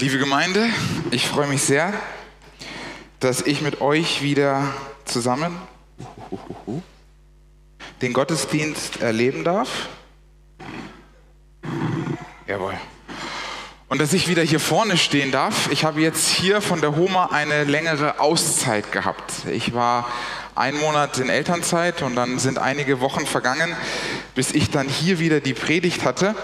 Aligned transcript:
Liebe 0.00 0.18
Gemeinde, 0.18 0.68
ich 1.10 1.26
freue 1.26 1.48
mich 1.48 1.64
sehr, 1.64 1.92
dass 3.18 3.42
ich 3.42 3.62
mit 3.62 3.80
euch 3.80 4.22
wieder 4.22 4.72
zusammen 5.04 5.56
den 8.00 8.12
Gottesdienst 8.12 9.02
erleben 9.02 9.42
darf. 9.42 9.88
Jawohl. 12.46 12.74
Und 13.88 14.00
dass 14.00 14.12
ich 14.12 14.28
wieder 14.28 14.42
hier 14.44 14.60
vorne 14.60 14.96
stehen 14.96 15.32
darf. 15.32 15.68
Ich 15.72 15.82
habe 15.82 16.00
jetzt 16.00 16.28
hier 16.28 16.60
von 16.60 16.80
der 16.80 16.94
Homa 16.94 17.30
eine 17.32 17.64
längere 17.64 18.20
Auszeit 18.20 18.92
gehabt. 18.92 19.46
Ich 19.50 19.74
war 19.74 20.06
einen 20.54 20.78
Monat 20.78 21.18
in 21.18 21.28
Elternzeit 21.28 22.02
und 22.02 22.14
dann 22.14 22.38
sind 22.38 22.58
einige 22.58 23.00
Wochen 23.00 23.26
vergangen, 23.26 23.74
bis 24.36 24.52
ich 24.52 24.70
dann 24.70 24.88
hier 24.88 25.18
wieder 25.18 25.40
die 25.40 25.54
Predigt 25.54 26.04
hatte. 26.04 26.36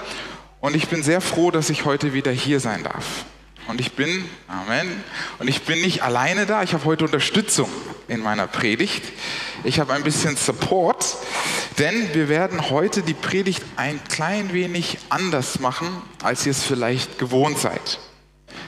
Und 0.59 0.75
ich 0.75 0.89
bin 0.89 1.05
sehr 1.05 1.21
froh, 1.21 1.53
dass 1.53 1.71
ich 1.71 1.85
heute 1.85 2.15
wieder 2.15 2.33
hier 2.33 2.59
sein 2.59 2.83
darf. 2.83 3.25
Und 3.67 3.81
ich 3.81 3.93
bin, 3.93 4.29
Amen, 4.47 5.03
und 5.39 5.49
ich 5.49 5.63
bin 5.63 5.81
nicht 5.81 6.03
alleine 6.03 6.45
da, 6.45 6.63
ich 6.63 6.75
habe 6.75 6.85
heute 6.85 7.05
Unterstützung 7.05 7.69
in 8.09 8.21
meiner 8.21 8.47
Predigt. 8.47 9.03
Ich 9.65 9.81
habe 9.81 9.95
ein 9.95 10.05
bisschen 10.05 10.37
Support, 10.37 11.17
denn 11.79 12.13
wir 12.13 12.29
werden 12.29 12.69
heute 12.69 13.03
die 13.03 13.15
Predigt 13.15 13.63
ein 13.77 14.03
klein 14.05 14.53
wenig 14.53 14.99
anders 15.09 15.61
machen, 15.61 15.89
als 16.23 16.45
ihr 16.45 16.51
es 16.51 16.63
vielleicht 16.63 17.19
gewohnt 17.19 17.59
seid. 17.59 17.99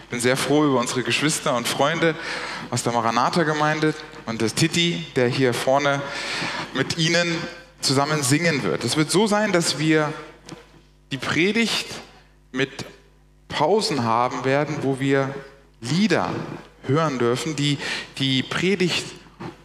Ich 0.04 0.08
bin 0.08 0.20
sehr 0.20 0.36
froh 0.36 0.64
über 0.64 0.80
unsere 0.80 1.02
Geschwister 1.02 1.54
und 1.56 1.68
Freunde 1.68 2.14
aus 2.70 2.82
der 2.82 2.92
Maranatha-Gemeinde 2.92 3.94
und 4.24 4.40
das 4.40 4.54
Titi, 4.54 5.04
der 5.14 5.28
hier 5.28 5.52
vorne 5.52 6.00
mit 6.72 6.96
ihnen 6.96 7.36
zusammen 7.80 8.22
singen 8.22 8.62
wird. 8.62 8.82
Es 8.82 8.96
wird 8.96 9.10
so 9.10 9.26
sein, 9.26 9.52
dass 9.52 9.78
wir 9.78 10.12
die 11.12 11.18
Predigt 11.18 11.86
mit 12.52 12.86
Pausen 13.56 14.04
haben 14.04 14.44
werden, 14.44 14.76
wo 14.82 15.00
wir 15.00 15.34
Lieder 15.80 16.28
hören 16.86 17.18
dürfen, 17.18 17.56
die 17.56 17.78
die 18.18 18.42
Predigt 18.42 19.06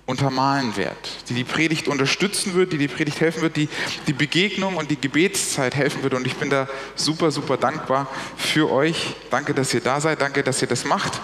untermalen 0.05 0.77
wird, 0.77 0.95
die 1.27 1.33
die 1.33 1.43
Predigt 1.43 1.89
unterstützen 1.89 2.53
wird, 2.53 2.71
die 2.71 2.77
die 2.77 2.87
Predigt 2.87 3.19
helfen 3.19 3.41
wird, 3.41 3.57
die 3.57 3.67
die 4.07 4.13
Begegnung 4.13 4.77
und 4.77 4.91
die 4.91 4.99
Gebetszeit 4.99 5.75
helfen 5.75 6.03
wird. 6.03 6.13
Und 6.13 6.25
ich 6.25 6.37
bin 6.37 6.49
da 6.49 6.69
super, 6.95 7.31
super 7.31 7.57
dankbar 7.57 8.07
für 8.37 8.71
euch. 8.71 9.13
Danke, 9.29 9.53
dass 9.53 9.73
ihr 9.73 9.81
da 9.81 9.99
seid. 9.99 10.21
Danke, 10.21 10.41
dass 10.41 10.61
ihr 10.61 10.69
das 10.69 10.85
macht. 10.85 11.19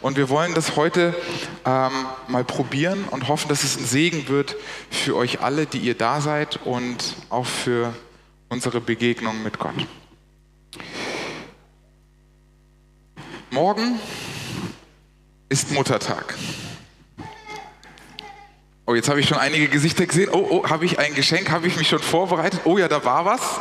Und 0.00 0.16
wir 0.16 0.28
wollen 0.28 0.54
das 0.54 0.76
heute 0.76 1.16
ähm, 1.64 1.90
mal 2.28 2.44
probieren 2.44 3.04
und 3.10 3.26
hoffen, 3.26 3.48
dass 3.48 3.64
es 3.64 3.76
ein 3.76 3.86
Segen 3.86 4.28
wird 4.28 4.54
für 4.88 5.16
euch 5.16 5.40
alle, 5.40 5.66
die 5.66 5.78
ihr 5.78 5.96
da 5.96 6.20
seid 6.20 6.60
und 6.64 7.16
auch 7.28 7.46
für 7.46 7.92
unsere 8.50 8.80
Begegnung 8.80 9.42
mit 9.42 9.58
Gott. 9.58 9.74
Morgen 13.54 14.00
ist 15.48 15.70
Muttertag. 15.70 16.34
Oh, 18.84 18.96
jetzt 18.96 19.08
habe 19.08 19.20
ich 19.20 19.28
schon 19.28 19.38
einige 19.38 19.68
Gesichter 19.68 20.06
gesehen. 20.06 20.28
Oh, 20.32 20.44
oh, 20.50 20.68
habe 20.68 20.84
ich 20.84 20.98
ein 20.98 21.14
Geschenk? 21.14 21.52
Habe 21.52 21.68
ich 21.68 21.76
mich 21.76 21.88
schon 21.88 22.00
vorbereitet? 22.00 22.62
Oh 22.64 22.78
ja, 22.78 22.88
da 22.88 23.04
war 23.04 23.24
was. 23.24 23.60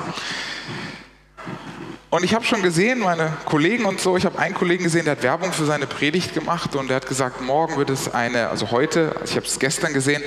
Und 2.10 2.24
ich 2.24 2.34
habe 2.34 2.44
schon 2.44 2.64
gesehen, 2.64 3.02
meine 3.02 3.38
Kollegen 3.46 3.86
und 3.86 4.02
so, 4.02 4.18
ich 4.18 4.26
habe 4.26 4.40
einen 4.40 4.56
Kollegen 4.56 4.84
gesehen, 4.84 5.06
der 5.06 5.12
hat 5.12 5.22
Werbung 5.22 5.54
für 5.54 5.66
seine 5.66 5.86
Predigt 5.86 6.34
gemacht 6.34 6.76
und 6.76 6.88
der 6.88 6.96
hat 6.96 7.08
gesagt, 7.08 7.42
morgen 7.42 7.78
wird 7.78 7.92
es 7.92 8.12
eine, 8.12 8.50
also 8.50 8.72
heute, 8.72 9.16
also 9.22 9.26
ich 9.30 9.36
habe 9.36 9.46
es 9.46 9.60
gestern 9.60 9.94
gesehen, 9.94 10.24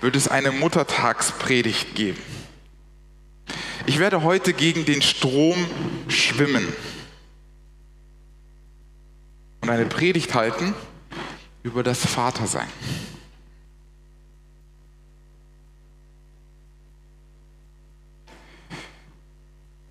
wird 0.00 0.14
es 0.14 0.28
eine 0.28 0.52
Muttertagspredigt 0.52 1.96
geben. 1.96 2.22
Ich 3.84 3.98
werde 3.98 4.22
heute 4.22 4.52
gegen 4.52 4.84
den 4.84 5.02
Strom 5.02 5.56
schwimmen 6.06 6.72
und 9.68 9.74
eine 9.74 9.84
Predigt 9.84 10.34
halten 10.34 10.74
über 11.62 11.82
das 11.82 11.98
Vatersein. 12.06 12.68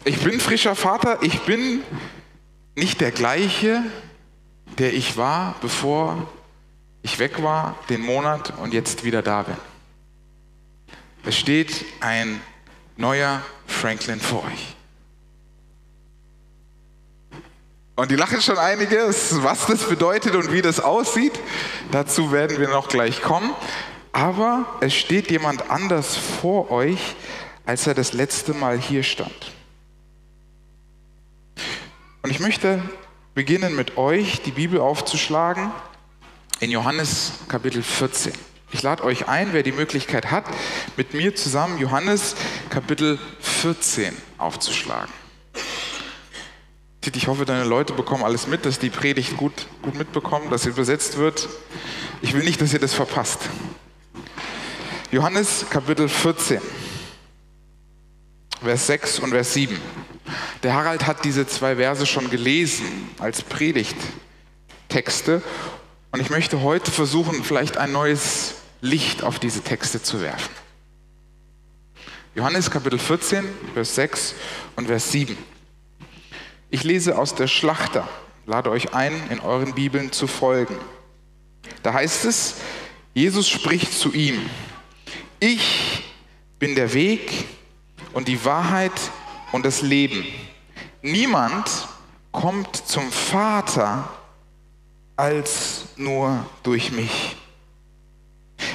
Ich 0.04 0.18
bin 0.24 0.40
frischer 0.40 0.76
Vater, 0.76 1.22
ich 1.22 1.42
bin 1.42 1.84
nicht 2.76 3.02
der 3.02 3.12
gleiche, 3.12 3.84
der 4.80 4.94
ich 4.94 5.16
war, 5.16 5.56
bevor 5.62 6.28
ich 7.04 7.20
weg 7.20 7.44
war, 7.44 7.78
den 7.90 8.02
Monat 8.02 8.58
und 8.58 8.74
jetzt 8.74 9.04
wieder 9.04 9.22
da 9.22 9.44
bin. 9.44 9.58
Es 11.24 11.38
steht 11.38 11.86
ein 12.00 12.42
neuer 12.96 13.44
Franklin 13.68 14.20
vor 14.20 14.44
euch. 14.46 14.77
Und 17.98 18.12
die 18.12 18.16
lachen 18.16 18.40
schon 18.44 18.60
einige, 18.60 19.08
was 19.08 19.66
das 19.66 19.90
bedeutet 19.90 20.36
und 20.36 20.52
wie 20.52 20.62
das 20.62 20.80
aussieht. 20.80 21.34
Dazu 21.92 22.32
werden 22.32 22.60
wir 22.60 22.70
noch 22.70 22.90
gleich 22.90 23.24
kommen. 23.24 23.56
Aber 24.12 24.68
es 24.82 24.94
steht 24.94 25.32
jemand 25.32 25.72
anders 25.72 26.16
vor 26.16 26.70
euch, 26.70 27.16
als 27.66 27.88
er 27.88 27.96
das 27.96 28.14
letzte 28.14 28.54
Mal 28.54 28.78
hier 28.78 29.02
stand. 29.02 29.52
Und 32.22 32.30
ich 32.30 32.40
möchte 32.40 32.84
beginnen 33.34 33.76
mit 33.76 33.98
euch, 33.98 34.44
die 34.44 34.52
Bibel 34.52 34.80
aufzuschlagen 34.80 35.72
in 36.60 36.70
Johannes 36.70 37.32
Kapitel 37.48 37.82
14. 37.82 38.32
Ich 38.72 38.84
lade 38.84 39.04
euch 39.04 39.28
ein, 39.28 39.54
wer 39.54 39.64
die 39.64 39.72
Möglichkeit 39.72 40.30
hat, 40.30 40.46
mit 40.98 41.16
mir 41.16 41.36
zusammen 41.36 41.80
Johannes 41.80 42.36
Kapitel 42.70 43.18
14 43.40 44.16
aufzuschlagen. 44.38 45.12
Ich 47.16 47.28
hoffe, 47.28 47.46
deine 47.46 47.64
Leute 47.64 47.94
bekommen 47.94 48.24
alles 48.24 48.48
mit, 48.48 48.66
dass 48.66 48.80
die 48.80 48.90
Predigt 48.90 49.38
gut, 49.38 49.68
gut 49.82 49.96
mitbekommen, 49.96 50.50
dass 50.50 50.64
sie 50.64 50.70
übersetzt 50.70 51.18
wird. 51.18 51.48
Ich 52.22 52.34
will 52.34 52.44
nicht, 52.44 52.62
dass 52.62 52.74
ihr 52.74 52.80
das 52.80 52.94
verpasst. 52.94 53.40
Johannes 55.12 55.66
Kapitel 55.70 56.10
14, 56.10 56.60
Vers 58.62 58.88
6 58.88 59.20
und 59.20 59.30
Vers 59.30 59.54
7. 59.54 59.80
Der 60.64 60.74
Harald 60.74 61.08
hat 61.08 61.24
diese 61.24 61.48
zwei 61.48 61.78
Verse 61.78 62.06
schon 62.06 62.30
gelesen 62.30 63.10
als 63.20 63.42
Predigttexte 63.42 65.42
und 66.12 66.20
ich 66.20 66.30
möchte 66.30 66.62
heute 66.62 66.92
versuchen, 66.92 67.42
vielleicht 67.44 67.78
ein 67.78 67.94
neues 67.94 68.56
Licht 68.82 69.24
auf 69.24 69.40
diese 69.40 69.62
Texte 69.62 70.04
zu 70.04 70.22
werfen. 70.22 70.52
Johannes 72.36 72.70
Kapitel 72.70 73.00
14, 73.00 73.46
Vers 73.74 73.96
6 73.96 74.36
und 74.76 74.88
Vers 74.88 75.10
7. 75.12 75.38
Ich 76.70 76.84
lese 76.84 77.18
aus 77.18 77.34
der 77.34 77.48
Schlachter, 77.48 78.08
lade 78.46 78.70
euch 78.70 78.94
ein, 78.94 79.14
in 79.30 79.40
euren 79.40 79.74
Bibeln 79.74 80.12
zu 80.12 80.28
folgen. 80.28 80.76
Da 81.82 81.94
heißt 81.94 82.26
es, 82.26 82.56
Jesus 83.14 83.48
spricht 83.48 83.94
zu 83.94 84.14
ihm, 84.14 84.50
ich 85.40 86.04
bin 86.60 86.76
der 86.76 86.94
Weg 86.94 87.48
und 88.14 88.28
die 88.28 88.44
Wahrheit 88.44 88.92
und 89.54 89.66
das 89.66 89.82
Leben. 89.82 90.26
Niemand 91.02 91.88
kommt 92.32 92.76
zum 92.76 93.12
Vater 93.12 94.10
als 95.16 95.86
nur 95.96 96.46
durch 96.64 96.92
mich. 96.92 97.38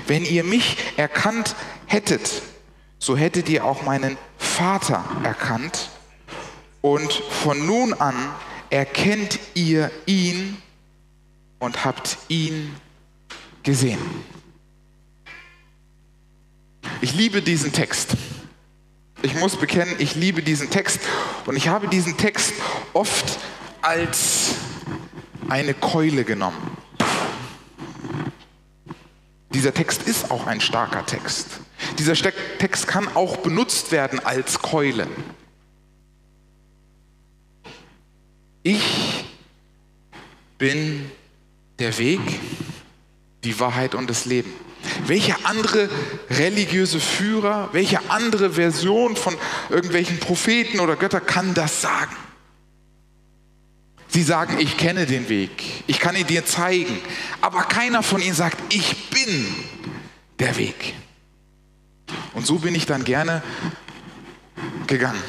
Wenn 0.07 0.25
ihr 0.25 0.45
mich 0.45 0.77
erkannt 0.97 1.55
hättet, 1.87 2.43
so 2.99 3.17
hättet 3.17 3.49
ihr 3.49 3.65
auch 3.65 3.83
meinen 3.83 4.17
Vater 4.39 5.05
erkannt. 5.23 5.91
Und 6.83 7.13
von 7.13 7.65
nun 7.65 7.95
an 7.95 8.15
erkennt 8.69 9.39
ihr 9.55 9.91
ihn 10.07 10.59
und 11.61 11.85
habt 11.85 12.19
ihn 12.29 12.75
gesehen. 13.63 14.01
Ich 17.01 17.15
liebe 17.15 17.41
diesen 17.41 17.73
Text. 17.73 18.17
Ich 19.23 19.35
muss 19.37 19.57
bekennen, 19.57 19.95
ich 19.99 20.17
liebe 20.17 20.43
diesen 20.43 20.71
Text 20.71 21.01
und 21.47 21.57
ich 21.57 21.69
habe 21.69 21.87
diesen 21.87 22.17
Text 22.17 22.53
oft 22.93 23.39
als 23.81 24.57
eine 25.49 25.75
Keule 25.75 26.25
genommen. 26.25 26.77
Dieser 29.51 29.73
Text 29.73 30.03
ist 30.09 30.33
auch 30.33 30.47
ein 30.49 30.61
starker 30.61 31.07
Text. 31.07 31.47
Dieser 31.99 32.15
Text 32.15 32.89
kann 32.89 33.07
auch 33.15 33.37
benutzt 33.37 33.93
werden 33.93 34.19
als 34.19 34.61
Keule. 34.61 35.07
Ich 38.63 39.25
bin 40.59 41.11
der 41.79 41.97
Weg, 41.99 42.21
die 43.43 43.59
Wahrheit 43.59 43.95
und 43.95 44.09
das 44.09 44.25
Leben. 44.25 44.53
Welche 45.07 45.45
andere 45.45 45.89
religiöse 46.31 47.01
Führer, 47.01 47.69
welche 47.73 48.11
andere 48.11 48.51
Version 48.51 49.17
von 49.17 49.37
irgendwelchen 49.69 50.19
Propheten 50.19 50.81
oder 50.81 50.97
Götter 50.97 51.21
kann 51.21 51.55
das 51.55 51.81
sagen? 51.81 52.15
Sie 54.09 54.23
sagen, 54.23 54.59
ich 54.61 54.77
kenne 54.77 55.07
den 55.07 55.29
Weg, 55.29 55.51
ich 55.87 55.99
kann 55.99 56.15
ihn 56.15 56.27
dir 56.27 56.45
zeigen, 56.45 56.99
aber 57.41 57.63
keiner 57.63 58.03
von 58.03 58.21
ihnen 58.21 58.35
sagt, 58.35 58.59
ich 58.73 59.09
bin 59.09 59.47
der 60.39 60.57
Weg. 60.59 60.95
Und 62.35 62.47
so 62.47 62.59
bin 62.59 62.75
ich 62.75 62.87
dann 62.87 63.05
gerne 63.05 63.43
gegangen. 64.87 65.23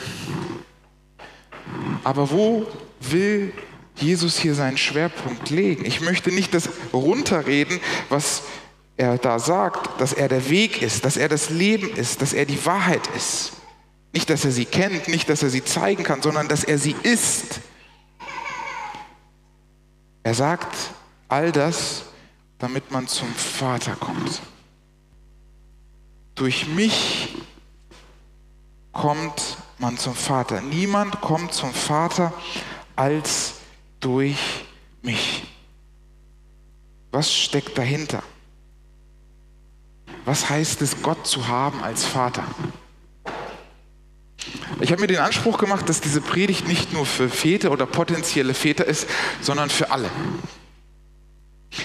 Aber 2.03 2.29
wo 2.29 2.67
will 3.11 3.53
Jesus 3.95 4.39
hier 4.39 4.55
seinen 4.55 4.77
Schwerpunkt 4.77 5.49
legen. 5.49 5.85
Ich 5.85 6.01
möchte 6.01 6.31
nicht 6.31 6.53
das 6.53 6.69
runterreden, 6.93 7.79
was 8.09 8.43
er 8.97 9.17
da 9.17 9.39
sagt, 9.39 9.99
dass 9.99 10.13
er 10.13 10.27
der 10.27 10.49
Weg 10.49 10.81
ist, 10.81 11.05
dass 11.05 11.17
er 11.17 11.29
das 11.29 11.49
Leben 11.49 11.89
ist, 11.95 12.21
dass 12.21 12.33
er 12.33 12.45
die 12.45 12.63
Wahrheit 12.65 13.07
ist. 13.15 13.53
Nicht, 14.13 14.29
dass 14.29 14.45
er 14.45 14.51
sie 14.51 14.65
kennt, 14.65 15.07
nicht, 15.07 15.29
dass 15.29 15.41
er 15.41 15.49
sie 15.49 15.63
zeigen 15.63 16.03
kann, 16.03 16.21
sondern 16.21 16.47
dass 16.47 16.63
er 16.63 16.77
sie 16.77 16.95
ist. 17.03 17.61
Er 20.21 20.33
sagt 20.33 20.75
all 21.27 21.51
das, 21.51 22.03
damit 22.59 22.91
man 22.91 23.07
zum 23.07 23.33
Vater 23.33 23.95
kommt. 23.95 24.41
Durch 26.35 26.67
mich 26.67 27.35
kommt 28.91 29.57
man 29.79 29.97
zum 29.97 30.15
Vater. 30.15 30.61
Niemand 30.61 31.19
kommt 31.19 31.53
zum 31.53 31.73
Vater 31.73 32.31
als 32.95 33.55
durch 33.99 34.65
mich. 35.01 35.43
Was 37.11 37.33
steckt 37.33 37.77
dahinter? 37.77 38.23
Was 40.25 40.49
heißt 40.49 40.81
es, 40.81 41.01
Gott 41.01 41.27
zu 41.27 41.47
haben 41.47 41.83
als 41.83 42.05
Vater? 42.05 42.45
Ich 44.79 44.91
habe 44.91 45.01
mir 45.01 45.07
den 45.07 45.19
Anspruch 45.19 45.57
gemacht, 45.57 45.87
dass 45.87 46.01
diese 46.01 46.21
Predigt 46.21 46.67
nicht 46.67 46.93
nur 46.93 47.05
für 47.05 47.29
Väter 47.29 47.71
oder 47.71 47.85
potenzielle 47.85 48.53
Väter 48.53 48.85
ist, 48.85 49.07
sondern 49.41 49.69
für 49.69 49.91
alle. 49.91 50.09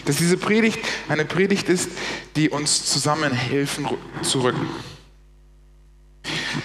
Dass 0.04 0.16
diese 0.16 0.36
Predigt 0.36 0.78
eine 1.08 1.24
Predigt 1.24 1.68
ist, 1.68 1.90
die 2.36 2.50
uns 2.50 2.86
zusammenhelfen 2.86 3.88
zu 4.22 4.42
rücken. 4.42 4.68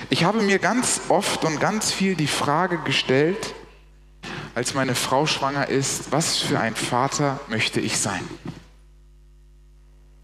Ich 0.10 0.24
habe 0.24 0.42
mir 0.42 0.60
ganz 0.60 1.02
oft 1.10 1.44
und 1.46 1.60
ganz 1.60 1.92
viel 1.92 2.16
die 2.16 2.28
Frage 2.28 2.80
gestellt, 2.80 3.54
als 4.56 4.74
meine 4.74 4.96
Frau 4.96 5.26
schwanger 5.26 5.68
ist, 5.70 6.12
was 6.12 6.38
für 6.38 6.60
ein 6.60 6.76
Vater 6.76 7.40
möchte 7.48 7.80
ich 7.80 7.98
sein? 7.98 8.22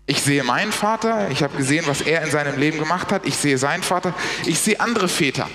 Ich 0.06 0.22
sehe 0.22 0.44
meinen 0.44 0.72
Vater, 0.72 1.30
ich 1.30 1.44
habe 1.44 1.56
gesehen, 1.56 1.86
was 1.88 2.02
er 2.02 2.24
in 2.24 2.32
seinem 2.32 2.58
Leben 2.58 2.80
gemacht 2.80 3.12
hat, 3.12 3.26
ich 3.26 3.36
sehe 3.36 3.58
seinen 3.58 3.84
Vater, 3.84 4.14
ich 4.46 4.60
sehe 4.60 4.80
andere 4.80 5.08
Väter. 5.08 5.48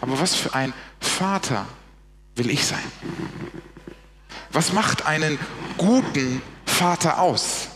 Aber 0.00 0.18
was 0.18 0.34
für 0.34 0.54
ein 0.54 0.72
Vater 1.00 1.66
will 2.36 2.50
ich 2.50 2.64
sein? 2.64 2.78
Was 4.50 4.72
macht 4.72 5.06
einen 5.06 5.38
guten 5.76 6.40
Vater 6.64 7.20
aus? 7.20 7.68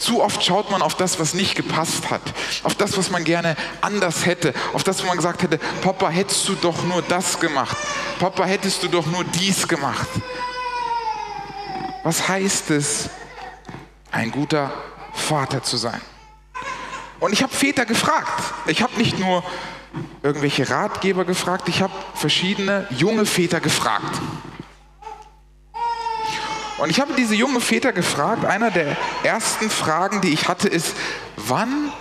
Zu 0.00 0.22
oft 0.22 0.42
schaut 0.42 0.70
man 0.70 0.80
auf 0.80 0.94
das, 0.94 1.20
was 1.20 1.34
nicht 1.34 1.54
gepasst 1.54 2.10
hat, 2.10 2.22
auf 2.62 2.74
das, 2.74 2.96
was 2.96 3.10
man 3.10 3.22
gerne 3.22 3.54
anders 3.82 4.24
hätte, 4.24 4.54
auf 4.72 4.82
das, 4.82 5.02
wo 5.02 5.06
man 5.06 5.18
gesagt 5.18 5.42
hätte, 5.42 5.58
Papa, 5.82 6.08
hättest 6.08 6.48
du 6.48 6.54
doch 6.54 6.82
nur 6.84 7.02
das 7.02 7.38
gemacht, 7.38 7.76
Papa, 8.18 8.44
hättest 8.44 8.82
du 8.82 8.88
doch 8.88 9.04
nur 9.06 9.24
dies 9.24 9.68
gemacht. 9.68 10.08
Was 12.02 12.28
heißt 12.28 12.70
es, 12.70 13.10
ein 14.10 14.30
guter 14.30 14.72
Vater 15.12 15.62
zu 15.62 15.76
sein? 15.76 16.00
Und 17.20 17.34
ich 17.34 17.42
habe 17.42 17.54
Väter 17.54 17.84
gefragt. 17.84 18.54
Ich 18.66 18.80
habe 18.80 18.96
nicht 18.96 19.18
nur 19.18 19.44
irgendwelche 20.22 20.70
Ratgeber 20.70 21.26
gefragt, 21.26 21.68
ich 21.68 21.82
habe 21.82 21.92
verschiedene 22.14 22.86
junge 22.90 23.26
Väter 23.26 23.60
gefragt. 23.60 24.18
Und 26.80 26.88
ich 26.88 26.98
habe 26.98 27.12
diese 27.12 27.34
junge 27.34 27.60
Väter 27.60 27.92
gefragt, 27.92 28.46
einer 28.46 28.70
der 28.70 28.96
ersten 29.22 29.68
Fragen, 29.68 30.22
die 30.22 30.32
ich 30.32 30.48
hatte, 30.48 30.66
ist, 30.66 30.94
wann 31.36 31.92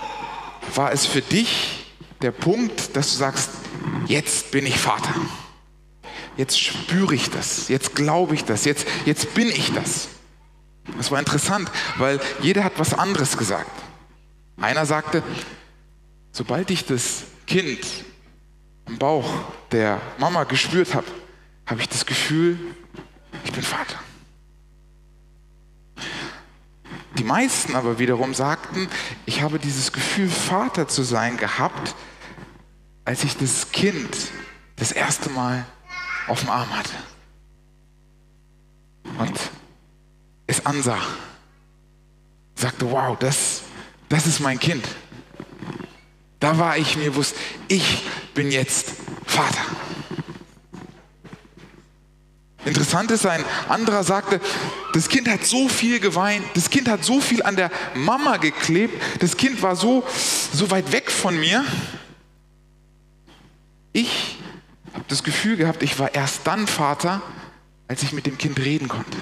war 0.74 0.94
es 0.94 1.06
für 1.06 1.22
dich 1.22 1.86
der 2.22 2.32
Punkt, 2.32 2.96
dass 2.96 3.12
du 3.12 3.18
sagst, 3.18 3.50
jetzt 4.06 4.52
bin 4.52 4.66
ich 4.66 4.80
Vater. 4.80 5.14
Jetzt 6.38 6.62
spüre 6.62 7.14
ich 7.14 7.30
das, 7.30 7.68
jetzt 7.68 7.94
glaube 7.94 8.36
ich 8.36 8.46
das, 8.46 8.64
jetzt, 8.64 8.88
jetzt 9.04 9.34
bin 9.34 9.50
ich 9.50 9.74
das. 9.74 10.08
Das 10.96 11.12
war 11.12 11.20
interessant, 11.20 11.70
weil 11.98 12.22
jeder 12.40 12.64
hat 12.64 12.74
was 12.78 12.94
anderes 12.94 13.38
gesagt. 13.38 13.70
Einer 14.62 14.86
sagte, 14.86 15.24
sobald 16.32 16.72
ich 16.72 16.86
das 16.86 17.24
Kind 17.48 17.86
im 18.88 18.98
Bauch 18.98 19.30
der 19.74 20.00
Mama 20.20 20.46
gespürt 20.46 20.96
habe, 20.96 21.08
habe 21.66 21.82
ich 21.82 21.90
das 21.90 22.06
Gefühl, 22.06 22.58
ich 23.44 23.52
bin 23.52 23.62
Vater. 23.62 24.00
Die 27.20 27.26
meisten 27.26 27.76
aber 27.76 28.00
wiederum 28.00 28.34
sagten, 28.34 28.88
ich 29.26 29.42
habe 29.42 29.60
dieses 29.60 29.92
Gefühl, 29.92 30.30
Vater 30.30 30.88
zu 30.88 31.04
sein 31.04 31.36
gehabt, 31.36 31.94
als 33.04 33.26
ich 33.26 33.36
das 33.36 33.74
Kind 33.74 34.18
das 34.78 34.94
erste 34.94 35.30
Mal 35.30 35.66
auf 36.28 36.40
dem 36.40 36.50
Arm 36.50 36.70
hatte 36.74 36.94
und 39.18 39.38
es 40.48 40.66
ansah. 40.66 41.02
Sagte, 42.56 42.90
wow, 42.90 43.18
das, 43.20 43.64
das 44.08 44.26
ist 44.26 44.40
mein 44.40 44.58
Kind. 44.58 44.88
Da 46.40 46.58
war 46.58 46.78
ich 46.78 46.96
mir 46.96 47.12
bewusst, 47.12 47.36
ich 47.68 48.06
bin 48.34 48.50
jetzt 48.50 48.94
Vater. 49.26 49.66
Interessant 52.64 53.12
ist, 53.12 53.26
ein 53.26 53.44
anderer 53.68 54.06
sagte, 54.06 54.40
das 54.94 55.10
Kind 55.10 55.30
hat 55.30 55.46
so 55.46 55.68
viel 55.70 56.00
geweint, 56.00 56.44
das 56.54 56.70
Kind 56.70 56.88
hat 56.88 57.04
so 57.04 57.22
viel 57.22 57.44
an 57.44 57.56
der 57.56 57.72
Mama 57.96 58.38
geklebt, 58.38 59.02
das 59.20 59.38
Kind 59.38 59.62
war 59.62 59.76
so, 59.76 60.04
so 60.54 60.70
weit 60.72 60.92
weg 60.92 61.12
von 61.12 61.40
mir. 61.40 61.64
Ich 63.94 64.38
habe 64.94 65.06
das 65.08 65.24
Gefühl 65.24 65.58
gehabt, 65.58 65.84
ich 65.84 65.98
war 66.00 66.14
erst 66.14 66.42
dann 66.46 66.68
Vater, 66.68 67.22
als 67.88 68.04
ich 68.04 68.14
mit 68.14 68.26
dem 68.26 68.38
Kind 68.38 68.60
reden 68.60 68.88
konnte, 68.88 69.18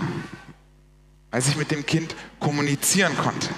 als 1.32 1.48
ich 1.48 1.56
mit 1.56 1.72
dem 1.72 1.86
Kind 1.86 2.16
kommunizieren 2.40 3.16
konnte 3.18 3.50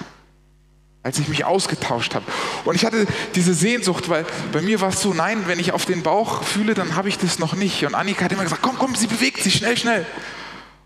als 1.02 1.18
ich 1.18 1.28
mich 1.28 1.44
ausgetauscht 1.44 2.14
habe. 2.14 2.26
Und 2.64 2.74
ich 2.74 2.84
hatte 2.84 3.06
diese 3.34 3.54
Sehnsucht, 3.54 4.08
weil 4.08 4.26
bei 4.52 4.60
mir 4.60 4.80
war 4.80 4.90
es 4.90 5.00
so, 5.00 5.14
nein, 5.14 5.44
wenn 5.46 5.58
ich 5.58 5.72
auf 5.72 5.86
den 5.86 6.02
Bauch 6.02 6.44
fühle, 6.44 6.74
dann 6.74 6.94
habe 6.94 7.08
ich 7.08 7.16
das 7.16 7.38
noch 7.38 7.54
nicht. 7.54 7.84
Und 7.86 7.94
Annika 7.94 8.26
hat 8.26 8.32
immer 8.32 8.42
gesagt, 8.42 8.62
komm, 8.62 8.76
komm, 8.78 8.94
sie 8.94 9.06
bewegt 9.06 9.42
sich, 9.42 9.54
schnell, 9.54 9.78
schnell. 9.78 10.06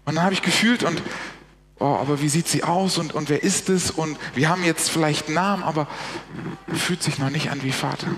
Und 0.04 0.16
dann 0.16 0.24
habe 0.24 0.34
ich 0.34 0.42
gefühlt 0.42 0.82
und, 0.82 1.02
oh, 1.78 1.96
aber 1.96 2.20
wie 2.20 2.28
sieht 2.28 2.48
sie 2.48 2.62
aus 2.62 2.98
und, 2.98 3.14
und 3.14 3.28
wer 3.28 3.42
ist 3.42 3.68
es? 3.68 3.90
Und 3.90 4.18
wir 4.34 4.48
haben 4.48 4.64
jetzt 4.64 4.90
vielleicht 4.90 5.26
einen 5.26 5.34
Namen, 5.34 5.62
aber 5.62 5.88
fühlt 6.72 7.02
sich 7.02 7.18
noch 7.18 7.30
nicht 7.30 7.50
an 7.50 7.62
wie 7.62 7.72
Vater. 7.72 8.08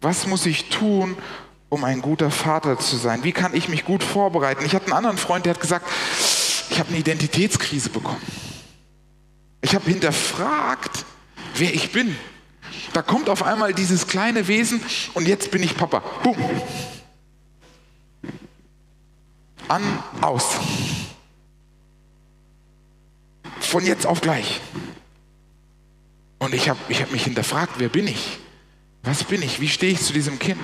Was 0.00 0.26
muss 0.26 0.46
ich 0.46 0.68
tun, 0.68 1.16
um 1.68 1.84
ein 1.84 2.02
guter 2.02 2.30
Vater 2.30 2.78
zu 2.78 2.96
sein? 2.96 3.24
Wie 3.24 3.32
kann 3.32 3.54
ich 3.54 3.68
mich 3.68 3.84
gut 3.84 4.02
vorbereiten? 4.02 4.64
Ich 4.64 4.74
hatte 4.74 4.86
einen 4.86 4.94
anderen 4.94 5.18
Freund, 5.18 5.46
der 5.46 5.54
hat 5.54 5.60
gesagt, 5.60 5.86
ich 6.70 6.78
habe 6.78 6.88
eine 6.90 6.98
Identitätskrise 6.98 7.90
bekommen. 7.90 8.22
Ich 9.60 9.74
habe 9.74 9.84
hinterfragt, 9.86 11.04
wer 11.56 11.72
ich 11.72 11.92
bin. 11.92 12.16
Da 12.92 13.02
kommt 13.02 13.28
auf 13.28 13.42
einmal 13.42 13.72
dieses 13.72 14.06
kleine 14.06 14.46
Wesen 14.48 14.80
und 15.14 15.26
jetzt 15.26 15.50
bin 15.50 15.62
ich 15.62 15.76
Papa. 15.76 16.02
Boom. 16.22 16.36
An, 19.74 19.82
aus. 20.20 20.44
Von 23.58 23.84
jetzt 23.84 24.06
auf 24.06 24.20
gleich. 24.20 24.60
Und 26.38 26.54
ich 26.54 26.68
habe 26.68 26.78
ich 26.88 27.02
hab 27.02 27.10
mich 27.10 27.24
hinterfragt, 27.24 27.72
wer 27.78 27.88
bin 27.88 28.06
ich? 28.06 28.38
Was 29.02 29.24
bin 29.24 29.42
ich? 29.42 29.60
Wie 29.60 29.68
stehe 29.68 29.90
ich 29.90 30.00
zu 30.00 30.12
diesem 30.12 30.38
Kind? 30.38 30.60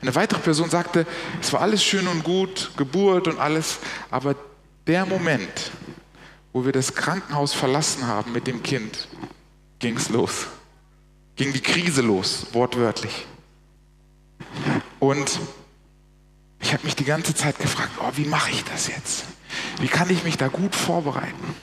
Eine 0.00 0.14
weitere 0.14 0.38
Person 0.38 0.70
sagte, 0.70 1.08
es 1.40 1.52
war 1.52 1.60
alles 1.60 1.82
schön 1.82 2.06
und 2.06 2.22
gut, 2.22 2.70
Geburt 2.76 3.26
und 3.26 3.40
alles, 3.40 3.78
aber 4.12 4.36
der 4.86 5.04
Moment, 5.04 5.72
wo 6.52 6.64
wir 6.64 6.70
das 6.70 6.94
Krankenhaus 6.94 7.52
verlassen 7.52 8.06
haben 8.06 8.30
mit 8.30 8.46
dem 8.46 8.62
Kind, 8.62 9.08
ging 9.80 9.96
es 9.96 10.08
los. 10.08 10.46
Ging 11.34 11.52
die 11.52 11.60
Krise 11.60 12.02
los, 12.02 12.46
wortwörtlich. 12.52 13.26
Und 15.00 15.40
ich 16.68 16.74
habe 16.74 16.84
mich 16.84 16.96
die 16.96 17.06
ganze 17.06 17.34
Zeit 17.34 17.58
gefragt, 17.58 17.92
oh, 17.98 18.10
wie 18.16 18.26
mache 18.26 18.50
ich 18.50 18.62
das 18.62 18.88
jetzt? 18.88 19.24
Wie 19.80 19.88
kann 19.88 20.10
ich 20.10 20.22
mich 20.22 20.36
da 20.36 20.48
gut 20.48 20.74
vorbereiten? 20.74 21.56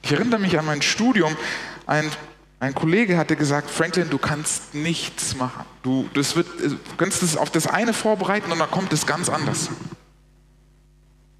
Ich 0.00 0.12
erinnere 0.12 0.38
mich 0.38 0.56
an 0.56 0.64
mein 0.64 0.80
Studium. 0.80 1.36
Ein, 1.86 2.08
ein 2.60 2.72
Kollege 2.72 3.18
hatte 3.18 3.34
gesagt, 3.34 3.68
Franklin, 3.68 4.08
du 4.08 4.18
kannst 4.18 4.76
nichts 4.76 5.34
machen. 5.34 5.64
Du, 5.82 6.08
das 6.14 6.36
wird, 6.36 6.46
du 6.60 6.78
kannst 6.96 7.24
es 7.24 7.36
auf 7.36 7.50
das 7.50 7.66
eine 7.66 7.92
vorbereiten 7.92 8.52
und 8.52 8.60
dann 8.60 8.70
kommt 8.70 8.92
es 8.92 9.06
ganz 9.06 9.28
anders. 9.28 9.70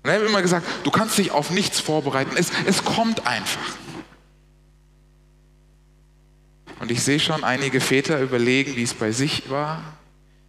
Und 0.03 0.11
er 0.11 0.15
hat 0.15 0.27
immer 0.27 0.43
gesagt, 0.43 0.67
du 0.83 0.91
kannst 0.91 1.17
dich 1.19 1.31
auf 1.31 1.51
nichts 1.51 1.79
vorbereiten. 1.79 2.35
Es, 2.37 2.51
es 2.67 2.85
kommt 2.85 3.29
einfach. 3.29 3.77
Und 6.81 6.91
ich 6.91 7.05
sehe 7.05 7.21
schon 7.21 7.45
einige 7.45 7.81
Väter 7.81 8.21
überlegen, 8.21 8.75
wie 8.75 8.83
es 8.83 8.93
bei 8.93 9.13
sich 9.13 9.51
war. 9.51 9.96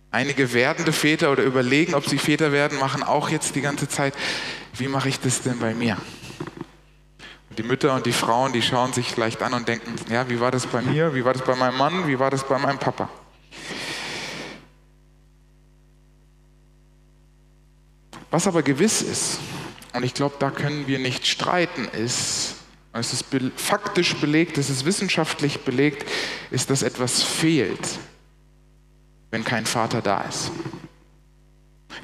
Einige 0.09 0.53
werdende 0.53 0.93
Väter 0.93 1.31
oder 1.31 1.43
überlegen, 1.43 1.93
ob 1.93 2.07
sie 2.07 2.17
Väter 2.17 2.51
werden, 2.51 2.79
machen 2.79 3.03
auch 3.03 3.29
jetzt 3.29 3.55
die 3.55 3.61
ganze 3.61 3.89
Zeit, 3.89 4.13
wie 4.73 4.87
mache 4.87 5.09
ich 5.09 5.19
das 5.19 5.41
denn 5.41 5.59
bei 5.59 5.73
mir? 5.73 5.97
Und 7.49 7.59
die 7.59 7.63
Mütter 7.63 7.93
und 7.93 8.05
die 8.05 8.13
Frauen, 8.13 8.53
die 8.53 8.61
schauen 8.61 8.93
sich 8.93 9.11
vielleicht 9.11 9.41
an 9.41 9.53
und 9.53 9.67
denken, 9.67 9.95
ja, 10.09 10.29
wie 10.29 10.39
war 10.39 10.51
das 10.51 10.65
bei 10.65 10.81
mir? 10.81 11.13
Wie 11.13 11.25
war 11.25 11.33
das 11.33 11.43
bei 11.43 11.55
meinem 11.55 11.77
Mann? 11.77 12.07
Wie 12.07 12.19
war 12.19 12.29
das 12.29 12.47
bei 12.47 12.57
meinem 12.57 12.77
Papa? 12.77 13.09
Was 18.31 18.47
aber 18.47 18.61
gewiss 18.61 19.01
ist, 19.01 19.39
und 19.93 20.03
ich 20.03 20.13
glaube, 20.13 20.35
da 20.39 20.51
können 20.51 20.87
wir 20.87 20.99
nicht 20.99 21.25
streiten, 21.25 21.85
ist, 21.85 22.55
es 22.93 23.13
ist 23.13 23.25
faktisch 23.55 24.15
belegt, 24.15 24.57
es 24.57 24.69
ist 24.69 24.85
wissenschaftlich 24.85 25.61
belegt, 25.61 26.05
ist, 26.51 26.69
dass 26.69 26.81
etwas 26.81 27.23
fehlt, 27.23 27.99
wenn 29.31 29.43
kein 29.43 29.65
Vater 29.65 30.01
da 30.01 30.21
ist. 30.21 30.51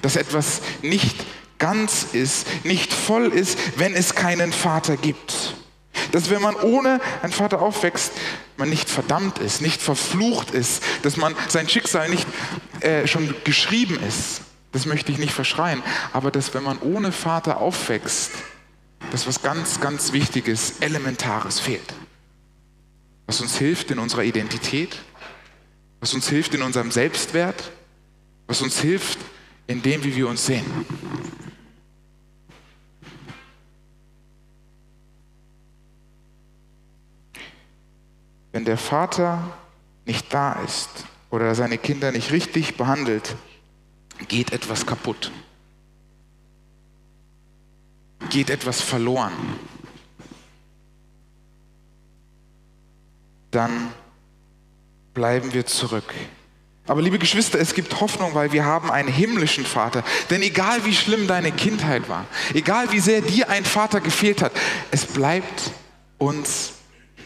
Dass 0.01 0.15
etwas 0.15 0.61
nicht 0.81 1.15
ganz 1.59 2.07
ist, 2.11 2.65
nicht 2.65 2.91
voll 2.93 3.27
ist, 3.27 3.57
wenn 3.77 3.93
es 3.93 4.15
keinen 4.15 4.51
Vater 4.51 4.97
gibt. 4.97 5.55
Dass 6.11 6.29
wenn 6.29 6.41
man 6.41 6.55
ohne 6.55 6.99
einen 7.21 7.31
Vater 7.31 7.61
aufwächst, 7.61 8.11
man 8.57 8.69
nicht 8.69 8.89
verdammt 8.89 9.39
ist, 9.39 9.61
nicht 9.61 9.81
verflucht 9.81 10.51
ist, 10.51 10.83
dass 11.03 11.17
man 11.17 11.35
sein 11.47 11.69
Schicksal 11.69 12.09
nicht 12.09 12.27
äh, 12.81 13.07
schon 13.07 13.33
geschrieben 13.43 13.99
ist. 14.07 14.41
Das 14.71 14.85
möchte 14.85 15.11
ich 15.11 15.19
nicht 15.19 15.33
verschreien. 15.33 15.81
Aber 16.11 16.31
dass 16.31 16.53
wenn 16.53 16.63
man 16.63 16.79
ohne 16.79 17.11
Vater 17.11 17.57
aufwächst, 17.57 18.31
dass 19.11 19.27
was 19.27 19.41
ganz, 19.41 19.79
ganz 19.79 20.13
Wichtiges, 20.13 20.79
Elementares 20.79 21.59
fehlt. 21.59 21.93
Was 23.27 23.41
uns 23.41 23.57
hilft 23.57 23.91
in 23.91 23.99
unserer 23.99 24.23
Identität, 24.23 24.97
was 26.03 26.13
uns 26.13 26.27
hilft 26.27 26.53
in 26.53 26.61
unserem 26.61 26.91
Selbstwert, 26.91 27.71
was 28.47 28.61
uns 28.61 28.77
hilft 28.81 29.17
in 29.67 29.81
dem, 29.81 30.03
wie 30.03 30.13
wir 30.13 30.27
uns 30.27 30.45
sehen. 30.45 30.65
Wenn 38.51 38.65
der 38.65 38.77
Vater 38.77 39.57
nicht 40.03 40.33
da 40.33 40.61
ist 40.63 40.89
oder 41.29 41.55
seine 41.55 41.77
Kinder 41.77 42.11
nicht 42.11 42.33
richtig 42.33 42.75
behandelt, 42.75 43.37
geht 44.27 44.51
etwas 44.51 44.85
kaputt. 44.85 45.31
Geht 48.29 48.49
etwas 48.49 48.81
verloren. 48.81 49.31
Dann 53.51 53.93
bleiben 55.13 55.53
wir 55.53 55.65
zurück. 55.65 56.13
Aber 56.85 57.01
liebe 57.01 57.17
Geschwister, 57.17 57.59
es 57.59 57.73
gibt 57.73 58.01
Hoffnung, 58.01 58.35
weil 58.35 58.51
wir 58.51 58.65
haben 58.65 58.91
einen 58.91 59.07
himmlischen 59.07 59.65
Vater. 59.65 60.03
Denn 60.29 60.41
egal 60.41 60.83
wie 60.85 60.93
schlimm 60.93 61.27
deine 61.27 61.51
Kindheit 61.51 62.09
war, 62.09 62.25
egal 62.53 62.91
wie 62.91 62.99
sehr 62.99 63.21
dir 63.21 63.49
ein 63.49 63.63
Vater 63.63 64.01
gefehlt 64.01 64.41
hat, 64.41 64.51
es 64.91 65.05
bleibt 65.05 65.71
uns 66.17 66.73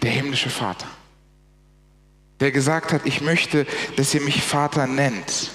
der 0.04 0.12
himmlische 0.12 0.52
Vater 0.52 0.88
der 2.40 2.52
gesagt 2.52 2.94
hat, 2.94 3.02
ich 3.06 3.22
möchte, 3.22 3.66
dass 3.96 4.14
ihr 4.14 4.22
mich 4.22 4.44
Vater 4.44 4.88
nennt. 4.88 5.52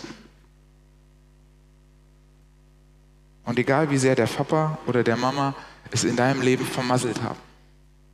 Und 3.44 3.58
egal 3.58 3.90
wie 3.90 3.98
sehr 3.98 4.14
der 4.14 4.26
Papa 4.26 4.78
oder 4.86 5.02
der 5.02 5.16
Mama 5.16 5.54
es 5.90 6.04
in 6.04 6.16
deinem 6.16 6.42
Leben 6.42 6.64
vermasselt 6.64 7.22
haben, 7.22 7.38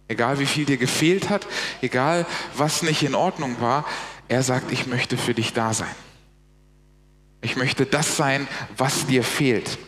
egal 0.09 0.38
wie 0.38 0.47
viel 0.47 0.65
dir 0.65 0.79
gefehlt 0.79 1.31
hat, 1.31 1.47
egal 1.83 2.27
was 2.57 2.83
nicht 2.83 3.03
in 3.03 3.15
Ordnung 3.15 3.61
war, 3.61 3.85
er 4.29 4.43
sagt, 4.43 4.73
ich 4.73 4.87
möchte 4.87 5.17
für 5.17 5.35
dich 5.35 5.53
da 5.53 5.73
sein. 5.73 5.95
Ich 7.41 7.57
möchte 7.57 7.87
das 7.87 8.17
sein, 8.17 8.49
was 8.77 9.07
dir 9.07 9.23
fehlt. 9.23 9.79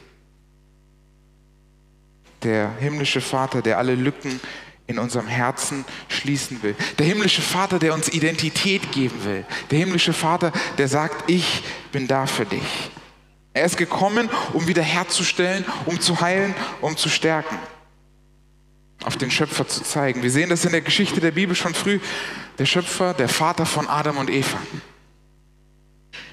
Der 2.42 2.74
himmlische 2.78 3.20
Vater, 3.20 3.60
der 3.60 3.78
alle 3.78 3.94
Lücken 3.94 4.40
in 4.86 4.98
unserem 4.98 5.26
Herzen 5.26 5.84
schließen 6.08 6.62
will. 6.62 6.74
Der 6.98 7.06
himmlische 7.06 7.42
Vater, 7.42 7.78
der 7.78 7.94
uns 7.94 8.08
Identität 8.08 8.92
geben 8.92 9.24
will. 9.24 9.44
Der 9.70 9.78
himmlische 9.78 10.12
Vater, 10.12 10.52
der 10.78 10.88
sagt, 10.88 11.30
ich 11.30 11.62
bin 11.92 12.08
da 12.08 12.26
für 12.26 12.46
dich. 12.46 12.90
Er 13.52 13.64
ist 13.64 13.76
gekommen, 13.76 14.30
um 14.52 14.66
wiederherzustellen, 14.66 15.64
um 15.86 16.00
zu 16.00 16.20
heilen, 16.20 16.54
um 16.80 16.96
zu 16.96 17.08
stärken. 17.08 17.58
Auf 19.04 19.16
den 19.16 19.30
Schöpfer 19.30 19.66
zu 19.66 19.82
zeigen. 19.82 20.22
Wir 20.22 20.30
sehen 20.30 20.50
das 20.50 20.64
in 20.64 20.72
der 20.72 20.82
Geschichte 20.82 21.20
der 21.20 21.30
Bibel 21.30 21.56
schon 21.56 21.74
früh. 21.74 22.00
Der 22.58 22.66
Schöpfer, 22.66 23.14
der 23.14 23.28
Vater 23.28 23.66
von 23.66 23.88
Adam 23.88 24.18
und 24.18 24.30
Eva. 24.30 24.58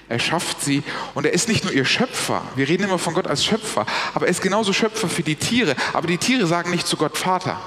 Er 0.08 0.18
schafft 0.18 0.62
sie 0.62 0.82
und 1.14 1.26
er 1.26 1.32
ist 1.32 1.48
nicht 1.48 1.64
nur 1.64 1.72
ihr 1.72 1.84
Schöpfer. 1.84 2.42
Wir 2.56 2.68
reden 2.68 2.84
immer 2.84 2.98
von 2.98 3.14
Gott 3.14 3.26
als 3.26 3.44
Schöpfer, 3.44 3.84
aber 4.14 4.26
er 4.26 4.30
ist 4.30 4.40
genauso 4.40 4.72
Schöpfer 4.72 5.08
für 5.08 5.22
die 5.22 5.36
Tiere. 5.36 5.76
Aber 5.92 6.06
die 6.06 6.18
Tiere 6.18 6.46
sagen 6.46 6.70
nicht 6.70 6.86
zu 6.86 6.96
Gott 6.96 7.16
Vater. 7.18 7.60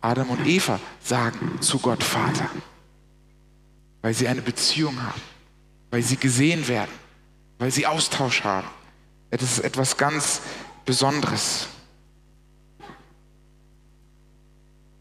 Adam 0.00 0.30
und 0.30 0.46
Eva 0.46 0.78
sagen 1.02 1.60
zu 1.60 1.78
Gott 1.78 2.02
Vater, 2.04 2.48
weil 4.00 4.14
sie 4.14 4.28
eine 4.28 4.42
Beziehung 4.42 5.02
haben, 5.02 5.20
weil 5.90 6.02
sie 6.02 6.16
gesehen 6.16 6.68
werden, 6.68 6.92
weil 7.58 7.70
sie 7.70 7.86
Austausch 7.86 8.44
haben. 8.44 8.68
Das 9.30 9.42
ist 9.42 9.58
etwas 9.58 9.96
ganz 9.96 10.40
Besonderes. 10.84 11.68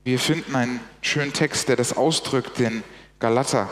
Wir 0.07 0.19
finden 0.19 0.55
einen 0.55 0.79
schönen 1.01 1.33
Text, 1.33 1.67
der 1.67 1.75
das 1.75 1.97
ausdrückt 1.97 2.61
in 2.61 2.81
Galater 3.19 3.69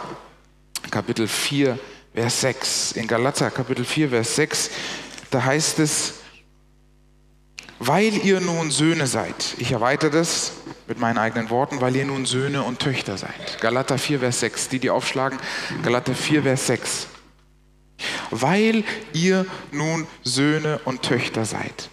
Kapitel 0.92 1.30
4, 1.30 1.80
Vers 2.13 2.42
6. 2.42 2.92
In 2.92 3.08
Galater 3.08 3.50
Kapitel 3.50 3.86
4, 3.86 4.10
Vers 4.10 4.36
6, 4.36 4.70
da 5.32 5.46
heißt 5.46 5.80
es, 5.80 6.15
weil 7.80 8.18
ihr 8.25 8.42
nun 8.42 8.70
Söhne 8.70 9.08
seid, 9.08 9.56
ich 9.60 9.72
erweitere 9.72 10.10
das 10.10 10.51
mit 10.88 11.00
meinen 11.00 11.20
eigenen 11.20 11.50
Worten, 11.50 11.80
weil 11.80 11.96
ihr 11.96 12.04
nun 12.04 12.25
Söhne 12.25 12.63
und 12.63 12.80
Töchter 12.80 13.18
seid. 13.18 13.62
Galater 13.62 13.98
4, 13.98 14.20
Vers 14.20 14.42
6, 14.42 14.68
die, 14.68 14.80
die 14.80 14.89
aufschlagen, 14.89 15.39
Galater 15.84 16.13
4, 16.13 16.44
Vers 16.44 16.68
6. 16.68 17.08
Weil 18.32 18.84
ihr 19.13 19.46
nun 19.72 20.06
Söhne 20.25 20.82
und 20.84 21.01
Töchter 21.01 21.46
seid, 21.46 21.89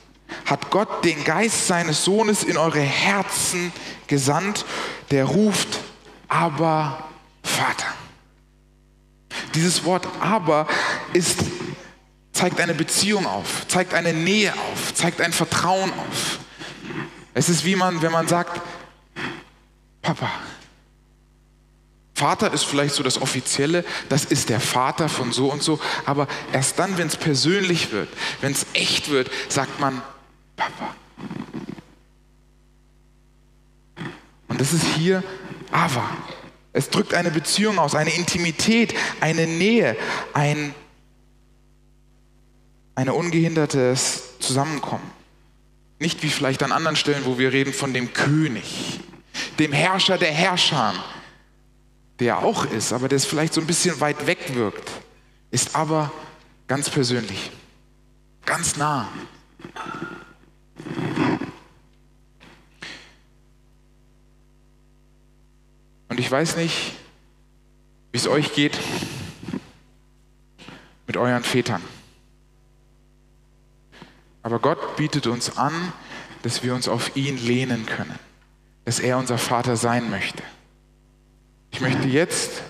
hat 0.47 0.71
Gott 0.71 1.05
den 1.05 1.23
Geist 1.23 1.69
seines 1.69 2.05
Sohnes 2.05 2.43
in 2.43 2.57
eure 2.57 2.81
Herzen 2.81 3.73
gesandt, 4.13 4.67
der 5.11 5.25
ruft, 5.25 5.81
aber 6.29 7.03
Vater. 7.43 7.87
Dieses 9.55 9.85
Wort 9.85 10.07
aber 10.21 10.69
ist 11.15 11.39
zeigt 12.35 12.61
eine 12.61 12.75
Beziehung 12.75 13.27
auf, 13.27 13.67
zeigt 13.69 13.95
eine 13.95 14.13
Nähe 14.13 14.53
auf, 14.53 14.93
zeigt 14.93 15.23
ein 15.23 15.33
Vertrauen 15.33 15.91
auf. 15.91 16.41
Es 17.33 17.49
ist 17.49 17.65
wie 17.65 17.75
man, 17.75 18.03
wenn 18.03 18.13
man 18.13 18.29
sagt, 18.29 18.61
Papa. 20.03 20.31
Vater 22.15 22.53
ist 22.53 22.65
vielleicht 22.65 22.95
so 22.95 23.03
das 23.03 23.21
Offizielle, 23.21 23.83
das 24.11 24.27
ist 24.27 24.51
der 24.51 24.61
Vater 24.61 25.09
von 25.09 25.33
so 25.33 25.51
und 25.51 25.63
so, 25.63 25.81
aber 26.05 26.29
erst 26.53 26.79
dann, 26.79 26.99
wenn 26.99 27.07
es 27.07 27.17
persönlich 27.17 27.93
wird, 27.93 28.11
wenn 28.43 28.53
es 28.53 28.67
echt 28.75 29.09
wird, 29.09 29.31
sagt 29.49 29.81
man 29.81 30.03
Papa. 30.57 30.95
Und 34.53 34.61
das 34.61 34.75
ist 34.75 34.85
hier 34.85 35.25
Ava. 35.71 36.07
Es 36.75 36.91
drückt 36.91 37.15
eine 37.15 37.31
Beziehung 37.31 37.79
aus, 37.79 37.95
eine 37.95 38.11
Intimität, 38.15 38.95
eine 39.23 39.47
Nähe, 39.47 39.97
ein 40.35 40.75
eine 42.95 43.15
ungehindertes 43.15 44.39
Zusammenkommen. 44.41 45.11
Nicht 45.99 46.23
wie 46.23 46.29
vielleicht 46.29 46.63
an 46.63 46.71
anderen 46.71 46.97
Stellen, 46.97 47.25
wo 47.25 47.39
wir 47.39 47.55
reden 47.55 47.73
von 47.73 47.95
dem 47.95 48.13
König, 48.13 49.01
dem 49.59 49.73
Herrscher 49.73 50.19
der 50.19 50.33
Herrscher, 50.33 50.93
der 52.21 52.41
auch 52.41 52.67
ist, 52.67 52.93
aber 52.93 53.09
der 53.09 53.17
es 53.17 53.25
vielleicht 53.25 53.55
so 53.55 53.63
ein 53.63 53.67
bisschen 53.67 54.01
weit 54.01 54.27
weg 54.27 54.55
wirkt, 54.55 54.91
ist 55.51 55.75
aber 55.75 56.13
ganz 56.67 56.91
persönlich, 56.91 57.51
ganz 58.45 58.77
nah. 58.77 59.09
Und 66.13 66.21
ich 66.21 66.31
weiß 66.31 66.57
nicht, 66.57 66.93
wie 68.11 68.19
es 68.19 68.29
euch 68.29 68.53
geht 68.53 68.79
mit 71.07 71.17
euren 71.17 71.43
Vätern. 71.43 71.83
Aber 74.43 74.59
Gott 74.59 74.97
bietet 74.97 75.27
uns 75.27 75.57
an, 75.57 75.73
dass 76.43 76.63
wir 76.63 76.75
uns 76.75 76.87
auf 76.87 77.17
ihn 77.17 77.39
lehnen 77.39 77.87
können, 77.87 78.19
dass 78.85 79.01
er 79.01 79.17
unser 79.17 79.39
Vater 79.39 79.79
sein 79.79 80.11
möchte. 80.11 80.43
Ich 81.71 81.81
möchte 81.81 82.07
jetzt 82.09 82.63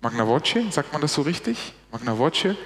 Magna 0.00 0.26
Voce, 0.26 0.56
sagt 0.72 0.92
man 0.92 1.00
das 1.00 1.14
so 1.14 1.22
richtig? 1.22 1.72
Magna 1.92 2.18
Voce, 2.18 2.56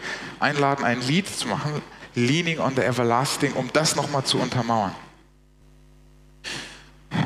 einladen, 0.40 0.82
ein 0.82 1.02
Lied 1.02 1.28
zu 1.28 1.46
machen, 1.46 1.82
Leaning 2.14 2.58
on 2.58 2.74
the 2.74 2.80
Everlasting, 2.80 3.52
um 3.52 3.68
das 3.70 3.96
nochmal 3.96 4.24
zu 4.24 4.38
untermauern. 4.38 4.94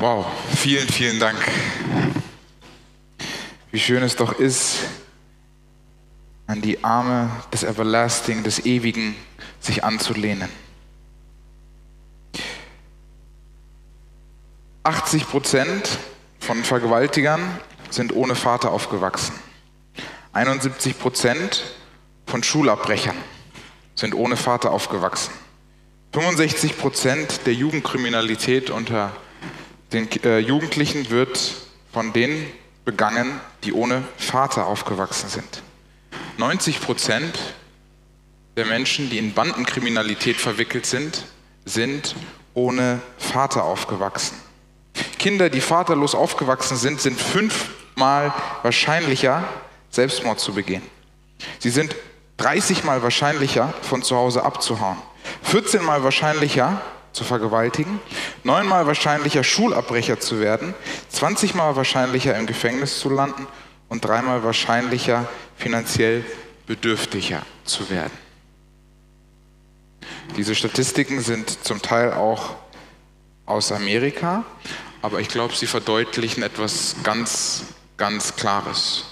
Wow, 0.01 0.25
vielen, 0.53 0.87
vielen 0.89 1.19
Dank. 1.21 1.37
Wie 3.71 3.79
schön 3.79 4.01
es 4.01 4.15
doch 4.15 4.39
ist, 4.39 4.77
an 6.47 6.61
die 6.61 6.83
Arme 6.85 7.29
des 7.51 7.63
Everlasting, 7.63 8.43
des 8.43 8.65
Ewigen 8.65 9.15
sich 9.59 9.83
anzulehnen. 9.83 10.49
80 14.83 15.27
Prozent 15.27 15.99
von 16.39 16.63
Vergewaltigern 16.63 17.41
sind 17.89 18.15
ohne 18.15 18.35
Vater 18.35 18.71
aufgewachsen. 18.71 19.35
71 20.31 20.97
Prozent 20.97 21.63
von 22.25 22.43
Schulabbrechern 22.43 23.17
sind 23.95 24.15
ohne 24.15 24.37
Vater 24.37 24.71
aufgewachsen. 24.71 25.33
65 26.13 26.77
Prozent 26.77 27.45
der 27.45 27.53
Jugendkriminalität 27.53 28.69
unter 28.69 29.11
den 29.91 30.09
äh, 30.23 30.39
Jugendlichen 30.39 31.09
wird 31.09 31.55
von 31.91 32.13
denen 32.13 32.45
begangen, 32.87 33.41
die 33.65 33.73
ohne 33.73 34.01
Vater 34.17 34.65
aufgewachsen 34.65 35.27
sind. 35.27 35.61
90 36.37 36.79
Prozent 36.79 37.37
der 38.55 38.65
Menschen, 38.65 39.09
die 39.09 39.17
in 39.17 39.33
Bandenkriminalität 39.33 40.37
verwickelt 40.37 40.85
sind, 40.85 41.25
sind 41.65 42.15
ohne 42.53 43.01
Vater 43.17 43.65
aufgewachsen. 43.65 44.37
Kinder, 45.19 45.49
die 45.49 45.59
vaterlos 45.59 46.15
aufgewachsen 46.15 46.77
sind, 46.77 47.01
sind 47.01 47.19
fünfmal 47.19 48.33
wahrscheinlicher, 48.63 49.43
Selbstmord 49.89 50.39
zu 50.39 50.53
begehen. 50.53 50.83
Sie 51.59 51.69
sind 51.69 51.93
30 52.37 52.85
mal 52.85 53.03
wahrscheinlicher, 53.03 53.73
von 53.81 54.01
zu 54.01 54.15
Hause 54.15 54.43
abzuhauen. 54.43 54.97
14 55.43 55.83
mal 55.83 56.05
wahrscheinlicher, 56.05 56.81
zu 57.17 57.23
vergewaltigen, 57.23 57.99
9 58.43 58.67
mal 58.67 58.85
wahrscheinlicher, 58.85 59.43
Schulabbrecher 59.43 60.19
zu 60.19 60.39
werden, 60.39 60.75
20 61.09 61.55
mal 61.55 61.75
wahrscheinlicher, 61.75 62.37
im 62.37 62.45
Gefängnis 62.45 62.99
zu 62.99 63.09
landen 63.09 63.47
und 63.89 64.05
dreimal 64.05 64.43
wahrscheinlicher, 64.43 65.27
finanziell 65.57 66.23
bedürftiger 66.67 67.41
zu 67.65 67.89
werden. 67.89 68.13
Diese 70.37 70.53
Statistiken 70.53 71.19
sind 71.21 71.65
zum 71.65 71.81
Teil 71.81 72.13
auch 72.13 72.55
aus 73.47 73.71
Amerika, 73.71 74.45
aber 75.01 75.19
ich 75.19 75.29
glaube, 75.29 75.55
sie 75.55 75.67
verdeutlichen 75.67 76.43
etwas 76.43 76.97
ganz, 77.03 77.63
ganz 77.97 78.35
Klares. 78.35 79.05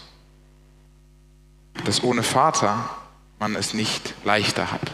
Dass 1.86 2.04
ohne 2.04 2.22
Vater 2.22 2.90
man 3.40 3.56
es 3.56 3.74
nicht 3.74 4.14
leichter 4.24 4.72
hat. 4.72 4.92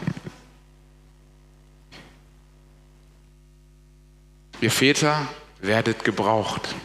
Ihr 4.62 4.70
Väter 4.70 5.28
werdet 5.60 6.04
gebraucht. 6.04 6.76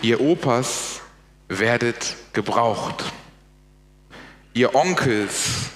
Ihr 0.00 0.20
Opas 0.20 1.00
werdet 1.48 2.16
gebraucht. 2.32 3.04
Ihr 4.54 4.76
Onkels, 4.76 5.70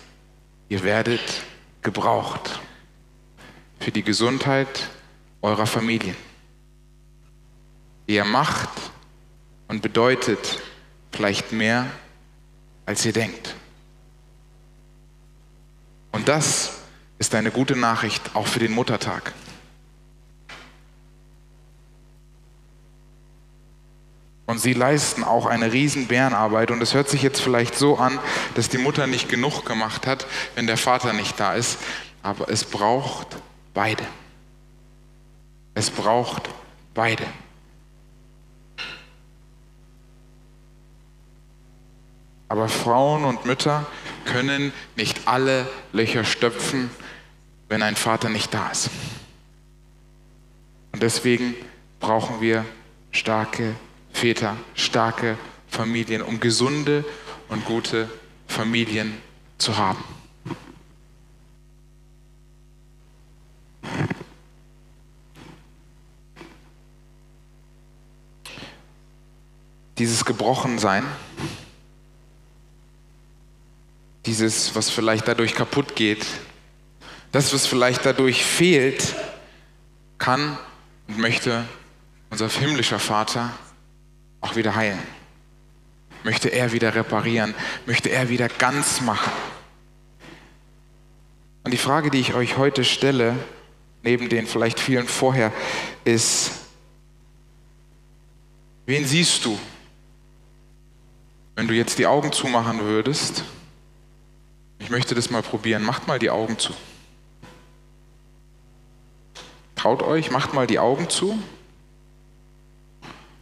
ihr 0.68 0.84
werdet 0.84 1.42
gebraucht 1.82 2.60
für 3.80 3.90
die 3.90 4.04
Gesundheit 4.04 4.88
eurer 5.42 5.66
Familien. 5.66 6.16
Ihr 8.06 8.24
macht 8.24 8.70
und 9.66 9.82
bedeutet 9.82 10.62
vielleicht 11.10 11.50
mehr, 11.50 11.86
als 12.86 13.04
ihr 13.04 13.12
denkt. 13.12 13.56
Und 16.12 16.28
das 16.28 16.74
ist 17.18 17.34
eine 17.34 17.50
gute 17.50 17.74
Nachricht 17.74 18.22
auch 18.34 18.46
für 18.46 18.60
den 18.60 18.72
Muttertag. 18.72 19.32
Und 24.46 24.58
sie 24.60 24.74
leisten 24.74 25.24
auch 25.24 25.46
eine 25.46 25.72
riesen 25.72 26.06
Bärenarbeit. 26.06 26.70
Und 26.70 26.82
es 26.82 26.92
hört 26.94 27.08
sich 27.08 27.22
jetzt 27.22 27.40
vielleicht 27.40 27.76
so 27.76 27.96
an, 27.96 28.18
dass 28.54 28.68
die 28.68 28.78
Mutter 28.78 29.06
nicht 29.06 29.28
genug 29.28 29.64
gemacht 29.64 30.06
hat, 30.06 30.26
wenn 30.54 30.66
der 30.66 30.76
Vater 30.76 31.12
nicht 31.12 31.40
da 31.40 31.54
ist. 31.54 31.78
Aber 32.22 32.48
es 32.50 32.64
braucht 32.64 33.36
beide. 33.72 34.04
Es 35.74 35.90
braucht 35.90 36.50
beide. 36.92 37.24
Aber 42.48 42.68
Frauen 42.68 43.24
und 43.24 43.46
Mütter 43.46 43.86
können 44.26 44.72
nicht 44.96 45.26
alle 45.26 45.66
Löcher 45.92 46.24
stopfen, 46.24 46.90
wenn 47.68 47.82
ein 47.82 47.96
Vater 47.96 48.28
nicht 48.28 48.52
da 48.52 48.68
ist. 48.68 48.90
Und 50.92 51.02
deswegen 51.02 51.56
brauchen 51.98 52.40
wir 52.40 52.64
starke 53.10 53.74
Väter, 54.14 54.56
starke 54.74 55.36
Familien, 55.68 56.22
um 56.22 56.40
gesunde 56.40 57.04
und 57.48 57.64
gute 57.66 58.08
Familien 58.46 59.12
zu 59.58 59.76
haben. 59.76 60.02
Dieses 69.98 70.24
Gebrochensein, 70.24 71.04
dieses, 74.26 74.74
was 74.74 74.90
vielleicht 74.90 75.28
dadurch 75.28 75.54
kaputt 75.54 75.96
geht, 75.96 76.24
das, 77.32 77.52
was 77.52 77.66
vielleicht 77.66 78.06
dadurch 78.06 78.44
fehlt, 78.44 79.16
kann 80.18 80.56
und 81.08 81.18
möchte 81.18 81.64
unser 82.30 82.48
himmlischer 82.48 82.98
Vater 82.98 83.52
auch 84.44 84.56
wieder 84.56 84.74
heilen. 84.74 85.02
Möchte 86.22 86.50
er 86.50 86.72
wieder 86.72 86.94
reparieren, 86.94 87.54
möchte 87.86 88.10
er 88.10 88.28
wieder 88.28 88.48
ganz 88.48 89.00
machen. 89.00 89.32
Und 91.64 91.70
die 91.70 91.78
Frage, 91.78 92.10
die 92.10 92.20
ich 92.20 92.34
euch 92.34 92.58
heute 92.58 92.84
stelle, 92.84 93.36
neben 94.02 94.28
den 94.28 94.46
vielleicht 94.46 94.78
vielen 94.78 95.06
vorher, 95.06 95.50
ist, 96.04 96.52
wen 98.84 99.06
siehst 99.06 99.44
du, 99.46 99.58
wenn 101.56 101.66
du 101.66 101.74
jetzt 101.74 101.98
die 101.98 102.06
Augen 102.06 102.32
zumachen 102.32 102.80
würdest? 102.80 103.44
Ich 104.78 104.90
möchte 104.90 105.14
das 105.14 105.30
mal 105.30 105.42
probieren. 105.42 105.82
Macht 105.82 106.06
mal 106.06 106.18
die 106.18 106.28
Augen 106.28 106.58
zu. 106.58 106.74
Traut 109.74 110.02
euch, 110.02 110.30
macht 110.30 110.52
mal 110.52 110.66
die 110.66 110.78
Augen 110.78 111.08
zu. 111.08 111.38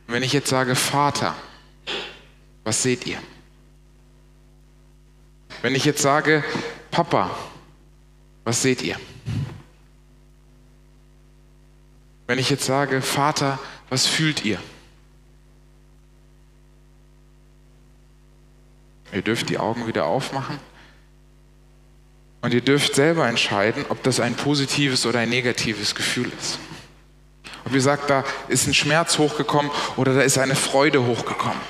Und 0.06 0.14
wenn 0.14 0.22
ich 0.22 0.32
jetzt 0.32 0.48
sage 0.48 0.74
Vater, 0.74 1.34
was 2.64 2.82
seht 2.82 3.06
ihr? 3.06 3.18
Wenn 5.62 5.74
ich 5.74 5.84
jetzt 5.84 6.02
sage 6.02 6.44
Papa, 6.90 7.30
was 8.44 8.62
seht 8.62 8.82
ihr? 8.82 8.96
Wenn 12.26 12.38
ich 12.38 12.50
jetzt 12.50 12.64
sage 12.64 13.02
Vater, 13.02 13.58
was 13.88 14.06
fühlt 14.06 14.44
ihr? 14.44 14.58
Ihr 19.12 19.22
dürft 19.22 19.50
die 19.50 19.58
Augen 19.58 19.86
wieder 19.86 20.06
aufmachen. 20.06 20.58
Und 22.40 22.54
ihr 22.54 22.60
dürft 22.60 22.94
selber 22.94 23.28
entscheiden, 23.28 23.84
ob 23.88 24.02
das 24.02 24.18
ein 24.18 24.34
positives 24.34 25.06
oder 25.06 25.20
ein 25.20 25.28
negatives 25.28 25.94
Gefühl 25.94 26.32
ist. 26.38 26.58
Ob 27.64 27.72
ihr 27.72 27.80
sagt, 27.80 28.10
da 28.10 28.24
ist 28.48 28.66
ein 28.66 28.74
Schmerz 28.74 29.18
hochgekommen 29.18 29.70
oder 29.96 30.14
da 30.14 30.22
ist 30.22 30.38
eine 30.38 30.56
Freude 30.56 31.06
hochgekommen. 31.06 31.60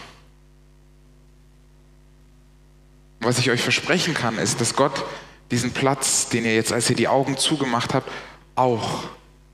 Was 3.20 3.38
ich 3.38 3.50
euch 3.50 3.62
versprechen 3.62 4.14
kann, 4.14 4.38
ist, 4.38 4.60
dass 4.60 4.74
Gott 4.74 5.04
diesen 5.50 5.72
Platz, 5.72 6.28
den 6.28 6.44
ihr 6.44 6.54
jetzt, 6.54 6.72
als 6.72 6.90
ihr 6.90 6.96
die 6.96 7.08
Augen 7.08 7.36
zugemacht 7.36 7.94
habt, 7.94 8.10
auch 8.56 9.04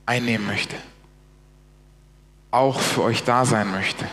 einnehmen 0.07 0.47
möchte. 0.47 0.77
Auch 2.51 2.81
für 2.81 3.03
euch 3.03 3.25
da 3.25 3.45
sein 3.45 3.71
möchte. 3.71 4.09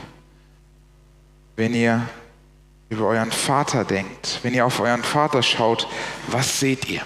Wenn 1.56 1.74
ihr 1.74 2.08
über 2.90 3.08
euren 3.08 3.32
Vater 3.32 3.86
denkt, 3.86 4.40
wenn 4.44 4.54
ihr 4.54 4.66
auf 4.66 4.80
euren 4.80 5.04
Vater 5.04 5.42
schaut, 5.42 5.88
was 6.28 6.60
seht 6.60 6.90
ihr? 6.90 7.02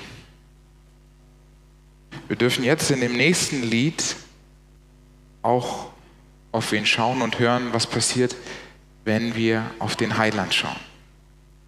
Wir 2.27 2.35
dürfen 2.35 2.63
jetzt 2.63 2.89
in 2.89 3.01
dem 3.01 3.13
nächsten 3.13 3.63
Lied 3.63 4.15
auch 5.41 5.91
auf 6.51 6.71
wen 6.71 6.85
schauen 6.85 7.21
und 7.21 7.39
hören, 7.39 7.73
was 7.73 7.87
passiert, 7.87 8.35
wenn 9.05 9.35
wir 9.35 9.69
auf 9.79 9.95
den 9.95 10.17
Heiland 10.17 10.53
schauen. 10.53 10.79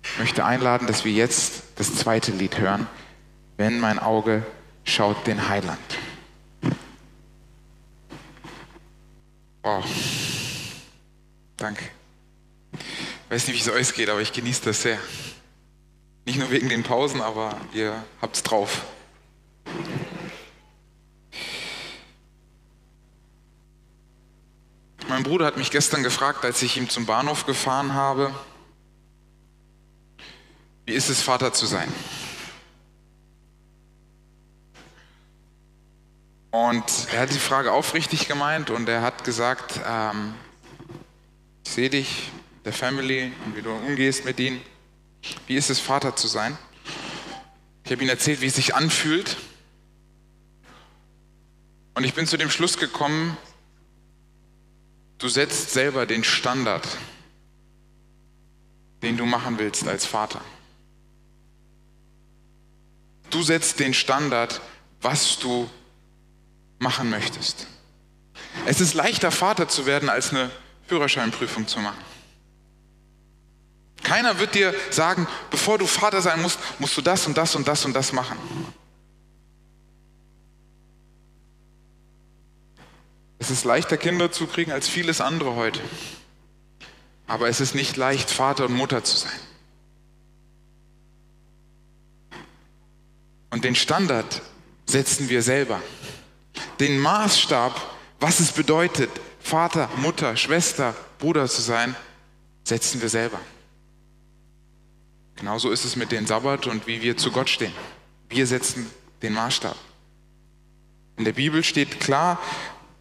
Ich 0.04 0.20
möchte 0.20 0.44
einladen, 0.44 0.88
dass 0.88 1.06
wir 1.06 1.12
jetzt 1.12 1.64
das 1.76 1.96
zweite 1.96 2.32
Lied 2.32 2.58
hören, 2.58 2.88
wenn 3.58 3.80
mein 3.80 4.00
Auge 4.00 4.46
schaut 4.84 5.28
den 5.28 5.48
Heiland. 5.48 5.80
Oh, 9.64 9.84
danke. 11.58 11.84
Ich 12.74 12.80
weiß 13.30 13.48
nicht, 13.48 13.56
wie 13.58 13.70
es 13.70 13.76
euch 13.76 13.96
geht, 13.96 14.10
aber 14.10 14.22
ich 14.22 14.34
genieße 14.34 14.64
das 14.66 14.82
sehr. 14.82 14.98
Nicht 16.26 16.40
nur 16.40 16.50
wegen 16.50 16.70
den 16.70 16.84
Pausen, 16.84 17.22
aber 17.22 17.56
ihr 17.74 18.04
habt 18.22 18.36
es 18.36 18.44
drauf. 18.44 18.86
Mein 25.08 25.24
Bruder 25.24 25.46
hat 25.46 25.58
mich 25.58 25.72
gestern 25.72 26.04
gefragt, 26.04 26.46
als 26.46 26.62
ich 26.62 26.78
ihm 26.78 26.90
zum 26.90 27.06
Bahnhof 27.06 27.46
gefahren 27.46 27.94
habe, 27.94 28.34
wie 30.86 30.94
ist 30.94 31.10
es, 31.10 31.22
Vater 31.22 31.54
zu 31.54 31.66
sein? 31.66 31.92
Und 36.52 36.84
er 37.14 37.22
hat 37.22 37.34
die 37.34 37.40
Frage 37.40 37.72
aufrichtig 37.72 38.28
gemeint 38.28 38.70
und 38.70 38.90
er 38.90 39.02
hat 39.02 39.24
gesagt, 39.24 39.80
ähm, 39.88 40.34
ich 41.66 41.72
sehe 41.72 41.90
dich, 41.90 42.32
der 42.66 42.74
Family 42.74 43.32
und 43.46 43.56
wie 43.56 43.62
du 43.62 43.72
umgehst 43.72 44.26
mit 44.26 44.40
ihnen. 44.40 44.62
Wie 45.48 45.56
ist 45.56 45.70
es, 45.70 45.80
Vater 45.80 46.16
zu 46.16 46.28
sein? 46.28 46.58
Ich 47.84 47.92
habe 47.92 48.02
ihnen 48.02 48.10
erzählt, 48.10 48.42
wie 48.42 48.48
es 48.48 48.56
sich 48.56 48.76
anfühlt. 48.76 49.38
Und 51.94 52.04
ich 52.04 52.14
bin 52.14 52.28
zu 52.28 52.38
dem 52.38 52.50
Schluss 52.50 52.78
gekommen, 52.78 53.38
du 55.22 55.30
setzt 55.30 55.72
selber 55.72 56.06
den 56.06 56.24
Standard, 56.24 56.88
den 59.04 59.18
du 59.18 59.26
machen 59.26 59.60
willst 59.60 59.88
als 59.88 60.06
Vater. 60.06 60.42
Du 63.30 63.44
setzt 63.44 63.80
den 63.80 63.94
Standard, 63.94 64.60
was 65.00 65.38
du 65.40 65.70
machen 66.80 67.10
möchtest. 67.10 67.68
Es 68.66 68.82
ist 68.82 68.96
leichter, 68.96 69.32
Vater 69.32 69.68
zu 69.68 69.86
werden, 69.86 70.10
als 70.10 70.32
eine 70.32 70.50
Führerscheinprüfung 70.88 71.68
zu 71.68 71.80
machen. 71.80 72.04
Keiner 74.04 74.40
wird 74.40 74.56
dir 74.56 74.74
sagen, 74.90 75.28
bevor 75.52 75.78
du 75.78 75.86
Vater 75.86 76.22
sein 76.22 76.42
musst, 76.42 76.60
musst 76.80 76.98
du 76.98 77.02
das 77.02 77.28
und 77.28 77.38
das 77.38 77.56
und 77.56 77.68
das 77.68 77.86
und 77.86 77.94
das 77.94 78.12
machen. 78.12 78.38
Ist 83.52 83.66
leichter, 83.66 83.98
Kinder 83.98 84.32
zu 84.32 84.48
kriegen 84.48 84.72
als 84.72 84.88
vieles 84.88 85.22
andere 85.22 85.56
heute. 85.56 85.80
Aber 87.28 87.48
es 87.48 87.62
ist 87.62 87.76
nicht 87.76 87.98
leicht, 87.98 88.30
Vater 88.30 88.66
und 88.66 88.74
Mutter 88.74 89.04
zu 89.04 89.18
sein. 89.18 89.40
Und 93.52 93.64
den 93.64 93.76
Standard 93.76 94.42
setzen 94.86 95.30
wir 95.30 95.42
selber. 95.42 95.82
Den 96.80 97.00
Maßstab, 97.00 97.80
was 98.20 98.40
es 98.40 98.52
bedeutet, 98.52 99.10
Vater, 99.40 99.90
Mutter, 99.98 100.36
Schwester, 100.38 100.96
Bruder 101.20 101.48
zu 101.48 101.62
sein, 101.62 101.96
setzen 102.64 103.02
wir 103.02 103.10
selber. 103.10 103.40
Genauso 105.36 105.72
ist 105.72 105.86
es 105.86 105.96
mit 105.96 106.12
dem 106.12 106.28
Sabbat 106.28 106.68
und 106.68 106.88
wie 106.88 107.02
wir 107.02 107.18
zu 107.18 107.32
Gott 107.32 107.50
stehen. 107.50 107.74
Wir 108.30 108.46
setzen 108.48 108.90
den 109.22 109.34
Maßstab. 109.34 109.76
In 111.18 111.26
der 111.26 111.34
Bibel 111.34 111.64
steht 111.64 112.00
klar 112.00 112.40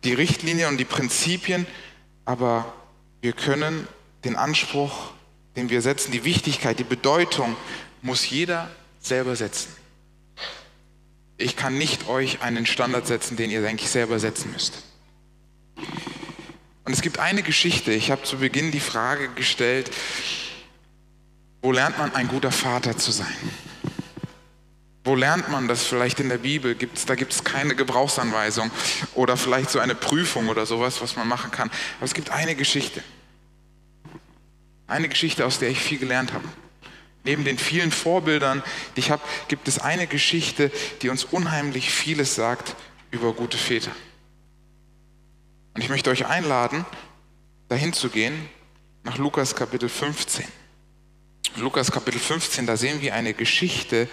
die 0.04 0.14
Richtlinie 0.14 0.68
und 0.68 0.78
die 0.78 0.84
Prinzipien, 0.84 1.66
aber 2.24 2.72
wir 3.20 3.32
können 3.32 3.86
den 4.24 4.36
Anspruch, 4.36 5.12
den 5.56 5.70
wir 5.70 5.82
setzen, 5.82 6.12
die 6.12 6.24
Wichtigkeit, 6.24 6.78
die 6.78 6.84
Bedeutung, 6.84 7.56
muss 8.02 8.28
jeder 8.28 8.70
selber 9.00 9.36
setzen. 9.36 9.68
Ich 11.36 11.56
kann 11.56 11.76
nicht 11.78 12.08
euch 12.08 12.42
einen 12.42 12.66
Standard 12.66 13.06
setzen, 13.06 13.36
den 13.36 13.50
ihr 13.50 13.66
eigentlich 13.66 13.90
selber 13.90 14.18
setzen 14.18 14.52
müsst. 14.52 14.82
Und 16.84 16.92
es 16.92 17.02
gibt 17.02 17.18
eine 17.18 17.42
Geschichte, 17.42 17.92
ich 17.92 18.10
habe 18.10 18.22
zu 18.22 18.38
Beginn 18.38 18.72
die 18.72 18.80
Frage 18.80 19.28
gestellt, 19.30 19.90
wo 21.62 21.72
lernt 21.72 21.98
man 21.98 22.14
ein 22.14 22.28
guter 22.28 22.52
Vater 22.52 22.96
zu 22.96 23.10
sein? 23.10 23.26
Wo 25.02 25.14
lernt 25.14 25.48
man 25.50 25.66
das 25.66 25.84
vielleicht 25.84 26.20
in 26.20 26.28
der 26.28 26.38
Bibel? 26.38 26.74
Gibt's, 26.74 27.06
da 27.06 27.14
gibt 27.14 27.32
es 27.32 27.42
keine 27.42 27.74
Gebrauchsanweisung 27.74 28.70
oder 29.14 29.36
vielleicht 29.36 29.70
so 29.70 29.78
eine 29.78 29.94
Prüfung 29.94 30.48
oder 30.48 30.66
sowas, 30.66 31.00
was 31.00 31.16
man 31.16 31.26
machen 31.26 31.50
kann. 31.50 31.70
Aber 31.98 32.04
es 32.04 32.12
gibt 32.12 32.30
eine 32.30 32.54
Geschichte. 32.54 33.02
Eine 34.86 35.08
Geschichte, 35.08 35.46
aus 35.46 35.58
der 35.58 35.70
ich 35.70 35.78
viel 35.80 35.98
gelernt 35.98 36.32
habe. 36.34 36.46
Neben 37.24 37.44
den 37.44 37.58
vielen 37.58 37.92
Vorbildern, 37.92 38.62
die 38.96 39.00
ich 39.00 39.10
habe, 39.10 39.22
gibt 39.48 39.68
es 39.68 39.78
eine 39.78 40.06
Geschichte, 40.06 40.70
die 41.00 41.08
uns 41.08 41.24
unheimlich 41.24 41.90
vieles 41.90 42.34
sagt 42.34 42.76
über 43.10 43.32
gute 43.32 43.58
Väter. 43.58 43.92
Und 45.74 45.82
ich 45.82 45.88
möchte 45.88 46.10
euch 46.10 46.26
einladen, 46.26 46.84
dahin 47.68 47.92
zu 47.92 48.10
gehen, 48.10 48.48
nach 49.04 49.16
Lukas 49.16 49.54
Kapitel 49.54 49.88
15. 49.88 50.44
Lukas 51.56 51.90
Kapitel 51.90 52.20
15, 52.20 52.66
da 52.66 52.76
sehen 52.76 53.00
wir 53.00 53.14
eine 53.14 53.32
Geschichte 53.34 54.08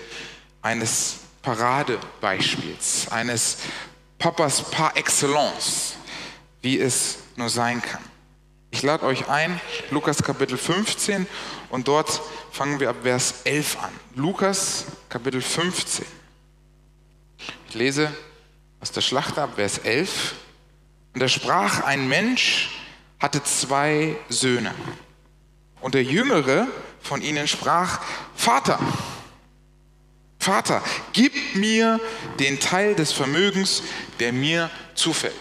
eines 0.67 1.19
Paradebeispiels, 1.43 3.08
eines 3.10 3.60
Papas 4.19 4.69
par 4.69 4.97
excellence, 4.97 5.95
wie 6.62 6.77
es 6.77 7.19
nur 7.38 7.49
sein 7.49 7.82
kann. 7.82 8.03
Ich 8.71 8.84
lade 8.84 9.06
euch 9.06 9.30
ein, 9.30 9.62
Lukas 9.91 10.21
Kapitel 10.21 10.58
15 10.58 11.25
und 11.69 11.88
dort 11.88 12.21
fangen 12.51 12.82
wir 12.82 12.89
ab 12.89 12.97
Vers 13.03 13.36
11 13.45 13.77
an. 13.82 13.91
Lukas 14.15 14.88
Kapitel 15.08 15.41
15. 15.41 16.06
Ich 17.69 17.73
lese 17.73 18.12
aus 18.82 18.91
der 18.91 18.99
Schlacht 18.99 19.38
ab 19.38 19.51
Vers 19.56 19.77
11. 19.77 20.36
Und 21.13 21.21
er 21.21 21.30
sprach, 21.30 21.84
ein 21.84 22.10
Mensch 22.10 22.77
hatte 23.21 23.41
zwei 23.41 24.17
Söhne. 24.27 24.75
Und 25.80 25.93
der 25.93 26.03
Jüngere 26.03 26.67
von 26.99 27.21
ihnen 27.21 27.47
sprach, 27.47 28.01
Vater, 28.36 28.80
Vater, 30.39 30.84
gib 31.13 31.34
mir 31.56 32.00
den 32.39 32.60
Teil 32.60 32.95
des 32.95 33.12
Vermögens, 33.12 33.84
der 34.19 34.32
mir 34.32 34.69
zufällt. 34.95 35.34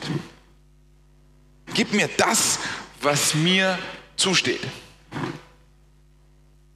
Gib 1.75 1.93
mir 1.93 2.09
das, 2.17 2.59
was 3.03 3.35
mir 3.35 3.79
zusteht. 4.17 4.63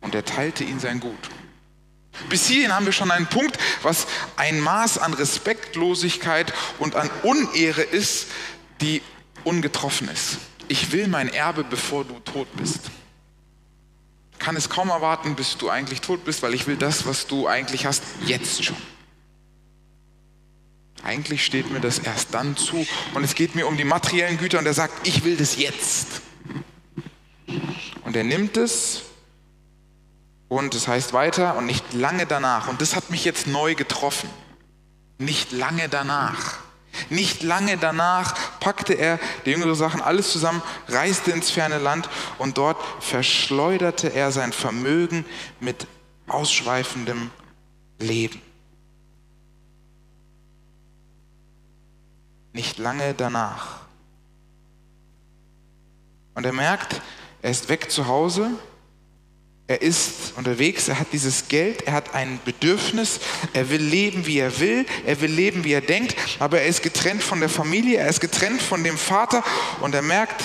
Und 0.00 0.14
er 0.14 0.24
teilte 0.24 0.64
ihn 0.64 0.80
sein 0.80 1.00
Gut. 1.00 1.30
Bis 2.28 2.46
hierhin 2.46 2.74
haben 2.74 2.86
wir 2.86 2.92
schon 2.92 3.10
einen 3.10 3.26
Punkt, 3.26 3.58
was 3.82 4.06
ein 4.36 4.60
Maß 4.60 4.98
an 4.98 5.14
Respektlosigkeit 5.14 6.52
und 6.78 6.94
an 6.94 7.10
Unehre 7.22 7.82
ist, 7.82 8.26
die 8.80 9.02
ungetroffen 9.44 10.08
ist. 10.08 10.38
Ich 10.68 10.92
will 10.92 11.08
mein 11.08 11.28
Erbe, 11.32 11.64
bevor 11.64 12.04
du 12.04 12.18
tot 12.20 12.48
bist. 12.56 12.90
Kann 14.40 14.56
es 14.56 14.68
kaum 14.68 14.88
erwarten, 14.88 15.36
bis 15.36 15.56
du 15.58 15.68
eigentlich 15.68 16.00
tot 16.00 16.24
bist, 16.24 16.42
weil 16.42 16.54
ich 16.54 16.66
will 16.66 16.76
das, 16.76 17.06
was 17.06 17.28
du 17.28 17.46
eigentlich 17.46 17.86
hast, 17.86 18.02
jetzt 18.26 18.64
schon. 18.64 18.76
Eigentlich 21.04 21.44
steht 21.44 21.70
mir 21.70 21.80
das 21.80 21.98
erst 21.98 22.34
dann 22.34 22.56
zu 22.56 22.86
und 23.14 23.22
es 23.22 23.34
geht 23.34 23.54
mir 23.54 23.66
um 23.66 23.76
die 23.76 23.84
materiellen 23.84 24.38
Güter 24.38 24.58
und 24.58 24.66
er 24.66 24.74
sagt, 24.74 25.06
ich 25.06 25.24
will 25.24 25.36
das 25.36 25.56
jetzt. 25.56 26.22
Und 28.04 28.16
er 28.16 28.24
nimmt 28.24 28.56
es 28.56 29.02
und 30.48 30.74
es 30.74 30.88
heißt 30.88 31.12
weiter 31.12 31.56
und 31.56 31.66
nicht 31.66 31.92
lange 31.92 32.26
danach. 32.26 32.68
Und 32.68 32.80
das 32.80 32.96
hat 32.96 33.10
mich 33.10 33.24
jetzt 33.24 33.46
neu 33.46 33.74
getroffen. 33.74 34.28
Nicht 35.18 35.52
lange 35.52 35.88
danach. 35.88 36.58
Nicht 37.08 37.42
lange 37.42 37.76
danach 37.76 38.34
packte 38.60 38.94
er 38.94 39.18
die 39.44 39.50
jüngeren 39.50 39.74
Sachen 39.74 40.00
alles 40.00 40.32
zusammen, 40.32 40.62
reiste 40.88 41.30
ins 41.30 41.50
ferne 41.50 41.78
Land 41.78 42.08
und 42.38 42.58
dort 42.58 42.78
verschleuderte 43.00 44.12
er 44.12 44.32
sein 44.32 44.52
Vermögen 44.52 45.24
mit 45.60 45.86
ausschweifendem 46.26 47.30
Leben. 47.98 48.40
Nicht 52.52 52.78
lange 52.78 53.14
danach. 53.14 53.80
Und 56.34 56.46
er 56.46 56.52
merkt, 56.52 57.00
er 57.42 57.50
ist 57.50 57.68
weg 57.68 57.90
zu 57.90 58.06
Hause, 58.06 58.50
er 59.70 59.82
ist 59.82 60.32
unterwegs, 60.34 60.88
er 60.88 60.98
hat 60.98 61.12
dieses 61.12 61.46
Geld, 61.46 61.82
er 61.82 61.92
hat 61.92 62.12
ein 62.12 62.40
Bedürfnis, 62.44 63.20
er 63.52 63.70
will 63.70 63.80
leben, 63.80 64.26
wie 64.26 64.40
er 64.40 64.58
will, 64.58 64.84
er 65.06 65.20
will 65.20 65.30
leben, 65.30 65.62
wie 65.62 65.72
er 65.72 65.80
denkt, 65.80 66.16
aber 66.40 66.60
er 66.60 66.66
ist 66.66 66.82
getrennt 66.82 67.22
von 67.22 67.38
der 67.38 67.48
Familie, 67.48 67.98
er 67.98 68.08
ist 68.08 68.18
getrennt 68.18 68.60
von 68.60 68.82
dem 68.82 68.98
Vater 68.98 69.44
und 69.80 69.94
er 69.94 70.02
merkt, 70.02 70.42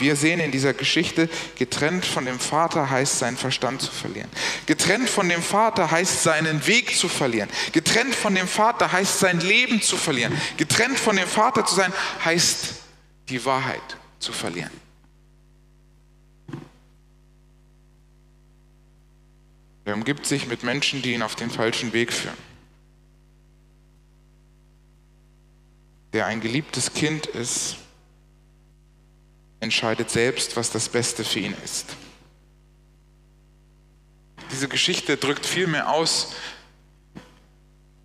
wir 0.00 0.16
sehen 0.16 0.40
in 0.40 0.50
dieser 0.50 0.74
Geschichte, 0.74 1.28
getrennt 1.58 2.04
von 2.04 2.24
dem 2.24 2.40
Vater 2.40 2.90
heißt 2.90 3.20
seinen 3.20 3.36
Verstand 3.36 3.82
zu 3.82 3.92
verlieren. 3.92 4.28
Getrennt 4.66 5.08
von 5.08 5.28
dem 5.28 5.42
Vater 5.42 5.88
heißt 5.88 6.24
seinen 6.24 6.66
Weg 6.66 6.96
zu 6.96 7.08
verlieren. 7.08 7.48
Getrennt 7.70 8.16
von 8.16 8.34
dem 8.34 8.48
Vater 8.48 8.90
heißt 8.90 9.20
sein 9.20 9.38
Leben 9.38 9.80
zu 9.80 9.96
verlieren. 9.96 10.36
Getrennt 10.56 10.98
von 10.98 11.14
dem 11.14 11.28
Vater 11.28 11.64
zu 11.64 11.76
sein 11.76 11.92
heißt 12.24 12.74
die 13.28 13.44
Wahrheit 13.44 13.96
zu 14.18 14.32
verlieren. 14.32 14.89
Er 19.90 19.96
umgibt 19.96 20.24
sich 20.24 20.46
mit 20.46 20.62
Menschen, 20.62 21.02
die 21.02 21.14
ihn 21.14 21.22
auf 21.22 21.34
den 21.34 21.50
falschen 21.50 21.92
Weg 21.92 22.12
führen. 22.12 22.36
Der 26.12 26.26
ein 26.26 26.40
geliebtes 26.40 26.94
Kind 26.94 27.26
ist, 27.26 27.74
entscheidet 29.58 30.08
selbst, 30.08 30.56
was 30.56 30.70
das 30.70 30.88
Beste 30.88 31.24
für 31.24 31.40
ihn 31.40 31.56
ist. 31.64 31.86
Diese 34.52 34.68
Geschichte 34.68 35.16
drückt 35.16 35.44
viel 35.44 35.66
mehr 35.66 35.90
aus, 35.90 36.34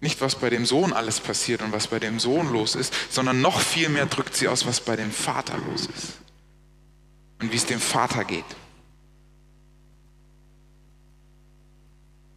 nicht 0.01 0.21
was 0.21 0.33
bei 0.33 0.49
dem 0.49 0.65
Sohn 0.65 0.91
alles 0.91 1.19
passiert 1.19 1.61
und 1.61 1.71
was 1.71 1.85
bei 1.85 1.99
dem 1.99 2.19
Sohn 2.19 2.51
los 2.51 2.73
ist, 2.73 2.95
sondern 3.11 3.41
noch 3.41 3.61
viel 3.61 3.89
mehr 3.89 4.07
drückt 4.07 4.35
sie 4.35 4.47
aus, 4.47 4.65
was 4.65 4.81
bei 4.81 4.95
dem 4.95 5.11
Vater 5.11 5.59
los 5.69 5.81
ist 5.81 6.13
und 7.41 7.51
wie 7.51 7.57
es 7.57 7.67
dem 7.67 7.79
Vater 7.79 8.25
geht. 8.25 8.43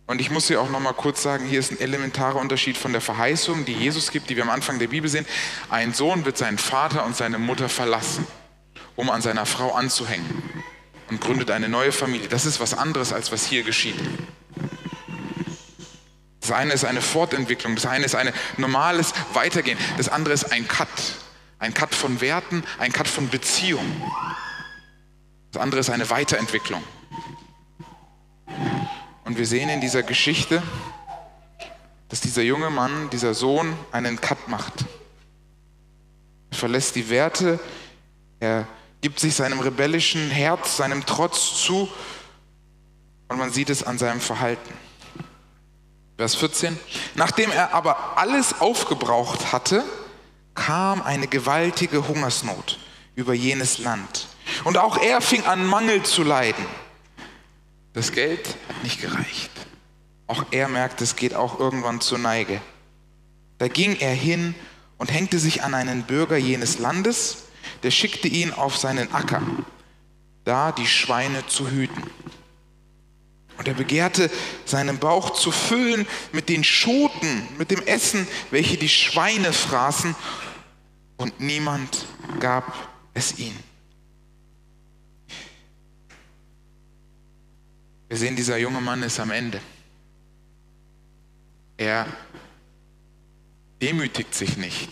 Und 0.09 0.23
ich 0.23 0.31
muss 0.31 0.49
hier 0.49 0.63
auch 0.63 0.71
noch 0.71 0.81
mal 0.81 0.95
kurz 0.95 1.23
sagen, 1.23 1.45
hier 1.45 1.61
ist 1.61 1.71
ein 1.71 1.81
elementarer 1.81 2.37
Unterschied 2.37 2.79
von 2.79 2.93
der 2.93 3.03
Verheißung, 3.03 3.67
die 3.67 3.75
Jesus 3.75 4.11
gibt, 4.11 4.31
die 4.31 4.37
wir 4.37 4.43
am 4.43 4.49
Anfang 4.49 4.79
der 4.79 4.87
Bibel 4.87 5.11
sehen. 5.11 5.27
Ein 5.69 5.93
Sohn 5.93 6.25
wird 6.25 6.39
seinen 6.39 6.57
Vater 6.57 7.05
und 7.05 7.15
seine 7.15 7.39
Mutter 7.39 7.69
verlassen, 7.69 8.27
um 8.97 9.11
an 9.11 9.21
seiner 9.21 9.45
Frau 9.45 9.75
anzuhängen 9.75 10.65
und 11.11 11.21
gründet 11.21 11.51
eine 11.51 11.69
neue 11.69 11.93
Familie. 11.93 12.27
Das 12.27 12.47
ist 12.47 12.59
was 12.59 12.73
anderes, 12.73 13.13
als 13.13 13.31
was 13.33 13.47
hier 13.47 13.63
geschieht. 13.65 13.97
Das 16.41 16.53
eine 16.53 16.73
ist 16.73 16.87
eine 16.87 17.03
Fortentwicklung, 17.03 17.75
das 17.75 17.85
eine 17.85 18.07
ist 18.07 18.15
ein 18.15 18.33
normales 18.57 19.13
Weitergehen, 19.35 19.77
das 19.99 20.09
andere 20.09 20.33
ist 20.33 20.51
ein 20.51 20.67
Cut. 20.67 20.89
Ein 21.59 21.75
Cut 21.75 21.95
von 21.95 22.23
Werten, 22.23 22.65
ein 22.79 22.93
Cut 22.93 23.09
von 23.09 23.29
Beziehungen. 23.29 24.03
Das 25.53 25.61
andere 25.61 25.81
ist 25.81 25.91
eine 25.91 26.09
Weiterentwicklung. 26.09 26.83
Und 29.29 29.37
wir 29.37 29.47
sehen 29.47 29.69
in 29.69 29.83
dieser 29.83 30.03
Geschichte, 30.03 30.63
dass 32.09 32.23
dieser 32.23 32.41
junge 32.41 32.71
Mann, 32.71 33.11
dieser 33.11 33.35
Sohn 33.35 33.77
einen 33.93 34.19
Cut 34.19 34.49
macht. 34.49 34.87
Er 36.51 36.57
verlässt 36.57 36.97
die 36.97 37.11
Werte, 37.11 37.61
er 38.41 38.67
gibt 39.03 39.21
sich 39.21 39.35
seinem 39.35 39.61
rebellischen 39.61 40.31
Herz, 40.31 40.79
seinem 40.79 41.05
Trotz 41.05 41.63
zu 41.63 41.91
und 43.29 43.37
man 43.37 43.53
sieht 43.53 43.69
es 43.69 43.83
an 43.83 43.99
seinem 43.99 44.23
Verhalten. 44.23 44.73
Vers 46.17 46.35
14. 46.37 46.79
Nachdem 47.15 47.51
er 47.51 47.75
aber 47.75 48.17
alles 48.17 48.63
aufgebraucht 48.63 49.53
hatte, 49.53 49.85
kam 50.55 51.03
eine 51.03 51.27
gewaltige 51.27 52.09
Hungersnot 52.09 52.79
über 53.15 53.35
jenes 53.35 53.77
Land. 53.77 54.29
Und 54.65 54.79
auch 54.79 54.97
er 54.97 55.21
fing 55.21 55.45
an, 55.45 55.67
Mangel 55.67 56.03
zu 56.03 56.23
leiden. 56.23 56.65
Das 57.93 58.13
Geld 58.13 58.57
hat 58.69 58.83
nicht 58.83 59.01
gereicht. 59.01 59.51
Auch 60.27 60.45
er 60.51 60.69
merkt, 60.69 61.01
es 61.01 61.17
geht 61.17 61.35
auch 61.35 61.59
irgendwann 61.59 62.01
zur 62.01 62.19
Neige. 62.19 62.61
Da 63.59 63.69
ging 63.69 63.97
er 63.97 64.15
hin 64.15 64.55
und 64.99 65.13
hängte 65.13 65.39
sich 65.39 65.63
an 65.63 65.75
einen 65.75 66.03
Bürger 66.03 66.37
jenes 66.37 66.79
Landes, 66.79 67.45
der 67.83 67.91
schickte 67.91 68.29
ihn 68.29 68.53
auf 68.53 68.77
seinen 68.77 69.13
Acker, 69.13 69.43
da 70.45 70.73
die 70.73 70.87
Schweine 70.87 71.47
zu 71.47 71.71
hüten. 71.71 72.03
Und 73.57 73.67
er 73.67 73.75
begehrte, 73.75 74.31
seinen 74.65 74.99
Bauch 74.99 75.31
zu 75.31 75.51
füllen 75.51 76.07
mit 76.33 76.49
den 76.49 76.63
Schoten, 76.63 77.49
mit 77.59 77.71
dem 77.73 77.83
Essen, 77.83 78.29
welche 78.51 78.77
die 78.77 78.89
Schweine 78.89 79.53
fraßen, 79.53 80.15
und 81.17 81.41
niemand 81.41 82.07
gab 82.39 82.89
es 83.13 83.39
ihm. 83.39 83.57
Wir 88.09 88.17
sehen, 88.17 88.37
dieser 88.37 88.57
junge 88.57 88.81
Mann 88.81 89.03
ist 89.03 89.21
am 89.21 89.31
Ende. 89.31 89.61
Er 91.77 92.07
demütigt 93.81 94.35
sich 94.35 94.57
nicht. 94.57 94.91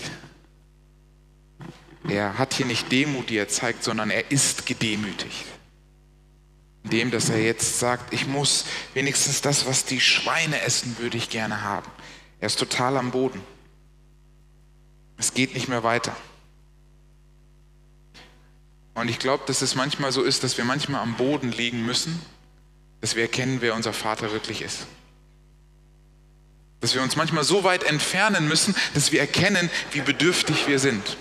Er 2.08 2.38
hat 2.38 2.54
hier 2.54 2.66
nicht 2.66 2.92
Demut, 2.92 3.30
die 3.30 3.38
er 3.38 3.48
zeigt, 3.48 3.82
sondern 3.82 4.10
er 4.10 4.30
ist 4.30 4.66
gedemütigt. 4.66 5.44
Indem, 6.84 7.10
dass 7.10 7.30
er 7.30 7.42
jetzt 7.42 7.80
sagt, 7.80 8.12
ich 8.12 8.28
muss 8.28 8.64
wenigstens 8.94 9.40
das, 9.40 9.66
was 9.66 9.84
die 9.84 10.00
Schweine 10.00 10.60
essen, 10.60 10.96
würde 10.98 11.16
ich 11.16 11.30
gerne 11.30 11.62
haben. 11.62 11.90
Er 12.38 12.46
ist 12.46 12.60
total 12.60 12.96
am 12.96 13.10
Boden. 13.10 13.40
Es 15.16 15.34
geht 15.34 15.54
nicht 15.54 15.68
mehr 15.68 15.82
weiter. 15.82 16.14
Und 18.94 19.08
ich 19.08 19.18
glaube, 19.18 19.44
dass 19.46 19.62
es 19.62 19.74
manchmal 19.74 20.12
so 20.12 20.22
ist, 20.22 20.44
dass 20.44 20.56
wir 20.58 20.64
manchmal 20.64 21.00
am 21.00 21.16
Boden 21.16 21.50
liegen 21.50 21.84
müssen, 21.84 22.20
dass 23.00 23.14
wir 23.14 23.22
erkennen, 23.22 23.60
wer 23.60 23.74
unser 23.74 23.92
Vater 23.92 24.32
wirklich 24.32 24.62
ist. 24.62 24.86
Dass 26.80 26.94
wir 26.94 27.02
uns 27.02 27.16
manchmal 27.16 27.44
so 27.44 27.64
weit 27.64 27.84
entfernen 27.84 28.48
müssen, 28.48 28.74
dass 28.94 29.12
wir 29.12 29.20
erkennen, 29.20 29.70
wie 29.92 30.00
bedürftig 30.00 30.68
wir 30.68 30.78
sind. 30.78 31.16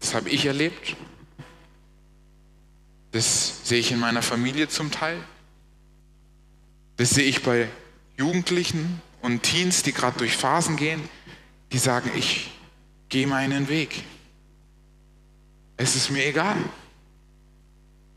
Das 0.00 0.14
habe 0.14 0.28
ich 0.28 0.46
erlebt. 0.46 0.96
Das 3.12 3.60
sehe 3.64 3.80
ich 3.80 3.90
in 3.92 3.98
meiner 3.98 4.22
Familie 4.22 4.68
zum 4.68 4.90
Teil. 4.90 5.18
Das 6.96 7.10
sehe 7.10 7.24
ich 7.24 7.42
bei 7.42 7.68
Jugendlichen 8.16 9.00
und 9.22 9.42
Teens, 9.42 9.82
die 9.82 9.92
gerade 9.92 10.18
durch 10.18 10.36
Phasen 10.36 10.76
gehen, 10.76 11.08
die 11.72 11.78
sagen, 11.78 12.10
ich 12.14 12.52
gehe 13.08 13.26
meinen 13.26 13.68
Weg. 13.68 14.02
Es 15.76 15.96
ist 15.96 16.10
mir 16.10 16.24
egal. 16.24 16.56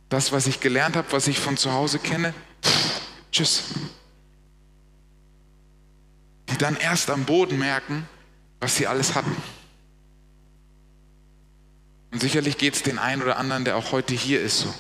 Das, 0.10 0.32
was 0.32 0.48
ich 0.48 0.60
gelernt 0.60 0.96
habe, 0.96 1.12
was 1.12 1.28
ich 1.28 1.40
von 1.40 1.56
zu 1.56 1.72
Hause 1.72 2.00
kenne, 2.00 2.34
tschüss 3.32 3.64
die 6.50 6.58
dann 6.58 6.76
erst 6.76 7.10
am 7.10 7.26
Boden 7.26 7.60
merken, 7.60 8.08
was 8.60 8.76
sie 8.76 8.88
alles 8.88 9.16
hatten. 9.16 9.36
Und 12.12 12.22
sicherlich 12.22 12.58
geht 12.58 12.74
es 12.76 12.84
den 12.84 12.98
einen 12.98 13.22
oder 13.22 13.38
anderen, 13.38 13.66
der 13.66 13.78
auch 13.78 13.92
heute 13.92 14.16
hier 14.16 14.42
ist, 14.42 14.62
so. 14.62 14.74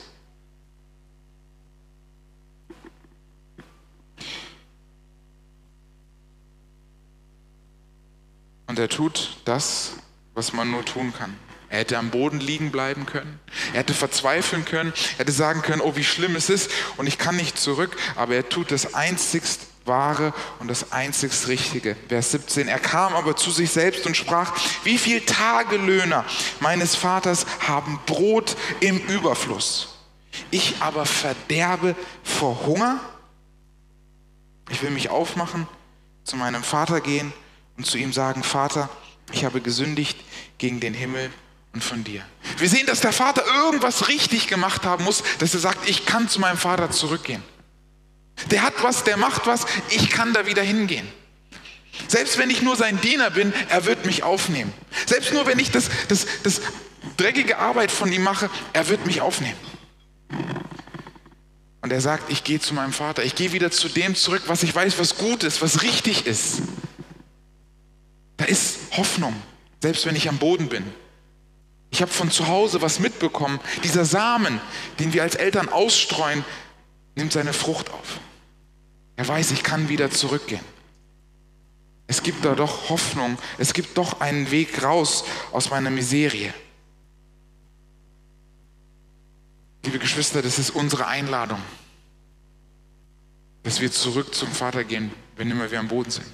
Und 8.67 8.77
er 8.77 8.89
tut 8.89 9.37
das, 9.45 9.93
was 10.35 10.53
man 10.53 10.69
nur 10.69 10.85
tun 10.85 11.11
kann. 11.11 11.35
Er 11.69 11.79
hätte 11.79 11.97
am 11.97 12.09
Boden 12.09 12.39
liegen 12.39 12.71
bleiben 12.71 13.05
können. 13.05 13.39
Er 13.73 13.79
hätte 13.79 13.93
verzweifeln 13.93 14.65
können. 14.65 14.91
Er 15.13 15.19
hätte 15.19 15.31
sagen 15.31 15.61
können, 15.61 15.81
oh, 15.81 15.95
wie 15.95 16.03
schlimm 16.03 16.35
es 16.35 16.49
ist 16.49 16.71
und 16.97 17.07
ich 17.07 17.17
kann 17.17 17.35
nicht 17.35 17.59
zurück. 17.59 17.95
Aber 18.15 18.35
er 18.35 18.49
tut 18.49 18.71
das 18.71 18.93
einzigst 18.95 19.67
wahre 19.85 20.33
und 20.59 20.69
das 20.69 20.91
einzigst 20.93 21.47
Richtige. 21.47 21.97
Vers 22.07 22.31
17. 22.31 22.67
Er 22.69 22.79
kam 22.79 23.13
aber 23.15 23.35
zu 23.35 23.51
sich 23.51 23.71
selbst 23.71 24.05
und 24.05 24.15
sprach, 24.15 24.53
wie 24.83 24.97
viel 24.97 25.21
Tagelöhner 25.21 26.25
meines 26.59 26.95
Vaters 26.95 27.45
haben 27.67 27.99
Brot 28.05 28.55
im 28.79 28.97
Überfluss. 29.07 29.97
Ich 30.51 30.75
aber 30.79 31.05
verderbe 31.05 31.95
vor 32.23 32.65
Hunger. 32.65 32.99
Ich 34.69 34.81
will 34.81 34.91
mich 34.91 35.09
aufmachen, 35.09 35.67
zu 36.23 36.35
meinem 36.37 36.63
Vater 36.63 37.01
gehen 37.01 37.33
und 37.77 37.85
zu 37.85 37.97
ihm 37.97 38.13
sagen, 38.13 38.43
Vater, 38.43 38.89
ich 39.31 39.45
habe 39.45 39.61
gesündigt 39.61 40.19
gegen 40.57 40.79
den 40.79 40.93
Himmel 40.93 41.31
von 41.79 42.03
dir. 42.03 42.23
Wir 42.57 42.67
sehen, 42.67 42.85
dass 42.87 43.01
der 43.01 43.13
Vater 43.13 43.43
irgendwas 43.45 44.07
richtig 44.07 44.47
gemacht 44.47 44.83
haben 44.83 45.03
muss, 45.03 45.23
dass 45.37 45.53
er 45.53 45.59
sagt, 45.59 45.87
ich 45.87 46.05
kann 46.05 46.27
zu 46.27 46.39
meinem 46.39 46.57
Vater 46.57 46.91
zurückgehen. 46.91 47.43
Der 48.51 48.63
hat 48.63 48.81
was, 48.81 49.03
der 49.03 49.17
macht 49.17 49.45
was, 49.45 49.65
ich 49.89 50.09
kann 50.09 50.33
da 50.33 50.45
wieder 50.45 50.63
hingehen. 50.63 51.07
Selbst 52.07 52.37
wenn 52.37 52.49
ich 52.49 52.61
nur 52.61 52.75
sein 52.75 52.99
Diener 53.01 53.29
bin, 53.29 53.53
er 53.69 53.85
wird 53.85 54.05
mich 54.05 54.23
aufnehmen. 54.23 54.73
Selbst 55.05 55.33
nur 55.33 55.45
wenn 55.45 55.59
ich 55.59 55.71
das, 55.71 55.89
das, 56.07 56.25
das 56.43 56.61
dreckige 57.17 57.57
Arbeit 57.57 57.91
von 57.91 58.11
ihm 58.11 58.23
mache, 58.23 58.49
er 58.73 58.87
wird 58.87 59.05
mich 59.05 59.21
aufnehmen. 59.21 59.57
Und 61.81 61.91
er 61.91 62.01
sagt, 62.01 62.31
ich 62.31 62.43
gehe 62.43 62.59
zu 62.59 62.73
meinem 62.73 62.93
Vater, 62.93 63.23
ich 63.23 63.35
gehe 63.35 63.51
wieder 63.51 63.71
zu 63.71 63.89
dem 63.89 64.15
zurück, 64.15 64.43
was 64.47 64.63
ich 64.63 64.73
weiß, 64.73 64.97
was 64.99 65.17
gut 65.17 65.43
ist, 65.43 65.61
was 65.61 65.81
richtig 65.81 66.25
ist. 66.25 66.61
Da 68.37 68.45
ist 68.45 68.77
Hoffnung, 68.91 69.35
selbst 69.81 70.05
wenn 70.05 70.15
ich 70.15 70.29
am 70.29 70.37
Boden 70.37 70.69
bin. 70.69 70.83
Ich 71.91 72.01
habe 72.01 72.11
von 72.11 72.29
zu 72.29 72.47
Hause 72.47 72.81
was 72.81 72.99
mitbekommen. 72.99 73.59
Dieser 73.83 74.05
Samen, 74.05 74.61
den 74.99 75.13
wir 75.13 75.23
als 75.23 75.35
Eltern 75.35 75.69
ausstreuen, 75.69 76.45
nimmt 77.15 77.33
seine 77.33 77.53
Frucht 77.53 77.91
auf. 77.91 78.19
Er 79.15 79.27
weiß, 79.27 79.51
ich 79.51 79.63
kann 79.63 79.89
wieder 79.89 80.11
zurückgehen. 80.11 80.63
Es 82.07 82.23
gibt 82.23 82.45
da 82.45 82.55
doch 82.55 82.89
Hoffnung. 82.89 83.37
Es 83.57 83.73
gibt 83.73 83.97
doch 83.97 84.19
einen 84.19 84.49
Weg 84.51 84.81
raus 84.83 85.25
aus 85.51 85.69
meiner 85.69 85.89
Miserie. 85.89 86.53
Liebe 89.83 89.99
Geschwister, 89.99 90.41
das 90.41 90.59
ist 90.59 90.71
unsere 90.71 91.07
Einladung, 91.07 91.61
dass 93.63 93.79
wir 93.79 93.91
zurück 93.91 94.33
zum 94.35 94.51
Vater 94.51 94.83
gehen, 94.83 95.11
wenn 95.35 95.49
immer 95.49 95.71
wir 95.71 95.79
am 95.79 95.87
Boden 95.87 96.11
sind. 96.11 96.25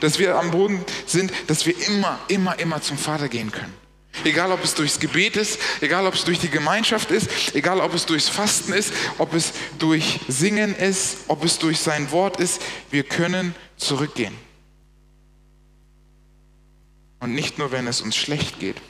Dass 0.00 0.18
wir 0.18 0.38
am 0.38 0.50
Boden 0.50 0.84
sind, 1.06 1.32
dass 1.46 1.64
wir 1.64 1.74
immer, 1.86 2.18
immer, 2.28 2.58
immer 2.58 2.82
zum 2.82 2.98
Vater 2.98 3.28
gehen 3.28 3.50
können. 3.50 3.74
Egal, 4.24 4.50
ob 4.50 4.64
es 4.64 4.74
durchs 4.74 4.98
Gebet 4.98 5.36
ist, 5.36 5.60
egal, 5.80 6.06
ob 6.06 6.14
es 6.14 6.24
durch 6.24 6.40
die 6.40 6.48
Gemeinschaft 6.48 7.10
ist, 7.10 7.54
egal, 7.54 7.80
ob 7.80 7.94
es 7.94 8.04
durchs 8.06 8.28
Fasten 8.28 8.72
ist, 8.72 8.92
ob 9.18 9.32
es 9.32 9.52
durch 9.78 10.20
Singen 10.28 10.74
ist, 10.74 11.18
ob 11.28 11.44
es 11.44 11.58
durch 11.58 11.78
sein 11.78 12.10
Wort 12.10 12.40
ist, 12.40 12.60
wir 12.90 13.04
können 13.04 13.54
zurückgehen. 13.76 14.34
Und 17.20 17.34
nicht 17.34 17.58
nur, 17.58 17.70
wenn 17.70 17.86
es 17.86 18.00
uns 18.00 18.16
schlecht 18.16 18.58
geht, 18.58 18.80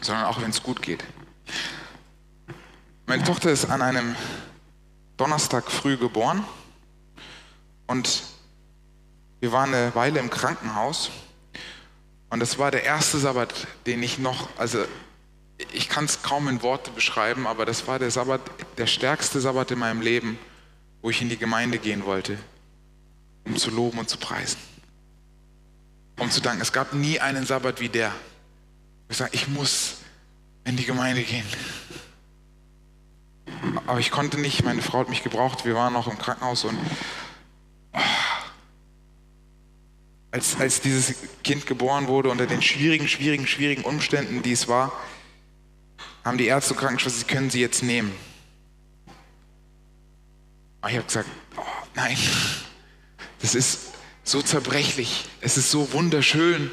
sondern 0.00 0.24
auch, 0.24 0.40
wenn 0.40 0.50
es 0.50 0.62
gut 0.62 0.82
geht. 0.82 1.04
Meine 3.06 3.24
Tochter 3.24 3.50
ist 3.50 3.66
an 3.66 3.82
einem 3.82 4.16
Donnerstag 5.16 5.70
früh 5.70 5.96
geboren 5.96 6.44
und 7.86 8.22
wir 9.40 9.52
waren 9.52 9.74
eine 9.74 9.94
Weile 9.94 10.20
im 10.20 10.30
Krankenhaus 10.30 11.10
und 12.30 12.40
das 12.40 12.58
war 12.58 12.70
der 12.70 12.84
erste 12.84 13.18
Sabbat, 13.18 13.66
den 13.86 14.02
ich 14.02 14.18
noch, 14.18 14.48
also 14.56 14.84
ich 15.72 15.88
kann 15.88 16.04
es 16.04 16.22
kaum 16.22 16.48
in 16.48 16.62
Worte 16.62 16.90
beschreiben, 16.90 17.46
aber 17.46 17.66
das 17.66 17.86
war 17.86 17.98
der 17.98 18.10
Sabbat, 18.10 18.40
der 18.78 18.86
stärkste 18.86 19.40
Sabbat 19.40 19.72
in 19.72 19.78
meinem 19.80 20.00
Leben, 20.00 20.38
wo 21.02 21.10
ich 21.10 21.20
in 21.20 21.28
die 21.28 21.36
Gemeinde 21.36 21.78
gehen 21.78 22.04
wollte, 22.04 22.38
um 23.44 23.56
zu 23.56 23.70
loben 23.70 23.98
und 23.98 24.08
zu 24.08 24.16
preisen. 24.16 24.58
Um 26.18 26.30
zu 26.30 26.40
danken. 26.40 26.62
Es 26.62 26.72
gab 26.72 26.92
nie 26.92 27.18
einen 27.18 27.46
Sabbat 27.46 27.80
wie 27.80 27.88
der. 27.88 28.12
Ich 29.08 29.16
sage, 29.16 29.30
ich 29.32 29.48
muss 29.48 29.96
in 30.64 30.76
die 30.76 30.84
Gemeinde 30.84 31.22
gehen. 31.22 31.46
Aber 33.86 33.98
ich 33.98 34.10
konnte 34.10 34.38
nicht, 34.38 34.64
meine 34.64 34.82
Frau 34.82 35.00
hat 35.00 35.08
mich 35.08 35.22
gebraucht, 35.22 35.64
wir 35.64 35.74
waren 35.74 35.92
noch 35.92 36.06
im 36.06 36.18
Krankenhaus 36.18 36.64
und 36.64 36.78
als, 40.30 40.56
als 40.60 40.80
dieses 40.80 41.14
Kind 41.42 41.66
geboren 41.66 42.06
wurde, 42.06 42.30
unter 42.30 42.46
den 42.46 42.62
schwierigen, 42.62 43.08
schwierigen, 43.08 43.46
schwierigen 43.46 43.82
Umständen, 43.82 44.42
die 44.42 44.52
es 44.52 44.68
war, 44.68 44.92
haben 46.24 46.38
die 46.38 46.46
Ärzte 46.46 46.74
und 46.74 46.80
Krankenschwestern, 46.80 47.20
sie 47.20 47.34
können 47.34 47.50
sie 47.50 47.60
jetzt 47.60 47.82
nehmen. 47.82 48.12
Aber 50.80 50.90
ich 50.90 50.96
habe 50.96 51.06
gesagt, 51.06 51.28
oh, 51.56 51.62
nein, 51.94 52.16
das 53.40 53.54
ist 53.54 53.92
so 54.22 54.40
zerbrechlich, 54.40 55.24
es 55.40 55.56
ist 55.56 55.70
so 55.70 55.92
wunderschön, 55.92 56.70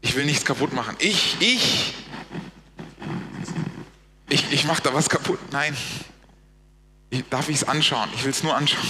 ich 0.00 0.16
will 0.16 0.24
nichts 0.24 0.44
kaputt 0.44 0.72
machen. 0.72 0.96
Ich, 1.00 1.36
ich, 1.40 1.94
ich, 4.28 4.52
ich 4.52 4.64
mache 4.64 4.82
da 4.82 4.94
was 4.94 5.08
kaputt. 5.08 5.40
Nein, 5.50 5.76
ich, 7.10 7.24
darf 7.28 7.48
ich 7.48 7.56
es 7.56 7.64
anschauen? 7.64 8.08
Ich 8.14 8.24
will 8.24 8.30
es 8.30 8.42
nur 8.42 8.56
anschauen. 8.56 8.86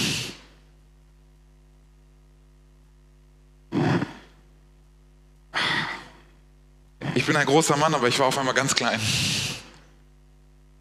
Ich 7.19 7.25
bin 7.25 7.35
ein 7.35 7.45
großer 7.45 7.75
Mann, 7.75 7.93
aber 7.93 8.07
ich 8.07 8.17
war 8.17 8.27
auf 8.27 8.37
einmal 8.37 8.53
ganz 8.53 8.75
klein. 8.75 8.97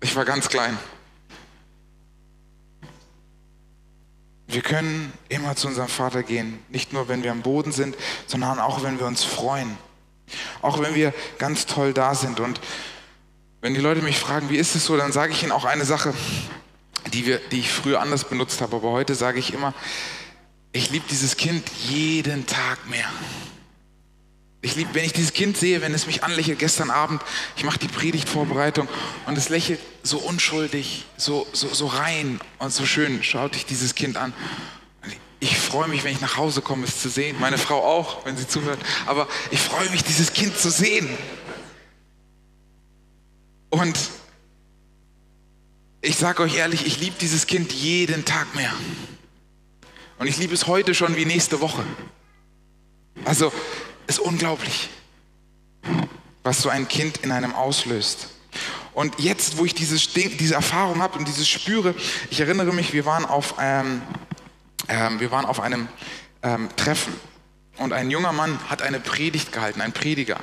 Ich 0.00 0.14
war 0.14 0.24
ganz 0.24 0.48
klein. 0.48 0.78
Wir 4.46 4.62
können 4.62 5.12
immer 5.28 5.56
zu 5.56 5.66
unserem 5.66 5.88
Vater 5.88 6.22
gehen, 6.22 6.60
nicht 6.68 6.92
nur 6.92 7.08
wenn 7.08 7.24
wir 7.24 7.32
am 7.32 7.42
Boden 7.42 7.72
sind, 7.72 7.96
sondern 8.28 8.60
auch 8.60 8.84
wenn 8.84 9.00
wir 9.00 9.06
uns 9.08 9.24
freuen. 9.24 9.76
Auch 10.62 10.80
wenn 10.80 10.94
wir 10.94 11.12
ganz 11.38 11.66
toll 11.66 11.92
da 11.92 12.14
sind. 12.14 12.38
Und 12.38 12.60
wenn 13.60 13.74
die 13.74 13.80
Leute 13.80 14.00
mich 14.00 14.20
fragen, 14.20 14.48
wie 14.48 14.58
ist 14.58 14.76
es 14.76 14.84
so, 14.84 14.96
dann 14.96 15.10
sage 15.10 15.32
ich 15.32 15.42
ihnen 15.42 15.50
auch 15.50 15.64
eine 15.64 15.84
Sache, 15.84 16.14
die, 17.12 17.26
wir, 17.26 17.40
die 17.50 17.58
ich 17.58 17.72
früher 17.72 18.00
anders 18.00 18.22
benutzt 18.22 18.60
habe. 18.60 18.76
Aber 18.76 18.92
heute 18.92 19.16
sage 19.16 19.40
ich 19.40 19.52
immer, 19.52 19.74
ich 20.70 20.90
liebe 20.90 21.06
dieses 21.10 21.36
Kind 21.36 21.68
jeden 21.88 22.46
Tag 22.46 22.88
mehr. 22.88 23.10
Ich 24.60 24.74
liebe, 24.74 24.92
wenn 24.94 25.04
ich 25.04 25.12
dieses 25.12 25.32
Kind 25.32 25.56
sehe, 25.56 25.82
wenn 25.82 25.94
es 25.94 26.06
mich 26.06 26.24
anlächelt, 26.24 26.58
gestern 26.58 26.90
Abend, 26.90 27.22
ich 27.56 27.62
mache 27.62 27.78
die 27.78 27.86
Predigtvorbereitung 27.86 28.88
und 29.26 29.38
es 29.38 29.50
lächelt 29.50 29.78
so 30.02 30.18
unschuldig, 30.18 31.04
so, 31.16 31.46
so, 31.52 31.72
so 31.72 31.86
rein 31.86 32.40
und 32.58 32.72
so 32.72 32.84
schön, 32.84 33.22
schaut 33.22 33.54
ich 33.54 33.66
dieses 33.66 33.94
Kind 33.94 34.16
an. 34.16 34.32
Ich 35.40 35.56
freue 35.56 35.86
mich, 35.86 36.02
wenn 36.02 36.12
ich 36.12 36.20
nach 36.20 36.36
Hause 36.36 36.60
komme, 36.60 36.84
es 36.84 37.00
zu 37.00 37.08
sehen. 37.08 37.36
Meine 37.38 37.58
Frau 37.58 37.84
auch, 37.84 38.26
wenn 38.26 38.36
sie 38.36 38.48
zuhört. 38.48 38.80
Aber 39.06 39.28
ich 39.52 39.60
freue 39.60 39.88
mich, 39.90 40.02
dieses 40.02 40.32
Kind 40.32 40.58
zu 40.58 40.68
sehen. 40.68 41.08
Und 43.70 43.96
ich 46.00 46.16
sage 46.16 46.42
euch 46.42 46.56
ehrlich, 46.56 46.84
ich 46.84 46.98
liebe 46.98 47.14
dieses 47.20 47.46
Kind 47.46 47.72
jeden 47.72 48.24
Tag 48.24 48.52
mehr. 48.56 48.72
Und 50.18 50.26
ich 50.26 50.38
liebe 50.38 50.54
es 50.54 50.66
heute 50.66 50.94
schon 50.94 51.14
wie 51.14 51.24
nächste 51.24 51.60
Woche. 51.60 51.84
Also 53.24 53.52
ist 54.08 54.18
unglaublich, 54.18 54.88
was 56.42 56.60
so 56.62 56.68
ein 56.68 56.88
Kind 56.88 57.18
in 57.18 57.30
einem 57.30 57.54
auslöst. 57.54 58.28
Und 58.94 59.20
jetzt, 59.20 59.58
wo 59.58 59.64
ich 59.64 59.74
dieses 59.74 60.12
Ding, 60.12 60.36
diese 60.38 60.54
Erfahrung 60.54 61.00
habe 61.00 61.18
und 61.18 61.28
dieses 61.28 61.48
spüre, 61.48 61.94
ich 62.30 62.40
erinnere 62.40 62.72
mich, 62.72 62.92
wir 62.92 63.04
waren 63.04 63.24
auf, 63.24 63.54
ähm, 63.60 64.02
ähm, 64.88 65.20
wir 65.20 65.30
waren 65.30 65.44
auf 65.44 65.60
einem 65.60 65.86
ähm, 66.42 66.68
Treffen 66.74 67.12
und 67.76 67.92
ein 67.92 68.10
junger 68.10 68.32
Mann 68.32 68.58
hat 68.68 68.82
eine 68.82 68.98
Predigt 68.98 69.52
gehalten, 69.52 69.80
ein 69.80 69.92
Prediger. 69.92 70.40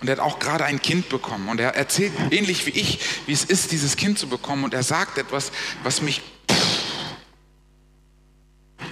Und 0.00 0.08
er 0.08 0.16
hat 0.16 0.20
auch 0.20 0.38
gerade 0.38 0.64
ein 0.64 0.82
Kind 0.82 1.08
bekommen. 1.08 1.48
Und 1.48 1.60
er 1.60 1.76
erzählt 1.76 2.12
ähnlich 2.30 2.66
wie 2.66 2.70
ich, 2.70 2.98
wie 3.26 3.32
es 3.32 3.44
ist, 3.44 3.70
dieses 3.70 3.96
Kind 3.96 4.18
zu 4.18 4.28
bekommen. 4.28 4.64
Und 4.64 4.74
er 4.74 4.82
sagt 4.82 5.18
etwas, 5.18 5.52
was 5.82 6.02
mich 6.02 6.20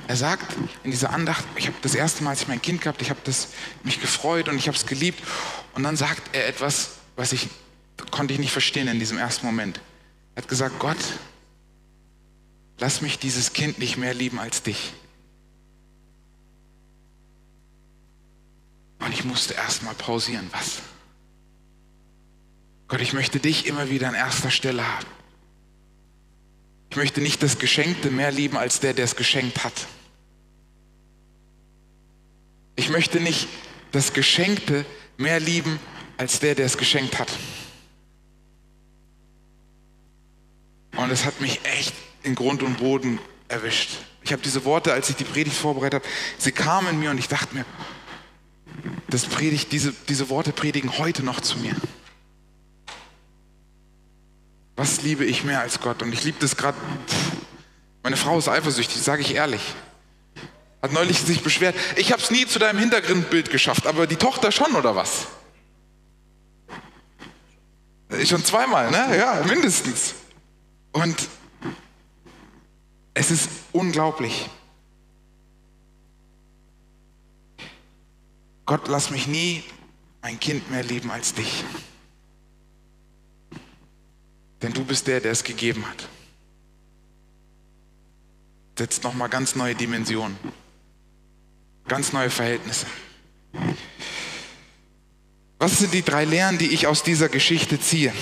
er 0.09 0.17
sagt 0.17 0.57
in 0.85 0.91
dieser 0.91 1.11
Andacht, 1.11 1.45
ich 1.57 1.67
habe 1.67 1.77
das 1.83 1.95
erste 1.95 2.25
Mal, 2.25 2.31
als 2.31 2.43
ich 2.43 2.49
mein 2.49 2.61
Kind 2.61 2.81
gehabt, 2.81 3.03
ich 3.03 3.11
habe 3.11 3.21
mich 3.85 4.01
gefreut 4.01 4.49
und 4.49 4.57
ich 4.57 4.67
habe 4.69 4.77
es 4.77 4.87
geliebt. 4.87 5.23
Und 5.75 5.83
dann 5.85 5.97
sagt 5.97 6.35
er 6.35 6.49
etwas, 6.49 6.91
was 7.17 7.33
ich 7.33 7.49
konnte 8.11 8.35
ich 8.35 8.41
nicht 8.41 8.53
verstehen 8.53 8.89
in 8.89 8.99
diesem 8.99 9.19
ersten 9.19 9.47
Moment. 9.47 9.81
Er 10.35 10.43
hat 10.43 10.49
gesagt, 10.49 10.79
Gott, 10.79 10.99
lass 12.79 13.01
mich 13.01 13.19
dieses 13.19 13.53
Kind 13.53 13.79
nicht 13.79 13.97
mehr 13.97 14.15
lieben 14.15 14.39
als 14.39 14.63
dich. 14.63 14.93
Und 18.99 19.13
ich 19.13 19.25
musste 19.25 19.55
erst 19.55 19.83
mal 19.83 19.95
pausieren. 19.95 20.49
Was? 20.53 20.79
Gott, 22.89 23.01
ich 23.01 23.13
möchte 23.13 23.41
dich 23.41 23.67
immer 23.67 23.91
wieder 23.91 24.09
an 24.09 24.15
erster 24.15 24.51
Stelle 24.51 24.87
haben. 24.87 25.07
Ich 26.93 26.97
möchte 26.97 27.23
nicht 27.23 27.43
das 27.43 27.59
Geschenkte 27.59 28.11
mehr 28.11 28.31
lieben 28.31 28.59
als 28.59 28.81
der, 28.81 28.93
der 28.93 29.07
es 29.07 29.17
geschenkt 29.17 29.65
hat. 29.65 29.73
Ich 32.77 32.91
möchte 32.91 33.19
nicht 33.19 33.49
das 33.93 34.13
Geschenkte 34.13 34.85
mehr 35.17 35.41
lieben 35.41 35.81
als 36.19 36.39
der, 36.41 36.55
der 36.55 36.67
es 36.67 36.77
geschenkt 36.77 37.19
hat. 37.19 37.33
Und 40.99 41.11
es 41.11 41.25
hat 41.25 41.41
mich 41.41 41.65
echt 41.65 41.95
in 42.25 42.35
Grund 42.35 42.63
und 42.63 42.77
Boden 42.77 43.19
erwischt. 43.49 43.93
Ich 44.23 44.31
habe 44.31 44.43
diese 44.43 44.67
Worte, 44.67 44.93
als 44.93 45.09
ich 45.09 45.17
die 45.17 45.25
Predigt 45.25 45.57
vorbereitet 45.57 46.03
habe, 46.03 46.15
sie 46.37 46.53
kamen 46.53 47.01
mir 47.01 47.11
und 47.11 47.17
ich 47.17 47.29
dachte 47.29 47.55
mir, 47.55 47.65
das 49.09 49.25
predigt, 49.25 49.73
diese, 49.73 49.95
diese 50.11 50.29
Worte 50.29 50.53
predigen 50.53 50.99
heute 50.99 51.23
noch 51.23 51.41
zu 51.41 51.57
mir. 51.57 51.75
Was 54.77 55.03
liebe 55.03 55.25
ich 55.25 55.45
mehr 55.45 55.61
als 55.61 55.81
Gott? 55.81 56.03
Und 56.03 56.13
ich 56.13 56.25
liebe 56.25 56.39
das 56.41 56.57
gerade. 56.57 56.79
Meine 58.03 58.17
Frau 58.17 58.39
ist 58.39 58.49
eifersüchtig, 58.49 59.01
sage 59.01 59.23
ich 59.23 59.35
ehrlich. 59.35 59.63
Hat 60.83 60.93
neulich 60.93 61.21
sich 61.21 61.43
beschwert, 61.43 61.77
ich 61.97 62.11
habe 62.11 62.21
es 62.21 62.31
nie 62.31 62.47
zu 62.47 62.59
deinem 62.59 62.79
Hintergrundbild 62.79 63.51
geschafft, 63.51 63.87
aber 63.87 64.09
die 64.09 64.17
Tochter 64.17 64.51
schon 64.51 64.75
oder 64.75 64.97
was? 64.97 65.29
Schon 68.25 68.45
zweimal, 68.45 68.91
ne? 68.91 69.17
Ja, 69.17 69.43
mindestens. 69.47 70.15
Und 70.91 71.29
es 73.15 73.31
ist 73.31 73.49
unglaublich. 73.73 74.51
Gott, 78.67 78.89
lass 78.89 79.11
mich 79.11 79.27
nie 79.27 79.63
ein 80.21 80.39
Kind 80.41 80.71
mehr 80.71 80.83
lieben 80.83 81.11
als 81.11 81.35
dich. 81.35 81.65
Denn 84.63 84.73
du 84.73 84.85
bist 84.85 85.07
der, 85.07 85.21
der 85.21 85.33
es 85.33 85.45
gegeben 85.45 85.85
hat. 85.89 86.09
Setzt 88.79 89.05
nochmal 89.05 89.29
ganz 89.29 89.55
neue 89.55 89.75
Dimensionen, 89.75 90.37
ganz 91.89 92.13
neue 92.13 92.31
Verhältnisse. 92.31 92.87
Was 95.59 95.79
sind 95.79 95.93
die 95.93 96.03
drei 96.03 96.25
Lehren, 96.25 96.59
die 96.59 96.73
ich 96.73 96.87
aus 96.87 97.03
dieser 97.03 97.29
Geschichte 97.29 97.79
ziehe? 97.81 98.13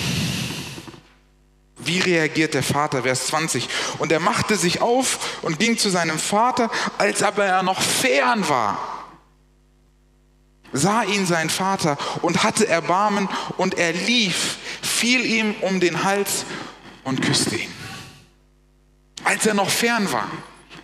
Wie 1.79 2.01
reagiert 2.01 2.55
der 2.55 2.63
Vater? 2.63 3.05
Vers 3.05 3.29
20. 3.29 3.69
Und 3.99 4.13
er 4.13 4.21
machte 4.21 4.57
sich 4.57 4.83
auf 4.83 5.41
und 5.43 5.59
ging 5.59 5.79
zu 5.79 5.89
seinem 5.89 6.19
Vater, 6.19 6.71
als 6.99 7.23
aber 7.23 7.45
er 7.45 7.63
noch 7.63 7.81
fern 7.81 8.49
war 8.49 9.01
sah 10.73 11.03
ihn 11.03 11.27
sein 11.27 11.51
Vater 11.51 11.97
und 12.23 12.43
hatte 12.43 12.67
Erbarmen 12.67 13.29
und 13.57 13.75
er 13.75 13.93
lief, 13.93 14.59
fiel 15.01 15.25
ihm 15.25 15.55
um 15.63 15.81
den 15.81 16.05
Hals 16.05 16.45
und 17.05 17.23
küsste 17.23 17.57
ihn. 17.57 17.73
Als 19.25 19.47
er 19.47 19.55
noch 19.55 19.71
fern 19.71 20.13
war. 20.13 20.31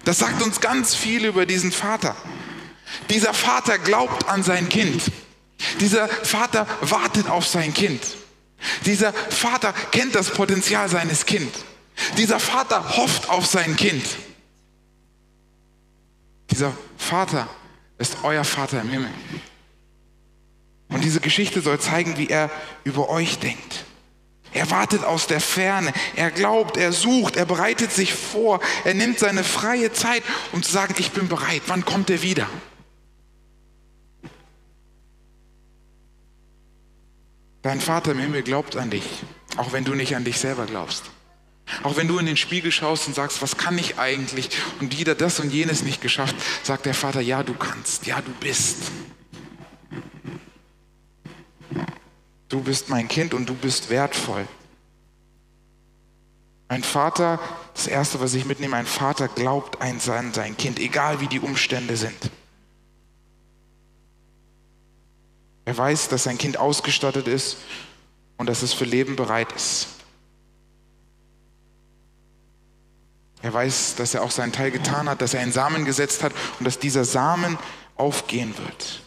Das 0.05 0.19
sagt 0.21 0.43
uns 0.43 0.61
ganz 0.63 0.95
viel 0.95 1.27
über 1.27 1.45
diesen 1.45 1.71
Vater. 1.71 2.17
Dieser 3.11 3.35
Vater 3.35 3.79
glaubt 3.79 4.27
an 4.29 4.43
sein 4.43 4.71
Kind. 4.71 5.03
Dieser 5.81 6.09
Vater 6.09 6.67
wartet 6.81 7.29
auf 7.29 7.47
sein 7.47 7.75
Kind. 7.75 8.01
Dieser 8.87 9.12
Vater 9.12 9.75
kennt 9.91 10.14
das 10.14 10.31
Potenzial 10.31 10.89
seines 10.89 11.27
Kindes. 11.27 11.64
Dieser 12.17 12.41
Vater 12.41 12.97
hofft 12.97 13.29
auf 13.29 13.45
sein 13.45 13.77
Kind. 13.77 14.05
Dieser 16.51 16.73
Vater 16.97 17.49
ist 17.99 18.17
euer 18.23 18.45
Vater 18.45 18.81
im 18.81 18.89
Himmel. 18.89 19.11
Und 20.89 21.05
diese 21.05 21.21
Geschichte 21.21 21.61
soll 21.61 21.79
zeigen, 21.81 22.17
wie 22.17 22.29
er 22.29 22.51
über 22.85 23.11
euch 23.11 23.39
denkt. 23.39 23.85
Er 24.57 24.71
wartet 24.71 25.05
aus 25.05 25.27
der 25.27 25.41
Ferne, 25.41 25.93
er 26.15 26.31
glaubt, 26.31 26.79
er 26.79 26.91
sucht, 26.91 27.37
er 27.37 27.45
bereitet 27.45 27.93
sich 27.93 28.15
vor, 28.15 28.61
er 28.85 28.95
nimmt 28.95 29.19
seine 29.19 29.45
freie 29.45 29.93
Zeit, 29.93 30.23
um 30.53 30.63
zu 30.63 30.73
sagen, 30.73 30.95
ich 30.97 31.13
bin 31.13 31.29
bereit, 31.29 31.61
wann 31.67 31.85
kommt 31.85 32.09
er 32.09 32.23
wieder? 32.23 32.49
Dein 37.61 37.83
Vater 37.83 38.13
im 38.13 38.19
Himmel 38.19 38.43
glaubt 38.43 38.77
an 38.77 38.89
dich, 38.89 39.05
auch 39.59 39.73
wenn 39.73 39.85
du 39.85 39.95
nicht 39.95 40.17
an 40.17 40.25
dich 40.25 40.39
selber 40.39 40.65
glaubst. 40.65 41.05
Auch 41.83 41.97
wenn 41.99 42.09
du 42.09 42.19
in 42.19 42.25
den 42.25 42.39
Spiegel 42.39 42.73
schaust 42.73 43.09
und 43.09 43.15
sagst, 43.15 43.43
was 43.43 43.59
kann 43.59 43.77
ich 43.77 43.99
eigentlich 43.99 44.49
und 44.81 44.97
wieder 44.99 45.15
das 45.15 45.39
und 45.39 45.53
jenes 45.53 45.83
nicht 45.83 46.01
geschafft, 46.01 46.37
sagt 46.63 46.87
der 46.87 46.95
Vater, 46.95 47.21
ja, 47.21 47.43
du 47.43 47.53
kannst, 47.53 48.07
ja, 48.07 48.23
du 48.23 48.31
bist. 48.41 48.91
Du 52.49 52.61
bist 52.61 52.88
mein 52.88 53.09
Kind 53.09 53.34
und 53.34 53.49
du 53.49 53.55
bist 53.55 53.90
wertvoll. 53.90 54.47
Ein 56.68 56.82
Vater, 56.82 57.38
das 57.74 57.86
Erste, 57.86 58.20
was 58.20 58.34
ich 58.34 58.44
mitnehme, 58.44 58.76
ein 58.76 58.86
Vater 58.86 59.28
glaubt 59.28 59.80
an 59.80 60.01
sein, 60.01 60.32
sein 60.32 60.57
Kind, 60.57 60.80
egal 60.80 61.20
wie 61.20 61.28
die 61.28 61.40
Umstände 61.40 61.97
sind. 61.97 62.30
Er 65.64 65.76
weiß, 65.76 66.09
dass 66.09 66.24
sein 66.24 66.38
Kind 66.38 66.59
ausgestattet 66.59 67.28
ist 67.28 67.59
und 68.36 68.49
dass 68.49 68.62
es 68.62 68.72
für 68.72 68.84
Leben 68.84 69.16
bereit 69.16 69.53
ist. 69.53 69.88
Er 73.42 73.53
weiß, 73.53 73.97
dass 73.97 74.14
er 74.14 74.22
auch 74.22 74.30
seinen 74.30 74.53
Teil 74.53 74.70
getan 74.70 75.09
hat, 75.09 75.20
dass 75.20 75.34
er 75.34 75.40
einen 75.40 75.53
Samen 75.53 75.84
gesetzt 75.84 76.22
hat 76.22 76.32
und 76.59 76.64
dass 76.64 76.78
dieser 76.78 77.05
Samen 77.05 77.59
aufgehen 77.97 78.57
wird. 78.59 79.03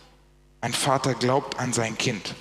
Ein 0.61 0.73
Vater 0.73 1.13
glaubt 1.13 1.59
an 1.59 1.73
sein 1.73 1.97
Kind. 1.97 2.35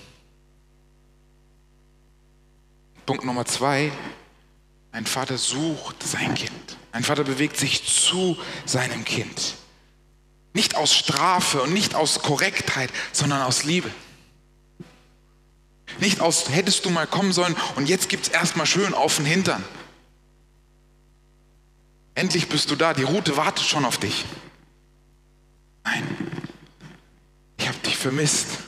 Punkt 3.08 3.24
Nummer 3.24 3.46
zwei, 3.46 3.90
ein 4.92 5.06
Vater 5.06 5.38
sucht 5.38 6.02
sein 6.02 6.34
Kind. 6.34 6.76
Ein 6.92 7.02
Vater 7.02 7.24
bewegt 7.24 7.56
sich 7.56 7.82
zu 7.82 8.36
seinem 8.66 9.02
Kind. 9.06 9.54
Nicht 10.52 10.76
aus 10.76 10.94
Strafe 10.94 11.62
und 11.62 11.72
nicht 11.72 11.94
aus 11.94 12.20
Korrektheit, 12.20 12.90
sondern 13.12 13.40
aus 13.40 13.64
Liebe. 13.64 13.90
Nicht 16.00 16.20
aus, 16.20 16.50
hättest 16.50 16.84
du 16.84 16.90
mal 16.90 17.06
kommen 17.06 17.32
sollen 17.32 17.56
und 17.76 17.88
jetzt 17.88 18.10
gibt 18.10 18.26
es 18.26 18.28
erstmal 18.28 18.66
schön 18.66 18.92
auf 18.92 19.16
den 19.16 19.24
Hintern. 19.24 19.64
Endlich 22.14 22.50
bist 22.50 22.70
du 22.70 22.76
da, 22.76 22.92
die 22.92 23.04
Route 23.04 23.38
wartet 23.38 23.64
schon 23.64 23.86
auf 23.86 23.96
dich. 23.96 24.26
Nein, 25.82 26.06
ich 27.56 27.66
habe 27.68 27.78
dich 27.78 27.96
vermisst. 27.96 28.67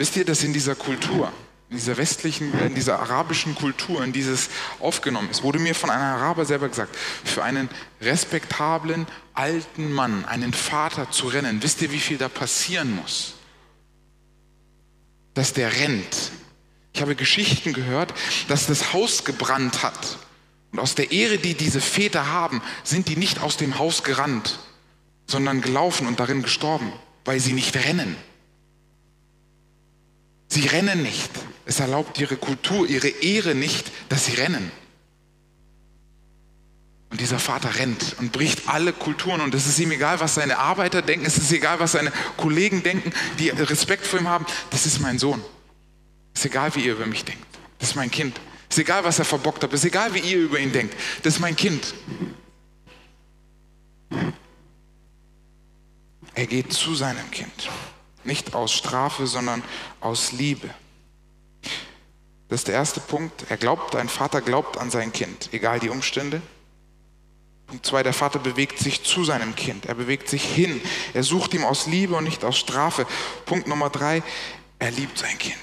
Wisst 0.00 0.16
ihr, 0.16 0.24
dass 0.24 0.42
in 0.44 0.54
dieser 0.54 0.76
Kultur, 0.76 1.30
in 1.68 1.76
dieser 1.76 1.98
westlichen, 1.98 2.58
in 2.60 2.74
dieser 2.74 3.00
arabischen 3.00 3.54
Kultur, 3.54 4.02
in 4.02 4.14
dieses 4.14 4.48
aufgenommen 4.78 5.28
ist, 5.28 5.42
wurde 5.42 5.58
mir 5.58 5.74
von 5.74 5.90
einem 5.90 6.00
Araber 6.00 6.46
selber 6.46 6.70
gesagt, 6.70 6.96
für 7.22 7.44
einen 7.44 7.68
respektablen 8.00 9.06
alten 9.34 9.92
Mann, 9.92 10.24
einen 10.24 10.54
Vater 10.54 11.10
zu 11.10 11.26
rennen, 11.26 11.62
wisst 11.62 11.82
ihr, 11.82 11.92
wie 11.92 11.98
viel 11.98 12.16
da 12.16 12.30
passieren 12.30 12.96
muss? 12.96 13.34
Dass 15.34 15.52
der 15.52 15.70
rennt, 15.70 16.32
ich 16.94 17.02
habe 17.02 17.14
Geschichten 17.14 17.74
gehört, 17.74 18.14
dass 18.48 18.68
das 18.68 18.94
Haus 18.94 19.24
gebrannt 19.24 19.82
hat. 19.82 20.18
Und 20.72 20.78
aus 20.78 20.94
der 20.94 21.12
Ehre, 21.12 21.36
die 21.36 21.52
diese 21.52 21.82
Väter 21.82 22.28
haben, 22.28 22.62
sind 22.84 23.08
die 23.08 23.16
nicht 23.16 23.42
aus 23.42 23.58
dem 23.58 23.78
Haus 23.78 24.02
gerannt, 24.02 24.60
sondern 25.26 25.60
gelaufen 25.60 26.06
und 26.06 26.20
darin 26.20 26.40
gestorben, 26.40 26.90
weil 27.26 27.38
sie 27.38 27.52
nicht 27.52 27.76
rennen. 27.76 28.16
Sie 30.50 30.66
rennen 30.66 31.02
nicht. 31.02 31.30
Es 31.64 31.78
erlaubt 31.78 32.18
ihre 32.18 32.36
Kultur, 32.36 32.86
ihre 32.88 33.08
Ehre 33.08 33.54
nicht, 33.54 33.90
dass 34.08 34.26
sie 34.26 34.34
rennen. 34.34 34.72
Und 37.08 37.20
dieser 37.20 37.38
Vater 37.38 37.76
rennt 37.76 38.16
und 38.18 38.32
bricht 38.32 38.68
alle 38.68 38.92
Kulturen 38.92 39.40
und 39.40 39.54
es 39.54 39.66
ist 39.66 39.78
ihm 39.78 39.90
egal, 39.92 40.20
was 40.20 40.34
seine 40.34 40.58
Arbeiter 40.58 41.02
denken, 41.02 41.26
es 41.26 41.38
ist 41.38 41.50
egal, 41.52 41.80
was 41.80 41.92
seine 41.92 42.12
Kollegen 42.36 42.82
denken, 42.82 43.12
die 43.38 43.48
Respekt 43.48 44.06
vor 44.06 44.18
ihm 44.18 44.28
haben. 44.28 44.44
Das 44.70 44.86
ist 44.86 45.00
mein 45.00 45.18
Sohn. 45.18 45.42
Ist 46.34 46.44
egal, 46.44 46.74
wie 46.74 46.80
ihr 46.80 46.92
über 46.92 47.06
mich 47.06 47.24
denkt. 47.24 47.44
Das 47.78 47.90
ist 47.90 47.94
mein 47.94 48.10
Kind. 48.10 48.40
Ist 48.68 48.78
egal, 48.78 49.04
was 49.04 49.18
er 49.18 49.24
verbockt 49.24 49.62
hat. 49.62 49.72
Ist 49.72 49.84
egal, 49.84 50.14
wie 50.14 50.20
ihr 50.20 50.38
über 50.38 50.58
ihn 50.58 50.72
denkt. 50.72 50.94
Das 51.22 51.34
ist 51.34 51.40
mein 51.40 51.56
Kind. 51.56 51.94
Er 56.34 56.46
geht 56.46 56.72
zu 56.72 56.94
seinem 56.94 57.28
Kind. 57.30 57.68
Nicht 58.24 58.54
aus 58.54 58.72
Strafe, 58.72 59.26
sondern 59.26 59.62
aus 60.00 60.32
Liebe. 60.32 60.68
Das 62.48 62.60
ist 62.60 62.68
der 62.68 62.74
erste 62.74 63.00
Punkt. 63.00 63.46
Er 63.48 63.56
glaubt, 63.56 63.94
ein 63.94 64.08
Vater 64.08 64.40
glaubt 64.40 64.76
an 64.76 64.90
sein 64.90 65.12
Kind, 65.12 65.50
egal 65.52 65.80
die 65.80 65.88
Umstände. 65.88 66.42
Punkt 67.68 67.86
zwei, 67.86 68.02
der 68.02 68.12
Vater 68.12 68.40
bewegt 68.40 68.80
sich 68.80 69.04
zu 69.04 69.24
seinem 69.24 69.54
Kind. 69.54 69.86
Er 69.86 69.94
bewegt 69.94 70.28
sich 70.28 70.42
hin. 70.42 70.80
Er 71.14 71.22
sucht 71.22 71.54
ihm 71.54 71.64
aus 71.64 71.86
Liebe 71.86 72.16
und 72.16 72.24
nicht 72.24 72.44
aus 72.44 72.58
Strafe. 72.58 73.06
Punkt 73.46 73.68
Nummer 73.68 73.90
drei, 73.90 74.24
er 74.80 74.90
liebt 74.90 75.18
sein 75.18 75.38
Kind. 75.38 75.56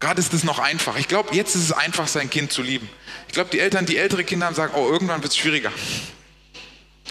Gerade 0.00 0.20
ist 0.20 0.34
es 0.34 0.44
noch 0.44 0.58
einfach. 0.58 0.96
Ich 0.96 1.08
glaube, 1.08 1.34
jetzt 1.34 1.54
ist 1.54 1.62
es 1.62 1.72
einfach, 1.72 2.06
sein 2.06 2.28
Kind 2.28 2.52
zu 2.52 2.60
lieben. 2.60 2.90
Ich 3.26 3.32
glaube, 3.32 3.48
die 3.48 3.58
Eltern, 3.58 3.86
die 3.86 3.96
ältere 3.96 4.22
Kinder 4.22 4.44
haben, 4.44 4.54
sagen, 4.54 4.74
oh, 4.76 4.86
irgendwann 4.86 5.22
wird 5.22 5.32
es 5.32 5.38
schwieriger. 5.38 5.72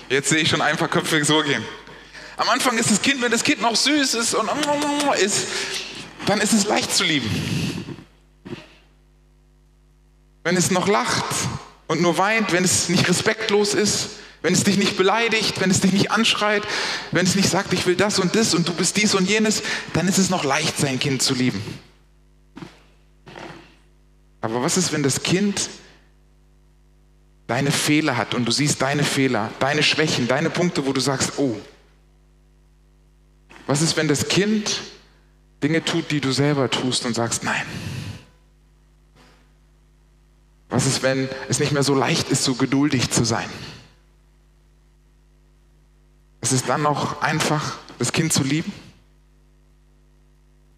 Jetzt 0.10 0.30
sehe 0.30 0.38
ich 0.38 0.50
schon 0.50 0.62
einfach 0.62 0.92
Köpfe 0.92 1.26
so 1.26 1.42
gehen. 1.42 1.66
Am 2.38 2.50
Anfang 2.50 2.78
ist 2.78 2.90
das 2.90 3.02
Kind, 3.02 3.22
wenn 3.22 3.32
das 3.32 3.44
Kind 3.44 3.62
noch 3.62 3.76
süß 3.76 4.16
ist 4.16 4.34
und 4.34 4.50
ist, 5.22 5.48
dann 6.26 6.42
ist 6.42 6.54
es 6.54 6.66
leicht 6.66 6.96
zu 6.96 7.04
lieben. 7.04 7.30
Wenn 10.44 10.58
es 10.58 10.72
noch 10.72 10.88
lacht 10.88 11.26
und 11.88 12.02
nur 12.02 12.18
weint, 12.18 12.52
wenn 12.52 12.64
es 12.64 12.90
nicht 12.90 13.08
respektlos 13.08 13.74
ist, 13.74 14.10
wenn 14.42 14.54
es 14.54 14.64
dich 14.64 14.78
nicht 14.78 14.98
beleidigt, 14.98 15.62
wenn 15.62 15.72
es 15.72 15.80
dich 15.80 15.94
nicht 15.94 16.12
anschreit, 16.12 16.64
wenn 17.12 17.26
es 17.26 17.36
nicht 17.36 17.50
sagt, 17.50 17.72
ich 17.72 17.86
will 17.86 17.96
das 17.96 18.20
und 18.20 18.36
das 18.36 18.54
und 18.54 18.68
du 18.68 18.74
bist 18.74 18.98
dies 18.98 19.16
und 19.16 19.30
jenes, 19.30 19.64
dann 19.94 20.08
ist 20.08 20.18
es 20.18 20.30
noch 20.30 20.44
leicht, 20.44 20.78
sein 20.78 21.00
Kind 21.00 21.22
zu 21.22 21.34
lieben. 21.34 21.64
Aber 24.42 24.62
was 24.62 24.76
ist, 24.76 24.92
wenn 24.92 25.04
das 25.04 25.24
Kind 25.24 25.70
deine 27.48 27.72
Fehler 27.72 28.18
hat 28.18 28.34
und 28.34 28.46
du 28.46 28.52
siehst 28.52 28.82
deine 28.82 29.04
Fehler, 29.04 29.50
deine 29.60 29.84
Schwächen, 29.84 30.28
deine 30.28 30.50
Punkte, 30.50 30.86
wo 30.86 30.92
du 30.92 31.00
sagst, 31.00 31.34
oh. 31.38 31.56
Was 33.68 33.82
ist, 33.82 33.96
wenn 33.98 34.08
das 34.08 34.28
Kind 34.28 34.82
Dinge 35.62 35.84
tut, 35.84 36.12
die 36.12 36.20
du 36.20 36.32
selber 36.32 36.70
tust 36.70 37.06
und 37.06 37.14
sagst, 37.14 37.44
nein. 37.44 37.66
Was 40.70 40.86
ist, 40.86 41.04
wenn 41.04 41.30
es 41.48 41.60
nicht 41.60 41.72
mehr 41.72 41.84
so 41.84 41.96
leicht 41.96 42.30
ist, 42.30 42.44
so 42.44 42.56
geduldig 42.56 43.12
zu 43.12 43.24
sein? 43.24 43.48
Es 46.42 46.52
ist 46.52 46.68
dann 46.68 46.82
noch 46.82 47.22
einfach, 47.22 47.78
das 48.00 48.12
Kind 48.12 48.34
zu 48.34 48.44
lieben? 48.44 48.74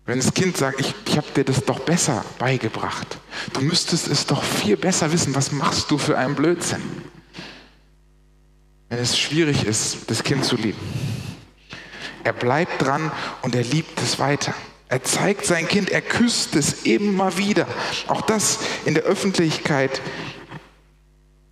Wenn 0.06 0.20
das 0.20 0.34
Kind 0.36 0.56
sagt, 0.56 0.80
ich, 0.80 0.94
ich 1.08 1.18
habe 1.18 1.28
dir 1.36 1.44
das 1.44 1.66
doch 1.66 1.80
besser 1.80 2.24
beigebracht. 2.38 3.18
Du 3.54 3.62
müsstest 3.62 4.08
es 4.08 4.28
doch 4.28 4.44
viel 4.44 4.78
besser 4.78 5.12
wissen. 5.12 5.34
Was 5.34 5.52
machst 5.52 5.90
du 5.90 5.98
für 5.98 6.18
einen 6.18 6.36
Blödsinn? 6.36 6.84
Wenn 8.90 9.00
es 9.00 9.18
schwierig 9.18 9.66
ist, 9.66 10.12
das 10.12 10.24
Kind 10.24 10.46
zu 10.46 10.56
lieben. 10.56 10.78
Er 12.26 12.34
bleibt 12.34 12.82
dran 12.82 13.12
und 13.44 13.54
er 13.54 13.64
liebt 13.64 14.02
es 14.02 14.18
weiter. 14.18 14.56
Er 14.90 15.04
zeigt 15.04 15.46
sein 15.46 15.68
Kind, 15.68 15.92
er 15.92 16.02
küsst 16.02 16.56
es 16.56 16.84
immer 16.84 17.38
wieder. 17.38 17.68
Auch 18.08 18.22
das 18.22 18.58
in 18.86 18.96
der 18.96 19.04
Öffentlichkeit 19.04 20.02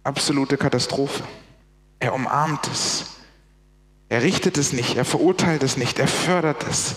absolute 0.03 0.57
Katastrophe. 0.57 1.23
Er 1.99 2.15
umarmt 2.15 2.67
es. 2.67 3.05
Er 4.09 4.23
richtet 4.23 4.57
es 4.57 4.73
nicht, 4.73 4.97
er 4.97 5.05
verurteilt 5.05 5.61
es 5.61 5.77
nicht, 5.77 5.99
er 5.99 6.07
fördert 6.07 6.65
es. 6.67 6.95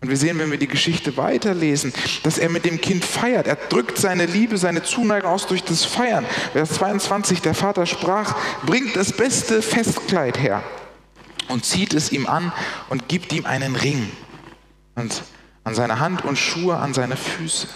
Und 0.00 0.08
wir 0.08 0.16
sehen, 0.16 0.38
wenn 0.38 0.52
wir 0.52 0.58
die 0.58 0.68
Geschichte 0.68 1.16
weiterlesen, 1.16 1.92
dass 2.22 2.38
er 2.38 2.48
mit 2.48 2.64
dem 2.64 2.80
Kind 2.80 3.04
feiert. 3.04 3.48
Er 3.48 3.56
drückt 3.56 3.98
seine 3.98 4.26
Liebe, 4.26 4.56
seine 4.56 4.84
Zuneigung 4.84 5.30
aus 5.30 5.48
durch 5.48 5.64
das 5.64 5.84
Feiern. 5.84 6.24
Vers 6.52 6.74
22, 6.74 7.42
der 7.42 7.54
Vater 7.54 7.86
sprach, 7.86 8.36
bringt 8.64 8.94
das 8.94 9.12
beste 9.12 9.62
Festkleid 9.62 10.38
her 10.38 10.62
und 11.50 11.64
zieht 11.64 11.94
es 11.94 12.12
ihm 12.12 12.26
an 12.26 12.52
und 12.88 13.08
gibt 13.08 13.32
ihm 13.32 13.46
einen 13.46 13.76
Ring 13.76 14.10
und 14.94 15.22
an 15.64 15.74
seine 15.74 15.98
Hand 15.98 16.24
und 16.24 16.36
Schuhe 16.36 16.76
an 16.76 16.94
seine 16.94 17.16
Füße. 17.16 17.68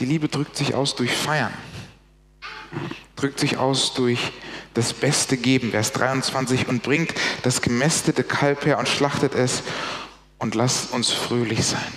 Die 0.00 0.04
Liebe 0.04 0.28
drückt 0.28 0.56
sich 0.56 0.74
aus 0.74 0.94
durch 0.94 1.12
Feiern, 1.12 1.52
drückt 3.16 3.40
sich 3.40 3.56
aus 3.56 3.94
durch 3.94 4.32
das 4.74 4.92
Beste 4.92 5.38
geben, 5.38 5.70
Vers 5.70 5.92
23, 5.92 6.68
und 6.68 6.82
bringt 6.82 7.14
das 7.42 7.62
gemästete 7.62 8.22
Kalb 8.22 8.66
her 8.66 8.78
und 8.78 8.88
schlachtet 8.88 9.34
es 9.34 9.62
und 10.38 10.54
lasst 10.54 10.92
uns 10.92 11.10
fröhlich 11.10 11.64
sein. 11.64 11.92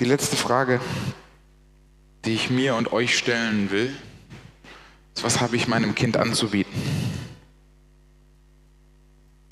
Die 0.00 0.04
letzte 0.04 0.36
Frage, 0.36 0.80
die 2.26 2.34
ich 2.34 2.50
mir 2.50 2.74
und 2.74 2.92
euch 2.92 3.16
stellen 3.16 3.70
will, 3.70 3.94
ist, 5.14 5.24
was 5.24 5.40
habe 5.40 5.56
ich 5.56 5.68
meinem 5.68 5.94
Kind 5.94 6.16
anzubieten? 6.16 6.72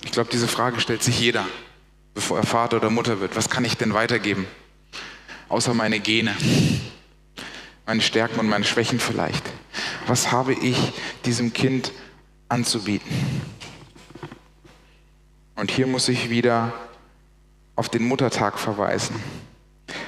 Ich 0.03 0.11
glaube, 0.11 0.29
diese 0.31 0.47
Frage 0.47 0.79
stellt 0.79 1.01
sich 1.01 1.19
jeder, 1.19 1.45
bevor 2.13 2.37
er 2.37 2.45
Vater 2.45 2.77
oder 2.77 2.89
Mutter 2.89 3.19
wird. 3.19 3.35
Was 3.35 3.49
kann 3.49 3.65
ich 3.65 3.75
denn 3.77 3.93
weitergeben? 3.93 4.45
außer 5.49 5.73
meine 5.73 5.99
Gene, 5.99 6.35
meine 7.85 8.01
Stärken 8.01 8.39
und 8.39 8.47
meine 8.47 8.65
Schwächen 8.65 8.99
vielleicht. 8.99 9.43
Was 10.07 10.31
habe 10.31 10.53
ich 10.53 10.93
diesem 11.25 11.53
Kind 11.53 11.91
anzubieten? 12.49 13.09
Und 15.55 15.71
hier 15.71 15.87
muss 15.87 16.09
ich 16.09 16.29
wieder 16.29 16.73
auf 17.75 17.89
den 17.89 18.03
Muttertag 18.03 18.59
verweisen. 18.59 19.15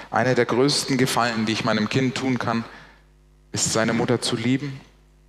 Einer 0.10 0.36
der 0.36 0.46
größten 0.46 0.98
Gefallen, 0.98 1.46
die 1.46 1.54
ich 1.54 1.64
meinem 1.64 1.90
Kind 1.90 2.16
tun 2.16 2.40
kann, 2.40 2.64
ist 3.52 3.74
seine 3.74 3.94
Mutter 3.94 4.22
zu 4.22 4.36
lieben 4.36 4.80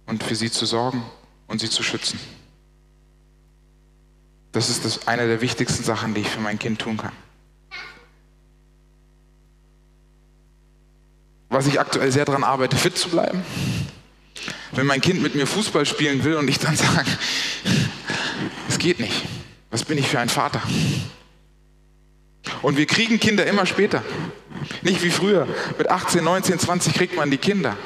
und 0.07 0.23
für 0.23 0.35
sie 0.35 0.51
zu 0.51 0.67
sorgen 0.67 1.03
und 1.47 1.61
sie 1.61 1.71
zu 1.71 1.83
schützen. 1.83 2.19
Das 4.53 4.71
ist 4.71 4.85
das, 4.85 5.07
eine 5.07 5.27
der 5.27 5.41
wichtigsten 5.41 5.85
Sachen, 5.85 6.15
die 6.15 6.23
ich 6.23 6.29
für 6.29 6.41
mein 6.41 6.59
Kind 6.59 6.81
tun 6.81 6.97
kann. 6.97 7.13
Was 11.51 11.67
ich 11.67 11.81
aktuell 11.81 12.13
sehr 12.13 12.25
daran 12.25 12.45
arbeite, 12.45 12.77
fit 12.77 12.97
zu 12.97 13.09
bleiben. 13.09 13.43
Wenn 14.73 14.87
mein 14.87 15.01
Kind 15.01 15.23
mit 15.23 15.35
mir 15.35 15.47
Fußball 15.47 15.87
spielen 15.87 16.25
will 16.25 16.37
und 16.37 16.49
ich 16.49 16.59
dann 16.59 16.77
sage, 16.77 17.11
es 18.69 18.79
geht 18.79 19.01
nicht. 19.01 19.25
Was 19.71 19.85
bin 19.85 19.99
ich 19.99 20.09
für 20.09 20.19
ein 20.19 20.29
Vater? 20.29 20.63
Und 22.63 22.77
wir 22.77 22.87
kriegen 22.87 23.21
Kinder 23.21 23.47
immer 23.47 23.67
später. 23.67 24.03
Nicht 24.83 25.03
wie 25.03 25.11
früher. 25.11 25.47
Mit 25.77 25.91
18, 25.91 26.25
19, 26.25 26.59
20 26.59 26.95
kriegt 26.95 27.17
man 27.17 27.31
die 27.31 27.39
Kinder. 27.39 27.77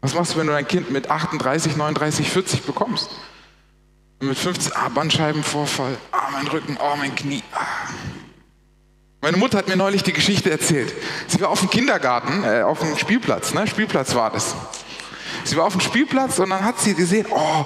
Was 0.00 0.14
machst 0.14 0.34
du, 0.34 0.38
wenn 0.38 0.46
du 0.46 0.52
dein 0.52 0.66
Kind 0.66 0.90
mit 0.90 1.10
38, 1.10 1.76
39, 1.76 2.28
40 2.28 2.62
bekommst? 2.62 3.10
Und 4.20 4.28
mit 4.28 4.38
15, 4.38 4.72
ah, 4.74 4.88
Bandscheibenvorfall, 4.88 5.96
ah, 6.10 6.28
mein 6.32 6.46
Rücken, 6.48 6.76
oh, 6.80 6.96
mein 6.96 7.14
Knie. 7.14 7.42
Ah. 7.52 7.66
Meine 9.20 9.36
Mutter 9.36 9.58
hat 9.58 9.68
mir 9.68 9.76
neulich 9.76 10.02
die 10.02 10.12
Geschichte 10.12 10.50
erzählt. 10.50 10.92
Sie 11.28 11.40
war 11.40 11.48
auf 11.48 11.60
dem 11.60 11.70
Kindergarten, 11.70 12.42
äh, 12.42 12.62
auf 12.62 12.80
dem 12.80 12.98
Spielplatz, 12.98 13.54
ne? 13.54 13.68
Spielplatz 13.68 14.16
war 14.16 14.30
das. 14.30 14.56
Sie 15.44 15.56
war 15.56 15.64
auf 15.64 15.74
dem 15.74 15.80
Spielplatz 15.80 16.40
und 16.40 16.50
dann 16.50 16.64
hat 16.64 16.80
sie 16.80 16.94
gesehen, 16.94 17.26
oh, 17.30 17.64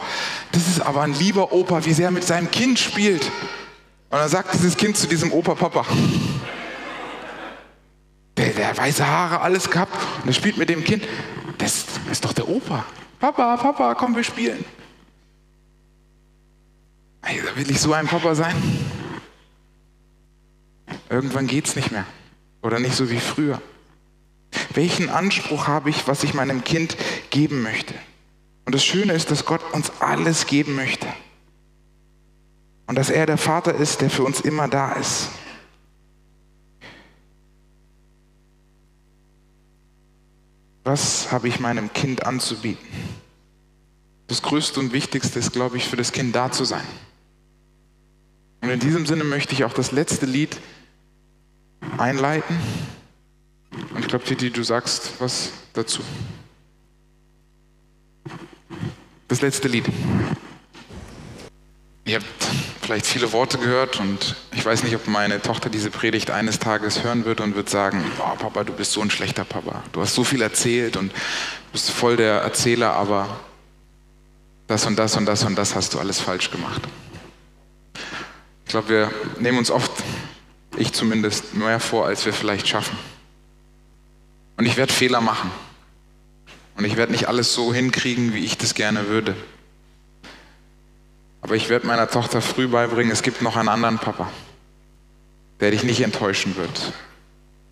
das 0.52 0.68
ist 0.68 0.80
aber 0.80 1.02
ein 1.02 1.14
lieber 1.14 1.52
Opa, 1.52 1.84
wie 1.86 1.94
sehr 1.94 2.06
er 2.06 2.10
mit 2.10 2.24
seinem 2.24 2.50
Kind 2.50 2.78
spielt. 2.78 3.30
Und 4.09 4.18
dann 4.18 4.28
sagt 4.28 4.54
dieses 4.54 4.76
Kind 4.76 4.96
zu 4.96 5.07
diesem 5.09 5.32
Opa, 5.32 5.54
Papa, 5.54 5.84
der, 8.36 8.50
der 8.50 8.76
weiße 8.76 9.07
Haare, 9.07 9.40
alles 9.40 9.70
gehabt, 9.70 9.96
und 10.22 10.28
er 10.28 10.32
spielt 10.32 10.59
mit 10.59 10.68
dem 10.68 10.84
Kind, 10.84 11.04
das 11.59 11.86
ist 12.11 12.24
doch 12.24 12.32
der 12.32 12.48
Opa. 12.48 12.84
Papa, 13.18 13.57
Papa, 13.57 13.94
komm, 13.94 14.14
wir 14.14 14.22
spielen. 14.22 14.64
Ey, 17.22 17.42
da 17.44 17.57
will 17.57 17.68
ich 17.70 17.80
so 17.80 17.92
ein 17.92 18.07
Papa 18.07 18.34
sein. 18.34 18.54
Irgendwann 21.09 21.46
geht 21.46 21.66
es 21.66 21.74
nicht 21.74 21.90
mehr. 21.90 22.07
Oder 22.62 22.78
nicht 22.78 22.94
so 22.94 23.11
wie 23.11 23.18
früher. 23.18 23.61
Welchen 24.74 25.09
Anspruch 25.09 25.66
habe 25.66 25.90
ich, 25.90 26.07
was 26.07 26.22
ich 26.22 26.34
meinem 26.34 26.62
Kind 26.62 26.96
geben 27.30 27.62
möchte? 27.62 27.94
Und 28.64 28.74
das 28.74 28.84
Schöne 28.84 29.12
ist, 29.12 29.30
dass 29.30 29.44
Gott 29.44 29.62
uns 29.72 29.90
alles 30.00 30.46
geben 30.46 30.74
möchte. 30.76 31.07
Und 32.87 32.95
dass 32.97 33.11
er 33.11 33.26
der 33.26 33.39
Vater 33.39 33.74
ist, 33.74 34.01
der 34.01 34.11
für 34.11 34.22
uns 34.22 34.41
immer 34.41 34.68
da 34.68 34.93
ist. 34.93 35.28
Was 40.84 41.32
habe 41.32 41.49
ich 41.49 41.59
meinem 41.59 41.93
Kind 41.93 42.26
anzubieten? 42.26 42.87
Das 44.28 44.41
Größte 44.43 44.78
und 44.78 44.93
Wichtigste 44.93 45.39
ist, 45.39 45.53
glaube 45.53 45.76
ich, 45.76 45.89
für 45.89 45.97
das 45.97 46.12
Kind 46.12 46.34
da 46.34 46.53
zu 46.53 46.64
sein. 46.64 46.84
Und 48.61 48.70
in 48.70 48.80
diesem 48.80 49.05
Sinne 49.05 49.24
möchte 49.24 49.53
ich 49.53 49.64
auch 49.64 49.72
das 49.72 49.91
letzte 49.91 50.26
Lied 50.26 50.61
einleiten. 51.99 52.57
Und 53.95 54.01
ich 54.01 54.09
glaube, 54.09 54.24
Titi, 54.24 54.51
du 54.51 54.62
sagst 54.62 55.20
was 55.20 55.51
dazu. 55.72 56.03
Das 59.28 59.41
letzte 59.41 59.68
Lied. 59.68 59.87
Ihr 62.07 62.20
habt 62.20 62.26
vielleicht 62.82 63.04
viele 63.04 63.32
Worte 63.32 63.59
gehört 63.59 63.98
und 63.98 64.36
ich 64.54 64.64
weiß 64.64 64.84
nicht, 64.84 64.94
ob 64.94 65.09
meine 65.09 65.42
Tochter 65.42 65.68
diese 65.68 65.90
Predigt 65.90 66.30
eines 66.30 66.61
Tages 66.61 67.02
hören 67.02 67.24
wird 67.24 67.40
und 67.40 67.57
wird 67.57 67.68
sagen, 67.68 68.04
oh, 68.20 68.36
Papa, 68.36 68.62
du 68.62 68.72
bist 68.72 68.92
so 68.92 69.00
ein 69.00 69.11
schlechter 69.11 69.44
Papa. 69.44 69.82
Du 69.90 70.00
hast 70.00 70.14
so 70.14 70.22
viel 70.22 70.40
erzählt 70.40 70.96
und 70.96 71.11
bist 71.72 71.90
voll 71.90 72.16
der 72.16 72.42
Erzähler, 72.42 72.92
aber 72.92 73.40
das 74.68 74.86
und 74.86 74.96
das 74.96 75.16
und 75.16 75.26
das 75.26 75.42
und 75.42 75.57
das 75.57 75.74
hast 75.74 75.94
du 75.94 75.98
alles 75.98 76.20
falsch 76.20 76.52
gemacht. 76.52 76.82
Ich 78.64 78.70
glaube, 78.70 78.88
wir 78.88 79.12
nehmen 79.40 79.59
uns 79.59 79.72
oft, 79.72 79.90
ich 80.76 80.92
zumindest, 80.92 81.54
mehr 81.54 81.80
vor, 81.80 82.07
als 82.07 82.24
wir 82.24 82.32
vielleicht 82.32 82.68
schaffen. 82.68 82.96
Und 84.59 84.66
ich 84.66 84.76
werde 84.76 84.92
Fehler 84.92 85.20
machen. 85.20 85.50
Und 86.76 86.84
ich 86.84 86.96
werde 86.96 87.11
nicht 87.11 87.26
alles 87.26 87.52
so 87.52 87.74
hinkriegen, 87.74 88.32
wie 88.32 88.44
ich 88.44 88.57
das 88.57 88.74
gerne 88.74 89.09
würde. 89.09 89.34
Aber 91.47 91.55
ich 91.55 91.68
werde 91.68 91.86
meiner 91.86 92.11
Tochter 92.11 92.40
früh 92.40 92.66
beibringen, 92.66 93.12
es 93.12 93.22
gibt 93.22 93.40
noch 93.40 93.55
einen 93.55 93.68
anderen 93.68 94.01
Papa, 94.01 94.28
der 95.61 95.70
dich 95.70 95.84
nicht 95.84 96.01
enttäuschen 96.01 96.57
wird, 96.57 96.92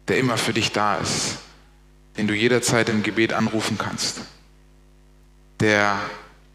der 0.07 0.18
immer 0.18 0.37
für 0.37 0.53
dich 0.53 0.70
da 0.70 0.99
ist, 0.99 1.39
den 2.16 2.29
du 2.29 2.35
jederzeit 2.35 2.89
im 2.89 3.03
Gebet 3.03 3.33
anrufen 3.33 3.77
kannst, 3.77 4.20
der 5.59 5.99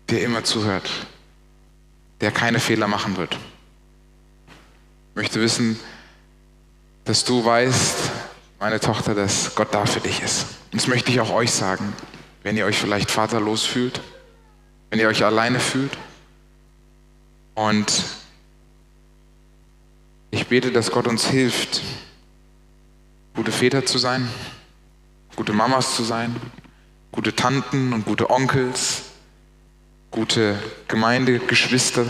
dir 0.09 0.23
immer 0.23 0.45
zuhört, 0.45 0.89
der 2.21 2.31
keine 2.31 2.61
Fehler 2.61 2.87
machen 2.87 3.17
wird. 3.17 3.33
Ich 3.33 5.15
möchte 5.17 5.41
wissen, 5.41 5.77
dass 7.03 7.25
du 7.25 7.43
weißt, 7.43 7.97
meine 8.61 8.79
Tochter, 8.79 9.13
dass 9.13 9.55
Gott 9.55 9.73
da 9.73 9.85
für 9.85 9.99
dich 9.99 10.21
ist. 10.21 10.45
Und 10.71 10.79
das 10.79 10.87
möchte 10.87 11.11
ich 11.11 11.19
auch 11.19 11.31
euch 11.31 11.51
sagen, 11.51 11.93
wenn 12.43 12.55
ihr 12.55 12.65
euch 12.65 12.77
vielleicht 12.77 13.11
vaterlos 13.11 13.65
fühlt, 13.65 13.99
wenn 14.89 14.99
ihr 15.01 15.09
euch 15.09 15.25
alleine 15.25 15.59
fühlt. 15.59 15.91
Und 17.59 18.05
ich 20.31 20.47
bete, 20.47 20.71
dass 20.71 20.91
Gott 20.91 21.07
uns 21.07 21.27
hilft, 21.27 21.81
gute 23.35 23.51
Väter 23.51 23.85
zu 23.85 23.97
sein, 23.97 24.29
gute 25.35 25.51
Mamas 25.51 25.93
zu 25.93 26.05
sein, 26.05 26.33
gute 27.11 27.35
Tanten 27.35 27.91
und 27.91 28.05
gute 28.05 28.29
Onkels, 28.29 29.01
gute 30.09 30.57
Gemeindegeschwister, 30.87 32.05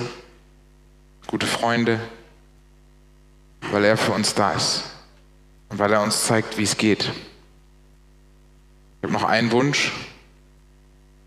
gute 1.26 1.48
Freunde, 1.48 2.00
weil 3.72 3.86
er 3.86 3.98
für 3.98 4.12
uns 4.12 4.36
da 4.36 4.54
ist 4.54 4.84
und 5.70 5.80
weil 5.80 5.92
er 5.92 6.04
uns 6.04 6.26
zeigt, 6.26 6.60
wie 6.60 6.64
es 6.64 6.78
geht. 6.78 7.06
Ich 7.06 9.04
habe 9.04 9.14
noch 9.14 9.24
einen 9.24 9.52
Wunsch. 9.52 9.94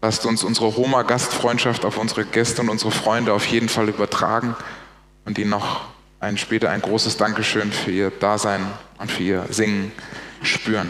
Lasst 0.05 0.27
uns 0.27 0.43
unsere 0.43 0.77
Homa-Gastfreundschaft 0.77 1.85
auf 1.85 1.97
unsere 1.97 2.25
Gäste 2.25 2.61
und 2.61 2.69
unsere 2.69 2.91
Freunde 2.91 3.33
auf 3.33 3.47
jeden 3.47 3.69
Fall 3.69 3.89
übertragen 3.89 4.57
und 5.25 5.39
ihnen 5.39 5.51
noch 5.51 5.83
ein, 6.19 6.37
später 6.37 6.71
ein 6.71 6.83
großes 6.83 7.19
Dankeschön 7.19 7.71
für 7.71 7.93
ihr 7.93 8.11
Dasein 8.11 8.67
und 8.99 9.13
für 9.13 9.23
ihr 9.23 9.47
Singen 9.51 9.93
spüren. 10.43 10.89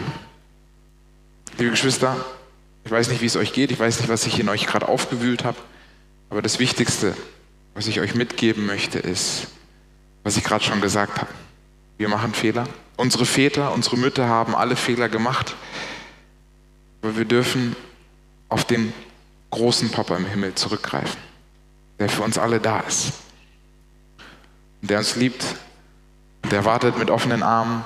Liebe 1.59 1.73
Geschwister, 1.73 2.17
ich 2.85 2.91
weiß 2.91 3.09
nicht, 3.09 3.21
wie 3.21 3.27
es 3.27 3.37
euch 3.37 3.53
geht, 3.53 3.71
ich 3.71 3.79
weiß 3.79 4.01
nicht, 4.01 4.09
was 4.09 4.27
ich 4.27 4.41
in 4.41 4.49
euch 4.49 4.67
gerade 4.67 4.89
aufgewühlt 4.89 5.45
habe, 5.45 5.59
aber 6.31 6.41
das 6.41 6.59
Wichtigste, 6.59 7.15
was 7.75 7.89
ich 7.89 8.01
euch 8.01 8.15
mitgeben 8.15 8.65
möchte, 8.65 8.99
ist, 8.99 9.49
was 10.25 10.39
ich 10.39 10.45
gerade 10.45 10.65
schon 10.65 10.81
gesagt 10.81 11.21
habe. 11.21 11.31
Wir 11.99 12.09
machen 12.09 12.33
Fehler. 12.33 12.67
Unsere 12.97 13.27
Väter, 13.27 13.75
unsere 13.75 13.99
Mütter 13.99 14.27
haben 14.27 14.55
alle 14.55 14.75
Fehler 14.75 15.11
gemacht. 15.11 15.55
Aber 17.03 17.19
wir 17.19 17.27
dürfen 17.27 17.77
auf 18.53 18.67
den 18.67 18.93
großen 19.51 19.91
Papa 19.91 20.15
im 20.15 20.27
Himmel 20.27 20.55
zurückgreifen, 20.55 21.19
der 21.99 22.11
für 22.11 22.23
uns 22.23 22.37
alle 22.37 22.61
da 22.61 22.81
ist. 22.81 23.15
Der 24.83 24.99
uns 24.99 25.17
liebt, 25.17 25.43
der 26.51 26.67
wartet 26.67 26.99
mit 26.99 27.11
offenen 27.11 27.43
Armen 27.43 27.83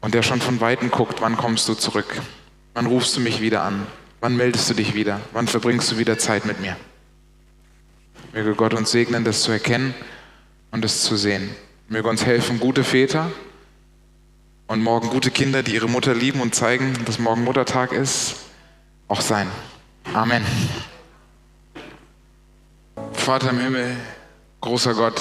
und 0.00 0.14
der 0.14 0.22
schon 0.22 0.40
von 0.40 0.62
Weitem 0.62 0.90
guckt, 0.90 1.20
wann 1.20 1.36
kommst 1.36 1.68
du 1.68 1.74
zurück? 1.74 2.22
Wann 2.72 2.86
rufst 2.86 3.16
du 3.16 3.20
mich 3.20 3.42
wieder 3.42 3.64
an? 3.64 3.86
Wann 4.20 4.34
meldest 4.34 4.70
du 4.70 4.74
dich 4.74 4.94
wieder? 4.94 5.20
Wann 5.32 5.46
verbringst 5.46 5.92
du 5.92 5.98
wieder 5.98 6.16
Zeit 6.16 6.46
mit 6.46 6.60
mir? 6.60 6.76
Möge 8.32 8.54
Gott 8.54 8.72
uns 8.72 8.90
segnen, 8.90 9.24
das 9.24 9.42
zu 9.42 9.52
erkennen 9.52 9.94
und 10.70 10.86
es 10.86 11.02
zu 11.02 11.16
sehen. 11.16 11.50
Möge 11.88 12.08
uns 12.08 12.24
helfen, 12.24 12.60
gute 12.60 12.82
Väter 12.82 13.30
und 14.68 14.82
morgen 14.82 15.10
gute 15.10 15.30
Kinder, 15.30 15.62
die 15.62 15.74
ihre 15.74 15.88
Mutter 15.88 16.14
lieben 16.14 16.40
und 16.40 16.54
zeigen, 16.54 16.94
dass 17.04 17.18
morgen 17.18 17.44
Muttertag 17.44 17.92
ist, 17.92 18.36
auch 19.08 19.20
sein. 19.20 19.48
Amen. 20.14 20.44
Vater 23.12 23.50
im 23.50 23.60
Himmel, 23.60 23.96
großer 24.60 24.94
Gott, 24.94 25.20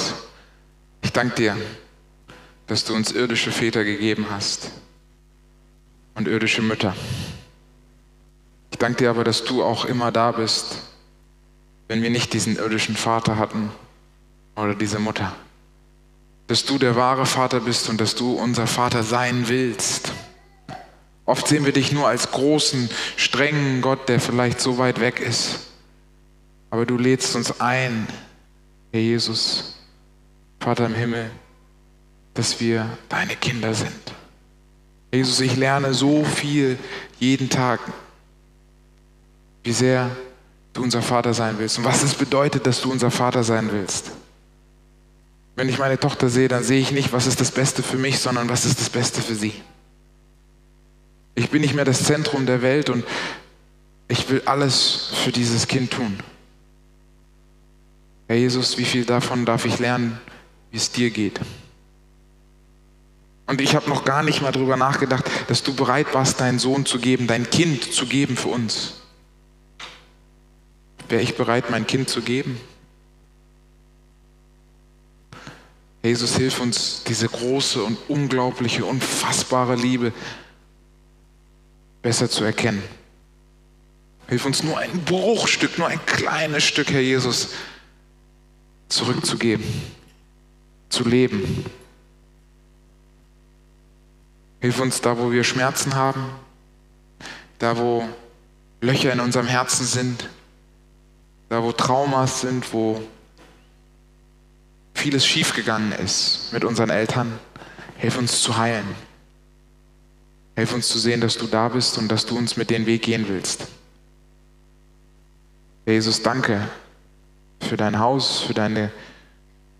ich 1.01 1.11
danke 1.11 1.35
dir, 1.35 1.57
dass 2.67 2.85
du 2.85 2.93
uns 2.93 3.11
irdische 3.11 3.51
Väter 3.51 3.83
gegeben 3.83 4.27
hast 4.29 4.71
und 6.15 6.27
irdische 6.27 6.61
Mütter. 6.61 6.95
Ich 8.71 8.77
danke 8.77 8.97
dir 8.99 9.09
aber, 9.09 9.23
dass 9.23 9.43
du 9.43 9.63
auch 9.63 9.85
immer 9.85 10.11
da 10.11 10.31
bist, 10.31 10.77
wenn 11.87 12.01
wir 12.01 12.09
nicht 12.09 12.33
diesen 12.33 12.57
irdischen 12.57 12.95
Vater 12.95 13.37
hatten 13.37 13.71
oder 14.55 14.75
diese 14.75 14.99
Mutter 14.99 15.33
dass 16.47 16.63
du 16.63 16.77
der 16.77 16.95
wahre 16.95 17.25
Vater 17.25 17.59
bist 17.59 17.89
und 17.89 17.99
dass 17.99 18.15
du 18.15 18.31
unser 18.33 18.67
Vater 18.67 19.03
sein 19.03 19.49
willst. 19.49 20.13
Oft 21.27 21.45
sehen 21.49 21.65
wir 21.65 21.73
dich 21.73 21.91
nur 21.91 22.07
als 22.07 22.31
großen, 22.31 22.89
strengen 23.17 23.81
Gott, 23.81 24.07
der 24.07 24.21
vielleicht 24.21 24.61
so 24.61 24.77
weit 24.77 25.01
weg 25.01 25.19
ist. 25.19 25.59
Aber 26.69 26.85
du 26.85 26.97
lädst 26.97 27.35
uns 27.35 27.59
ein, 27.59 28.07
Herr 28.93 29.01
Jesus, 29.01 29.75
Vater 30.61 30.85
im 30.85 30.95
Himmel, 30.95 31.29
dass 32.33 32.61
wir 32.61 32.89
deine 33.09 33.35
Kinder 33.35 33.73
sind. 33.73 33.91
Jesus, 35.11 35.41
ich 35.41 35.57
lerne 35.57 35.93
so 35.93 36.23
viel 36.23 36.79
jeden 37.19 37.49
Tag, 37.49 37.81
wie 39.63 39.73
sehr 39.73 40.09
du 40.71 40.81
unser 40.81 41.01
Vater 41.01 41.33
sein 41.33 41.55
willst 41.59 41.77
und 41.77 41.83
was 41.83 42.03
es 42.03 42.15
bedeutet, 42.15 42.65
dass 42.65 42.79
du 42.81 42.89
unser 42.89 43.11
Vater 43.11 43.43
sein 43.43 43.69
willst. 43.73 44.11
Wenn 45.57 45.67
ich 45.67 45.77
meine 45.77 45.99
Tochter 45.99 46.29
sehe, 46.29 46.47
dann 46.47 46.63
sehe 46.63 46.79
ich 46.79 46.91
nicht, 46.91 47.11
was 47.11 47.27
ist 47.27 47.41
das 47.41 47.51
Beste 47.51 47.83
für 47.83 47.97
mich, 47.97 48.19
sondern 48.19 48.47
was 48.47 48.63
ist 48.63 48.79
das 48.79 48.89
Beste 48.89 49.21
für 49.21 49.35
sie. 49.35 49.53
Ich 51.37 51.51
bin 51.51 51.61
nicht 51.61 51.75
mehr 51.75 51.85
das 51.85 52.03
Zentrum 52.03 52.47
der 52.47 52.63
Welt 52.63 52.89
und 52.89 53.05
ich 54.07 54.27
will 54.27 54.41
alles 54.45 55.11
für 55.23 55.31
dieses 55.31 55.67
Kind 55.67 55.91
tun. 55.91 56.17
Herr 58.27 58.37
Jesus, 58.37 58.79
wie 58.79 58.85
viel 58.85 59.05
davon 59.05 59.45
darf 59.45 59.63
ich 59.65 59.77
lernen, 59.77 60.19
wie 60.71 60.77
es 60.77 60.91
dir 60.91 61.11
geht? 61.11 61.39
Und 63.45 63.61
ich 63.61 63.75
habe 63.75 63.87
noch 63.87 64.03
gar 64.03 64.23
nicht 64.23 64.41
mal 64.41 64.51
darüber 64.51 64.77
nachgedacht, 64.77 65.29
dass 65.47 65.61
du 65.61 65.75
bereit 65.75 66.07
warst, 66.11 66.41
deinen 66.41 66.57
Sohn 66.57 66.87
zu 66.87 66.97
geben, 66.97 67.27
dein 67.27 67.47
Kind 67.47 67.83
zu 67.83 68.07
geben 68.07 68.35
für 68.35 68.49
uns. 68.49 68.95
Wäre 71.07 71.21
ich 71.21 71.37
bereit, 71.37 71.69
mein 71.69 71.85
Kind 71.85 72.09
zu 72.09 72.23
geben? 72.23 72.59
Jesus, 76.01 76.35
hilf 76.35 76.59
uns, 76.59 77.03
diese 77.07 77.29
große 77.29 77.83
und 77.83 77.99
unglaubliche, 78.07 78.85
unfassbare 78.85 79.75
Liebe 79.75 80.13
besser 82.01 82.29
zu 82.29 82.43
erkennen. 82.43 82.83
Hilf 84.27 84.45
uns 84.45 84.63
nur 84.63 84.77
ein 84.77 85.03
Bruchstück, 85.05 85.77
nur 85.77 85.87
ein 85.87 86.05
kleines 86.05 86.63
Stück, 86.63 86.91
Herr 86.91 87.01
Jesus, 87.01 87.49
zurückzugeben, 88.89 89.65
zu 90.89 91.07
leben. 91.07 91.65
Hilf 94.59 94.79
uns 94.79 95.01
da, 95.01 95.17
wo 95.17 95.31
wir 95.31 95.43
Schmerzen 95.43 95.95
haben, 95.95 96.29
da, 97.59 97.77
wo 97.77 98.07
Löcher 98.81 99.13
in 99.13 99.19
unserem 99.19 99.47
Herzen 99.47 99.85
sind, 99.85 100.29
da, 101.49 101.63
wo 101.63 101.71
Traumas 101.71 102.41
sind, 102.41 102.73
wo 102.73 103.01
vieles 104.93 105.25
schiefgegangen 105.25 105.93
ist 105.93 106.51
mit 106.51 106.65
unseren 106.65 106.89
Eltern. 106.89 107.39
Hilf 107.97 108.17
uns 108.17 108.41
zu 108.41 108.57
heilen. 108.57 109.06
Hilf 110.57 110.73
uns 110.73 110.87
zu 110.87 110.97
sehen, 110.97 111.21
dass 111.21 111.37
du 111.37 111.45
da 111.45 111.69
bist 111.69 111.99
und 111.99 112.07
dass 112.07 112.25
du 112.25 112.35
uns 112.35 112.57
mit 112.57 112.71
den 112.71 112.87
Weg 112.87 113.03
gehen 113.03 113.27
willst. 113.27 113.67
Jesus, 115.85 116.23
danke 116.23 116.67
für 117.59 117.77
dein 117.77 117.99
Haus, 117.99 118.39
für 118.39 118.55
deine 118.55 118.91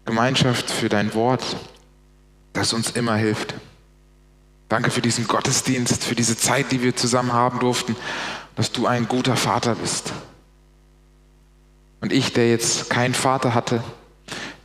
Gemeinschaft, 0.05 0.69
für 0.69 0.88
dein 0.88 1.15
Wort, 1.15 1.43
das 2.53 2.73
uns 2.73 2.91
immer 2.91 3.15
hilft. 3.15 3.55
Danke 4.69 4.91
für 4.91 5.01
diesen 5.01 5.28
Gottesdienst, 5.28 6.03
für 6.03 6.13
diese 6.13 6.38
Zeit, 6.38 6.71
die 6.71 6.84
wir 6.84 6.95
zusammen 6.95 7.34
haben 7.34 7.57
durften, 7.57 7.95
dass 8.55 8.71
du 8.71 8.86
ein 8.86 9.07
guter 9.07 9.36
Vater 9.36 9.73
bist. 9.73 10.13
Und 12.01 12.13
ich, 12.13 12.34
der 12.34 12.51
jetzt 12.51 12.91
keinen 12.91 13.15
Vater 13.15 13.55
hatte, 13.55 13.84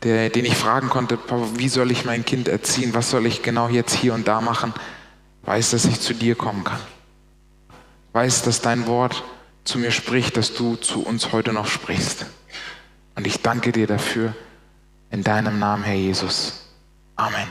der, 0.02 0.28
den 0.28 0.44
ich 0.44 0.56
fragen 0.56 0.90
konnte, 0.90 1.18
wie 1.56 1.70
soll 1.70 1.90
ich 1.90 2.04
mein 2.04 2.26
Kind 2.26 2.48
erziehen, 2.48 2.92
was 2.92 3.08
soll 3.08 3.24
ich 3.24 3.42
genau 3.42 3.70
jetzt 3.70 3.94
hier 3.94 4.12
und 4.12 4.28
da 4.28 4.42
machen, 4.42 4.74
weiß, 5.42 5.70
dass 5.70 5.84
ich 5.84 6.00
zu 6.00 6.14
dir 6.14 6.34
kommen 6.34 6.64
kann. 6.64 6.80
Weiß, 8.12 8.42
dass 8.42 8.60
dein 8.60 8.86
Wort 8.86 9.24
zu 9.64 9.78
mir 9.78 9.90
spricht, 9.90 10.36
dass 10.36 10.54
du 10.54 10.76
zu 10.76 11.04
uns 11.04 11.32
heute 11.32 11.52
noch 11.52 11.66
sprichst. 11.66 12.26
Und 13.14 13.26
ich 13.26 13.42
danke 13.42 13.72
dir 13.72 13.86
dafür 13.86 14.34
in 15.10 15.22
deinem 15.22 15.58
Namen, 15.58 15.84
Herr 15.84 15.94
Jesus. 15.94 16.66
Amen. 17.16 17.48